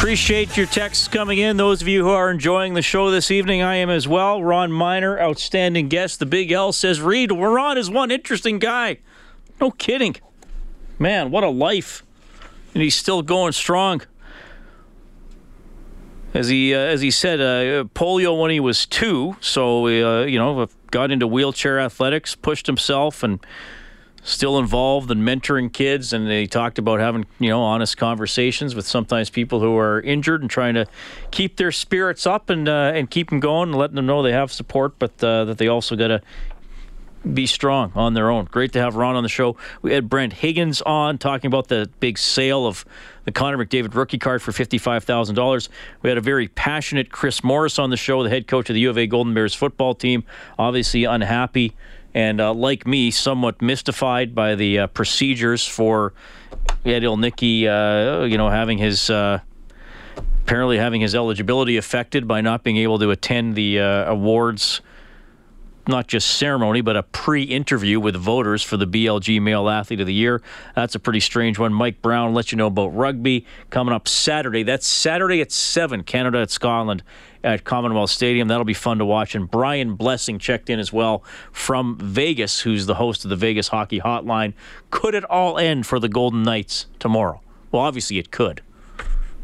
Appreciate 0.02 0.58
your 0.58 0.66
texts 0.66 1.08
coming 1.08 1.38
in. 1.38 1.58
Those 1.58 1.84
of 1.84 1.88
you 1.88 2.04
who 2.04 2.10
are 2.10 2.32
enjoying 2.32 2.74
the 2.74 2.82
show 2.82 3.12
this 3.12 3.30
evening, 3.30 3.62
I 3.62 3.76
am 3.76 3.92
as 3.92 4.08
well. 4.08 4.44
Ron 4.44 4.72
Minor, 4.72 5.22
outstanding 5.22 5.90
guest. 5.90 6.18
The 6.18 6.26
Big 6.26 6.52
L 6.52 6.74
says, 6.74 7.00
Reed, 7.00 7.32
Ron 7.32 7.78
is 7.78 7.88
one 7.88 8.10
interesting 8.10 8.58
guy. 8.58 8.98
No 9.62 9.70
kidding. 9.70 10.16
Man, 10.98 11.30
what 11.30 11.44
a 11.44 11.50
life. 11.50 12.02
And 12.74 12.82
he's 12.82 12.96
still 12.96 13.22
going 13.22 13.52
strong. 13.52 14.02
As 16.34 16.48
he 16.48 16.74
uh, 16.74 16.80
as 16.80 17.02
he 17.02 17.12
said, 17.12 17.40
uh, 17.40 17.84
polio 17.94 18.42
when 18.42 18.50
he 18.50 18.60
was 18.60 18.88
two, 18.88 19.36
so 19.40 19.86
uh, 19.86 20.26
you 20.26 20.40
know 20.40 20.68
got 20.90 21.12
into 21.12 21.28
wheelchair 21.28 21.80
athletics, 21.80 22.34
pushed 22.34 22.66
himself, 22.66 23.22
and 23.22 23.40
still 24.24 24.60
involved 24.60 25.10
in 25.10 25.20
mentoring 25.20 25.72
kids 25.72 26.14
and 26.14 26.28
they 26.28 26.46
talked 26.46 26.78
about 26.78 27.00
having 27.00 27.26
you 27.40 27.50
know 27.50 27.62
honest 27.62 27.98
conversations 27.98 28.76
with 28.76 28.86
sometimes 28.86 29.30
people 29.30 29.60
who 29.60 29.78
are 29.78 30.00
injured 30.02 30.42
and 30.42 30.50
trying 30.50 30.76
to 30.76 30.86
keep 31.32 31.58
their 31.58 31.72
spirits 31.72 32.28
up 32.28 32.50
and 32.50 32.70
uh, 32.70 32.92
and 32.94 33.10
keep 33.10 33.30
them 33.30 33.40
going 33.40 33.70
and 33.70 33.78
letting 33.78 33.96
them 33.96 34.06
know 34.06 34.22
they 34.22 34.32
have 34.32 34.52
support 34.52 34.94
but 35.00 35.12
uh, 35.24 35.46
that 35.46 35.58
they 35.58 35.68
also 35.68 35.96
got 35.96 36.10
to 36.10 36.22
be 37.34 37.46
strong 37.46 37.92
on 37.96 38.14
their 38.14 38.30
own. 38.30 38.46
Great 38.46 38.74
to 38.74 38.80
have 38.80 38.96
Ron 38.96 39.16
on 39.16 39.24
the 39.24 39.30
show. 39.30 39.56
We 39.82 39.94
had 39.94 40.10
Brent 40.10 40.34
Huigens 40.34 40.82
on 40.86 41.18
talking 41.18 41.48
about 41.48 41.68
the 41.68 41.90
big 42.00 42.18
sale 42.18 42.66
of 42.66 42.84
the 43.26 43.32
Connor 43.32 43.64
McDavid 43.64 43.94
rookie 43.94 44.18
card 44.18 44.42
for 44.42 44.52
$55,000. 44.52 45.70
We 46.02 46.10
had 46.10 46.18
a 46.18 46.22
very 46.22 46.48
passionate 46.48 47.12
Chris 47.12 47.44
Morris 47.44 47.78
on 47.78 47.92
the 47.92 47.98
show, 47.98 48.24
the 48.24 48.30
head 48.30 48.48
coach 48.48 48.70
of 48.70 48.74
the 48.74 48.80
U 48.82 48.90
of 48.90 48.98
A 48.98 49.06
Golden 49.06 49.34
Bears 49.34 49.54
football 49.54 49.94
team, 49.94 50.24
obviously 50.58 51.04
unhappy 51.04 51.76
and 52.14 52.42
uh, 52.42 52.54
like 52.54 52.86
me, 52.86 53.12
somewhat 53.12 53.62
mystified 53.62 54.36
by 54.36 54.56
the 54.56 54.80
uh, 54.80 54.88
procedures 54.88 55.66
for 55.66 56.14
Ed 56.86 57.04
Ilnicki, 57.04 57.66
uh, 57.66 58.26
you 58.26 58.38
know, 58.38 58.50
having 58.50 58.78
his 58.78 59.10
uh, 59.10 59.40
apparently 60.44 60.78
having 60.78 61.02
his 61.02 61.16
eligibility 61.16 61.78
affected 61.78 62.28
by 62.28 62.42
not 62.42 62.64
being 62.64 62.78
able 62.78 63.00
to 63.00 63.12
attend 63.12 63.56
the 63.56 63.80
uh, 63.80 64.12
awards, 64.12 64.82
not 65.88 66.08
just 66.08 66.38
ceremony, 66.38 66.82
but 66.82 66.98
a 66.98 67.04
pre-interview 67.04 68.00
with 68.00 68.16
voters 68.16 68.62
for 68.62 68.78
the 68.78 68.88
BLG 68.88 69.42
Male 69.42 69.70
Athlete 69.70 70.02
of 70.02 70.08
the 70.08 70.14
Year. 70.14 70.42
That's 70.76 70.96
a 70.96 71.00
pretty 71.00 71.22
strange 71.22 71.58
one. 71.58 71.74
Mike 71.74 72.02
Brown 72.02 72.34
let 72.34 72.52
you 72.52 72.58
know 72.58 72.68
about 72.68 72.90
rugby 72.90 73.46
coming 73.70 73.94
up 73.94 74.08
Saturday. 74.08 74.64
That's 74.64 74.86
Saturday 74.86 75.40
at 75.40 75.52
seven. 75.52 76.04
Canada 76.04 76.40
at 76.40 76.52
Scotland 76.52 77.04
at 77.44 77.64
Commonwealth 77.64 78.10
Stadium. 78.10 78.48
That'll 78.48 78.66
be 78.66 78.74
fun 78.74 79.00
to 79.00 79.06
watch. 79.06 79.36
And 79.36 79.50
Brian 79.50 79.96
Blessing 79.96 80.40
checked 80.40 80.70
in 80.70 80.80
as 80.80 80.94
well 80.94 81.24
from 81.52 81.98
Vegas, 81.98 82.62
who's 82.62 82.86
the 82.86 82.96
host 82.96 83.24
of 83.24 83.30
the 83.30 83.36
Vegas 83.36 83.70
Hockey 83.70 84.00
Hotline. 84.00 84.54
Could 84.90 85.16
it 85.16 85.26
all 85.26 85.58
end 85.58 85.86
for 85.86 86.00
the 86.00 86.10
Golden 86.10 86.44
Knights 86.44 86.88
tomorrow? 87.00 87.42
Well, 87.72 87.82
obviously 87.82 88.18
it 88.18 88.32
could. 88.32 88.62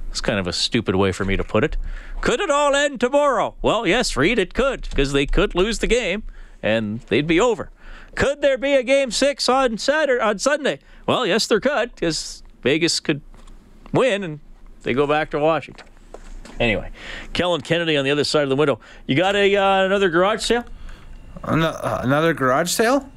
It's 0.10 0.22
kind 0.22 0.40
of 0.40 0.48
a 0.48 0.54
stupid 0.54 0.96
way 0.96 1.12
for 1.12 1.26
me 1.26 1.38
to 1.38 1.44
put 1.44 1.64
it. 1.64 1.78
Could 2.22 2.40
it 2.40 2.50
all 2.50 2.76
end 2.76 3.00
tomorrow? 3.00 3.56
Well, 3.62 3.86
yes, 3.86 4.18
Reed, 4.18 4.40
it 4.40 4.54
could, 4.54 4.88
because 4.90 5.14
they 5.14 5.26
could 5.26 5.54
lose 5.54 5.80
the 5.80 5.88
game 5.88 6.24
and 6.64 7.02
they'd 7.02 7.28
be 7.28 7.40
over. 7.40 7.70
Could 8.16 8.42
there 8.42 8.58
be 8.58 8.74
a 8.74 8.82
game 8.82 9.12
six 9.12 9.48
on 9.48 9.78
Saturday 9.78 10.22
on 10.22 10.40
Sunday? 10.40 10.80
Well, 11.06 11.28
yes, 11.28 11.46
there 11.46 11.60
could, 11.60 11.94
because 11.94 12.42
Vegas 12.64 13.00
could 13.00 13.22
win 13.94 14.24
and 14.24 14.40
they 14.82 14.94
go 14.94 15.06
back 15.06 15.30
to 15.32 15.40
Washington. 15.40 15.86
Anyway, 16.60 16.92
Kellen 17.34 17.62
Kennedy 17.62 17.98
on 17.98 18.06
the 18.06 18.12
other 18.12 18.24
side 18.24 18.44
of 18.44 18.50
the 18.50 18.56
window. 18.56 18.80
You 19.06 19.16
got 19.16 19.36
a 19.36 19.56
uh, 19.56 19.86
another 19.86 20.10
garage 20.10 20.42
sale? 20.44 20.66
Uh, 21.44 22.00
Another 22.04 22.34
garage 22.34 22.72
sale? 22.72 23.10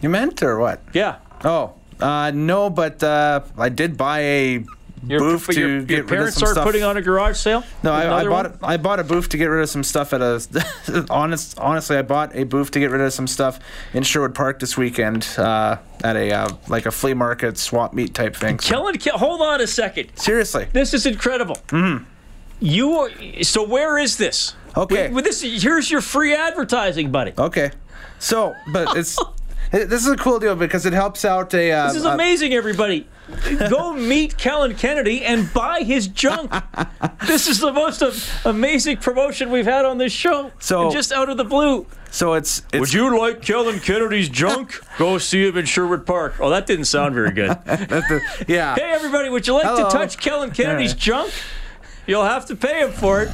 You 0.00 0.08
meant 0.08 0.42
or 0.42 0.58
what? 0.58 0.80
Yeah. 0.94 1.16
Oh, 1.44 1.74
uh, 2.00 2.30
no, 2.34 2.70
but 2.70 3.02
uh, 3.02 3.42
I 3.58 3.68
did 3.68 3.98
buy 3.98 4.20
a 4.20 4.64
Your, 5.06 5.20
booth 5.20 5.46
to 5.48 5.60
your, 5.60 5.82
get 5.82 5.90
your 5.90 5.98
rid 5.98 6.00
of 6.04 6.08
parents 6.08 6.36
some 6.38 6.48
stuff. 6.48 6.64
putting 6.64 6.82
on 6.82 6.96
a 6.96 7.02
garage 7.02 7.36
sale. 7.36 7.62
No, 7.82 7.92
I, 7.92 8.20
I 8.22 8.24
bought 8.26 8.50
one? 8.52 8.58
I 8.62 8.76
bought 8.78 8.98
a 8.98 9.04
booth 9.04 9.28
to 9.30 9.36
get 9.36 9.46
rid 9.46 9.62
of 9.62 9.68
some 9.68 9.84
stuff 9.84 10.14
at 10.14 10.22
a. 10.22 11.06
honest, 11.10 11.58
honestly, 11.58 11.98
I 11.98 12.02
bought 12.02 12.34
a 12.34 12.44
booth 12.44 12.70
to 12.72 12.80
get 12.80 12.90
rid 12.90 13.02
of 13.02 13.12
some 13.12 13.26
stuff 13.26 13.60
in 13.92 14.02
Sherwood 14.04 14.34
Park 14.34 14.58
this 14.58 14.78
weekend 14.78 15.28
uh, 15.36 15.76
at 16.02 16.16
a 16.16 16.32
uh, 16.32 16.48
like 16.68 16.86
a 16.86 16.90
flea 16.90 17.12
market 17.14 17.58
swap 17.58 17.92
meet 17.92 18.14
type 18.14 18.34
thing. 18.34 18.58
So- 18.58 18.70
Kellen, 18.70 18.94
hold 19.18 19.42
on 19.42 19.60
a 19.60 19.66
second. 19.66 20.12
seriously, 20.16 20.66
This 20.72 20.94
is 20.94 21.04
incredible. 21.04 21.56
Mm-hmm. 21.68 22.04
You 22.60 22.92
are, 22.98 23.10
so 23.42 23.62
where 23.66 23.98
is 23.98 24.16
this? 24.16 24.54
Okay. 24.76 25.04
With, 25.08 25.12
with 25.14 25.24
this, 25.24 25.40
here's 25.62 25.90
your 25.90 26.00
free 26.00 26.34
advertising, 26.34 27.10
buddy. 27.10 27.32
okay. 27.36 27.70
So, 28.18 28.54
but 28.72 28.96
it's 28.96 29.18
it- 29.72 29.88
this 29.88 30.06
is 30.06 30.08
a 30.12 30.16
cool 30.16 30.38
deal 30.38 30.54
because 30.56 30.84
it 30.86 30.92
helps 30.92 31.24
out 31.24 31.52
a. 31.54 31.72
Uh, 31.72 31.86
This 31.88 31.96
is 31.96 32.04
a- 32.04 32.10
amazing, 32.10 32.52
everybody. 32.54 33.08
Go 33.70 33.92
meet 33.94 34.36
Kellen 34.36 34.74
Kennedy 34.74 35.24
and 35.24 35.52
buy 35.54 35.82
his 35.82 36.08
junk. 36.08 36.52
this 37.26 37.46
is 37.46 37.60
the 37.60 37.72
most 37.72 38.02
amazing 38.44 38.96
promotion 38.98 39.50
we've 39.50 39.66
had 39.66 39.84
on 39.84 39.98
this 39.98 40.12
show. 40.12 40.50
So- 40.58 40.82
And 40.84 40.92
just 40.92 41.12
out 41.12 41.28
of 41.30 41.36
the 41.36 41.44
blue. 41.44 41.86
so 42.10 42.34
it's 42.34 42.58
it's 42.72 42.80
Would 42.80 42.92
you 42.92 43.16
like 43.18 43.40
Kellen 43.40 43.78
Kennedy's 43.80 44.28
junk? 44.28 44.80
Go 44.98 45.16
see 45.18 45.46
him 45.46 45.56
in 45.56 45.64
Sherwood 45.64 46.04
Park. 46.06 46.34
Oh, 46.40 46.50
that 46.50 46.66
didn't 46.66 46.86
sound 46.86 47.14
very 47.14 47.30
good. 47.30 47.56
yeah. 48.48 48.74
hey, 48.74 48.90
everybody, 48.90 49.28
would 49.30 49.46
you 49.46 49.54
like 49.54 49.64
Hello. 49.64 49.88
to 49.88 49.96
touch 49.96 50.18
Kellen 50.18 50.50
Kennedy's 50.50 50.94
junk? 50.94 51.32
You'll 52.10 52.24
have 52.24 52.46
to 52.46 52.56
pay 52.56 52.80
him 52.80 52.90
for 52.90 53.22
it. 53.22 53.30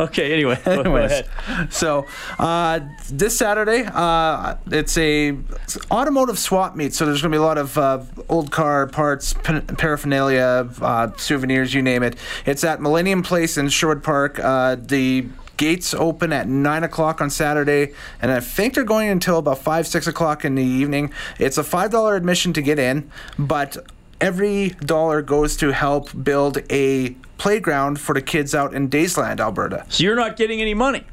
Okay, 0.00 0.32
anyway, 0.32 0.58
go, 0.64 0.74
go 0.74 0.80
Anyways, 0.80 1.22
ahead. 1.46 1.72
so 1.72 2.04
uh, 2.38 2.80
this 3.10 3.38
Saturday, 3.38 3.88
uh, 3.90 4.56
it's 4.66 4.98
a 4.98 5.28
it's 5.62 5.78
automotive 5.88 6.36
swap 6.36 6.74
meet. 6.74 6.94
So 6.94 7.06
there's 7.06 7.22
going 7.22 7.30
to 7.30 7.38
be 7.38 7.40
a 7.40 7.46
lot 7.46 7.58
of 7.58 7.78
uh, 7.78 8.02
old 8.28 8.50
car 8.50 8.88
parts, 8.88 9.34
pa- 9.34 9.62
paraphernalia, 9.78 10.68
uh, 10.82 11.16
souvenirs, 11.16 11.74
you 11.74 11.80
name 11.80 12.02
it. 12.02 12.16
It's 12.44 12.64
at 12.64 12.82
Millennium 12.82 13.22
Place 13.22 13.56
in 13.56 13.68
Sherwood 13.68 14.02
Park. 14.02 14.40
Uh, 14.40 14.74
the 14.74 15.28
gates 15.56 15.94
open 15.94 16.32
at 16.32 16.48
nine 16.48 16.82
o'clock 16.82 17.20
on 17.20 17.30
Saturday, 17.30 17.94
and 18.20 18.32
I 18.32 18.40
think 18.40 18.74
they're 18.74 18.84
going 18.84 19.08
until 19.08 19.38
about 19.38 19.58
five, 19.58 19.86
six 19.86 20.08
o'clock 20.08 20.44
in 20.44 20.56
the 20.56 20.64
evening. 20.64 21.12
It's 21.38 21.56
a 21.56 21.64
five 21.64 21.90
dollar 21.92 22.16
admission 22.16 22.52
to 22.54 22.62
get 22.62 22.78
in, 22.80 23.10
but 23.38 23.78
every 24.20 24.70
dollar 24.70 25.22
goes 25.22 25.56
to 25.58 25.72
help 25.72 26.10
build 26.24 26.58
a 26.70 27.10
playground 27.38 28.00
for 28.00 28.14
the 28.14 28.22
kids 28.22 28.54
out 28.54 28.74
in 28.74 28.88
Daysland, 28.88 29.40
Alberta. 29.40 29.84
So 29.88 30.02
you're 30.04 30.16
not 30.16 30.36
getting 30.36 30.60
any 30.60 30.74
money. 30.74 31.04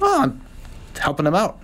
Oh, 0.00 0.22
I'm 0.22 0.40
helping 0.98 1.24
them 1.24 1.34
out. 1.34 1.60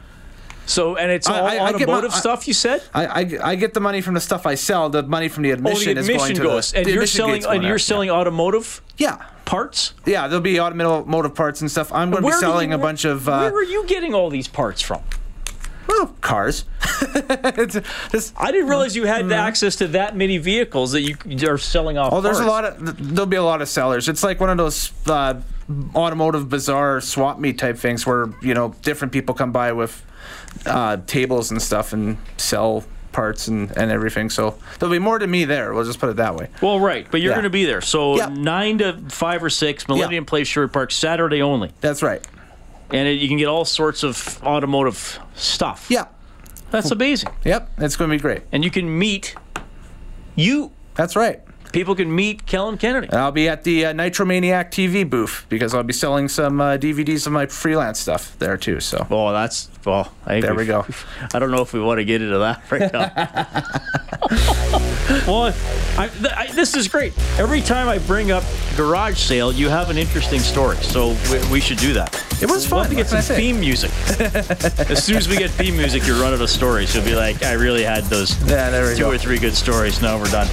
So, 0.65 0.97
and 0.97 1.11
it's 1.11 1.27
all 1.27 1.35
I- 1.35 1.57
I 1.57 1.59
my- 1.59 1.75
automotive 1.75 2.13
I- 2.13 2.19
stuff, 2.19 2.47
you 2.47 2.55
said? 2.55 2.83
I, 2.95 3.07
I, 3.07 3.39
I 3.51 3.55
get 3.57 3.75
the 3.75 3.81
money 3.81 4.01
from 4.01 4.15
the 4.15 4.21
stuff 4.21 4.47
I 4.47 4.55
sell. 4.55 4.89
The 4.91 5.03
money 5.03 5.29
from 5.29 5.43
the 5.43 5.51
Oh, 5.51 5.55
admission, 5.55 5.99
is 5.99 6.07
going 6.07 6.21
admission 6.21 6.37
to 6.37 6.43
goes, 6.43 6.71
the, 6.71 6.79
and 6.79 6.87
the 6.87 6.91
you're 6.93 7.01
admission 7.03 7.17
selling, 7.19 7.45
and 7.47 7.65
you're 7.65 7.75
out, 7.75 7.81
selling 7.81 8.11
automotive 8.11 8.81
Yeah. 8.97 9.17
parts. 9.45 9.95
yeah, 10.07 10.13
yeah. 10.23 10.29
There'll 10.29 10.41
be 10.41 10.61
automotive 10.61 11.35
parts 11.35 11.63
and 11.63 11.71
stuff. 11.71 11.93
I'm 11.93 12.11
going 12.13 12.23
to 12.23 12.29
be 12.29 12.35
selling 12.35 12.71
you- 12.71 12.77
a 12.77 12.79
bunch 12.79 13.05
of 13.05 13.29
uh, 13.29 13.51
where 13.51 13.55
are 13.61 13.65
you 13.65 13.85
getting 13.87 14.15
all 14.15 14.31
these 14.31 14.47
parts 14.47 14.81
from? 14.81 15.03
Well, 15.89 16.15
cars. 16.21 16.65
It's 17.15 17.79
just- 18.11 18.35
I 18.37 18.51
didn't 18.53 18.69
realize 18.69 18.95
you 18.97 19.05
had 19.07 19.31
access 19.33 19.77
to 19.77 19.89
that 19.89 20.17
many 20.17 20.39
vehicles 20.39 20.93
that 20.93 21.03
you 21.03 21.17
are 21.49 21.59
selling 21.59 21.99
off. 21.99 22.13
oh, 22.13 22.21
there's 22.21 22.39
a 22.39 22.47
lot 22.47 22.65
of 22.65 23.15
there'll 23.15 23.27
be 23.27 23.37
a 23.37 23.43
lot 23.43 23.61
of 23.63 23.69
sellers. 23.69 24.09
It's 24.09 24.23
like 24.23 24.41
one 24.41 24.51
of 24.51 24.57
those 24.57 24.93
uh, 25.09 25.41
automotive 25.95 26.49
bazaar 26.49 27.01
swap 27.01 27.39
meet 27.39 27.59
type 27.59 27.77
things 27.79 28.07
where 28.07 28.27
you 28.43 28.55
know 28.55 28.75
different 28.83 29.13
people 29.13 29.35
come 29.35 29.53
by 29.53 29.73
with 29.73 30.05
uh, 30.67 30.99
tables 31.07 31.51
and 31.51 31.61
stuff 31.61 31.93
and 31.93 32.17
sell 32.37 32.85
parts 33.13 33.49
and, 33.49 33.71
and 33.77 33.91
everything. 33.91 34.31
So 34.31 34.57
there'll 34.79 34.93
be 34.93 34.99
more 34.99 35.19
to 35.19 35.27
me 35.27 35.45
there. 35.45 35.75
We'll 35.75 35.85
just 35.85 35.99
put 36.01 36.09
it 36.09 36.17
that 36.17 36.35
way. 36.35 36.49
Well, 36.63 36.81
right, 36.81 37.07
but 37.11 37.21
you're 37.21 37.31
Yeah. 37.33 37.37
going 37.37 37.45
to 37.45 37.51
be 37.51 37.65
there. 37.67 37.81
So 37.83 38.17
Yeah. 38.17 38.29
nine 38.29 38.79
to 38.79 38.99
five 39.11 39.45
or 39.45 39.51
six, 39.51 39.87
Millennium 39.89 40.25
Place, 40.25 40.49
Sherwood 40.49 40.73
Park, 40.73 40.91
Saturday 40.93 41.43
only. 41.43 41.73
That's 41.83 42.03
right. 42.03 42.27
And 42.93 43.09
it, 43.09 43.21
you 43.21 43.29
can 43.29 43.39
get 43.39 43.47
all 43.47 43.65
sorts 43.65 44.03
of 44.03 44.43
automotive 44.43 45.19
stuff. 45.35 45.87
Yeah. 45.89 46.07
That's 46.71 46.91
amazing. 46.91 47.31
Yep. 47.45 47.71
It's 47.79 47.97
going 47.97 48.11
to 48.11 48.17
be 48.17 48.21
great. 48.21 48.43
And 48.51 48.65
you 48.65 48.71
can 48.71 48.99
meet 48.99 49.35
you. 50.37 50.73
That's 50.95 51.17
right. 51.17 51.41
People 51.73 51.95
can 51.95 52.15
meet 52.15 52.45
Kellen 52.47 52.77
Kennedy. 52.79 53.09
And 53.09 53.17
I'll 53.17 53.33
be 53.33 53.49
at 53.49 53.65
the 53.65 53.87
uh, 53.87 53.93
Nitromaniac 53.95 54.71
TV 54.71 55.09
booth 55.09 55.47
because 55.49 55.75
I'll 55.75 55.83
be 55.83 55.93
selling 55.95 56.29
some 56.29 56.61
uh, 56.61 56.77
DVDs 56.77 57.27
of 57.27 57.33
my 57.33 57.47
freelance 57.47 57.99
stuff 57.99 58.37
there 58.39 58.57
too. 58.59 58.79
So. 58.81 59.07
Oh, 59.11 59.33
that's 59.33 59.69
well. 59.87 60.13
I 60.27 60.41
there 60.41 60.55
we 60.55 60.67
go. 60.67 60.85
I 61.35 61.39
don't 61.39 61.51
know 61.51 61.63
if 61.63 61.73
we 61.73 61.81
want 61.81 61.99
to 61.99 62.05
get 62.05 62.21
into 62.23 62.39
that 62.39 62.71
right 62.71 62.93
now. 62.93 63.11
well, 65.27 65.55
I, 65.99 66.09
th- 66.09 66.33
I, 66.35 66.53
this 66.53 66.77
is 66.77 66.89
great. 66.89 67.13
Every 67.39 67.61
time 67.61 67.89
I 67.89 67.99
bring 67.99 68.31
up 68.31 68.45
garage 68.77 69.19
sale, 69.19 69.51
you 69.53 69.69
have 69.69 69.89
an 69.91 69.97
interesting 69.99 70.41
story. 70.41 70.77
So 70.77 71.17
we, 71.31 71.53
we 71.53 71.61
should 71.61 71.79
do 71.79 71.93
that. 71.95 72.15
It 72.43 72.51
was 72.51 72.71
We'll 72.71 72.83
fun. 72.85 72.85
have 72.85 72.91
to 72.91 72.97
get 72.97 73.09
some 73.09 73.23
theme 73.23 73.59
music. 73.61 73.91
as 74.91 75.03
soon 75.05 75.17
as 75.17 75.29
we 75.29 75.37
get 75.37 75.51
theme 75.51 75.77
music, 75.77 76.07
you're 76.07 76.17
running 76.21 76.35
out 76.35 76.43
of 76.43 76.51
stories. 76.51 76.95
You'll 76.95 77.05
be 77.05 77.15
like, 77.15 77.43
I 77.43 77.53
really 77.53 77.83
had 77.85 78.05
those 78.05 78.37
Yeah, 78.49 78.95
two 78.95 79.01
go. 79.05 79.11
or 79.13 79.19
three 79.19 79.39
good 79.39 79.55
stories. 79.55 80.01
Now 80.03 80.19
we're 80.19 80.31
done. 80.31 80.49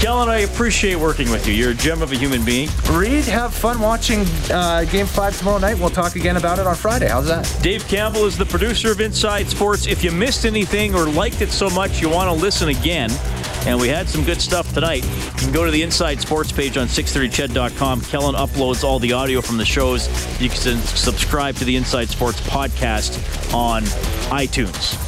Kellen, 0.00 0.28
I 0.34 0.38
appreciate 0.38 0.96
working 0.96 1.30
with 1.30 1.46
you. 1.46 1.54
You're 1.54 1.70
a 1.70 1.74
gem 1.74 2.02
of 2.02 2.10
a 2.10 2.16
human 2.16 2.44
being. 2.44 2.68
Reed, 2.90 3.22
have 3.26 3.54
fun 3.54 3.80
watching 3.80 4.26
uh, 4.50 4.84
Game 4.90 5.06
Five 5.06 5.38
tomorrow 5.38 5.58
night. 5.58 5.78
We'll 5.78 5.90
talk 5.90 6.16
again 6.16 6.36
about 6.36 6.58
it 6.58 6.66
on 6.66 6.74
Friday. 6.74 7.06
How's 7.06 7.28
that? 7.28 7.44
Dave 7.62 7.86
Campbell 7.86 8.24
is 8.24 8.36
the 8.36 8.44
producer 8.44 8.90
of 8.90 9.00
Inside 9.00 9.46
Sports. 9.48 9.86
If 9.86 10.02
you 10.02 10.10
missed 10.10 10.44
anything 10.44 10.92
or 10.92 11.06
liked 11.06 11.40
it 11.40 11.52
so 11.52 11.70
much 11.70 12.02
you 12.02 12.08
want 12.10 12.28
to 12.28 12.32
listen 12.34 12.68
again, 12.68 13.12
and 13.64 13.80
we 13.80 13.86
had 13.86 14.08
some 14.08 14.24
good 14.24 14.40
stuff 14.40 14.74
tonight, 14.74 15.04
you 15.04 15.32
can 15.36 15.52
go 15.52 15.64
to 15.64 15.70
the 15.70 15.82
Inside 15.82 16.20
Sports 16.20 16.50
page 16.50 16.76
on 16.76 16.88
630ched.com. 16.88 18.00
Kellen 18.00 18.34
uploads 18.34 18.82
all 18.82 18.98
the 18.98 19.12
audio 19.12 19.40
from 19.40 19.56
the 19.56 19.64
shows. 19.64 20.08
You 20.40 20.48
can 20.48 20.58
subscribe 20.58 21.54
to 21.56 21.64
the 21.64 21.76
Inside 21.76 22.08
Sports 22.08 22.40
podcast 22.40 23.54
on 23.54 23.84
iTunes. 24.32 24.98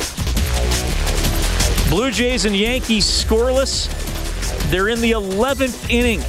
Blue 1.90 2.12
Jays 2.12 2.44
and 2.44 2.56
Yankees 2.56 3.06
scoreless. 3.06 4.05
They're 4.68 4.88
in 4.88 5.00
the 5.00 5.12
11th 5.12 5.90
inning. 5.90 6.20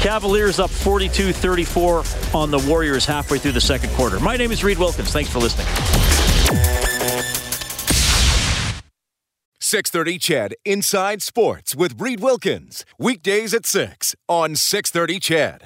Cavaliers 0.00 0.58
up 0.58 0.70
42 0.70 1.32
34 1.32 2.04
on 2.34 2.50
the 2.50 2.58
Warriors 2.68 3.06
halfway 3.06 3.38
through 3.38 3.52
the 3.52 3.60
second 3.60 3.90
quarter. 3.90 4.20
My 4.20 4.36
name 4.36 4.52
is 4.52 4.62
Reed 4.62 4.78
Wilkins. 4.78 5.10
Thanks 5.10 5.30
for 5.30 5.38
listening. 5.38 5.66
630 9.60 10.18
CHED 10.18 10.54
Inside 10.64 11.22
Sports 11.22 11.74
with 11.74 12.00
Reed 12.00 12.20
Wilkins. 12.20 12.84
Weekdays 12.98 13.54
at 13.54 13.64
6 13.64 14.14
on 14.28 14.56
630 14.56 15.18
CHED. 15.18 15.62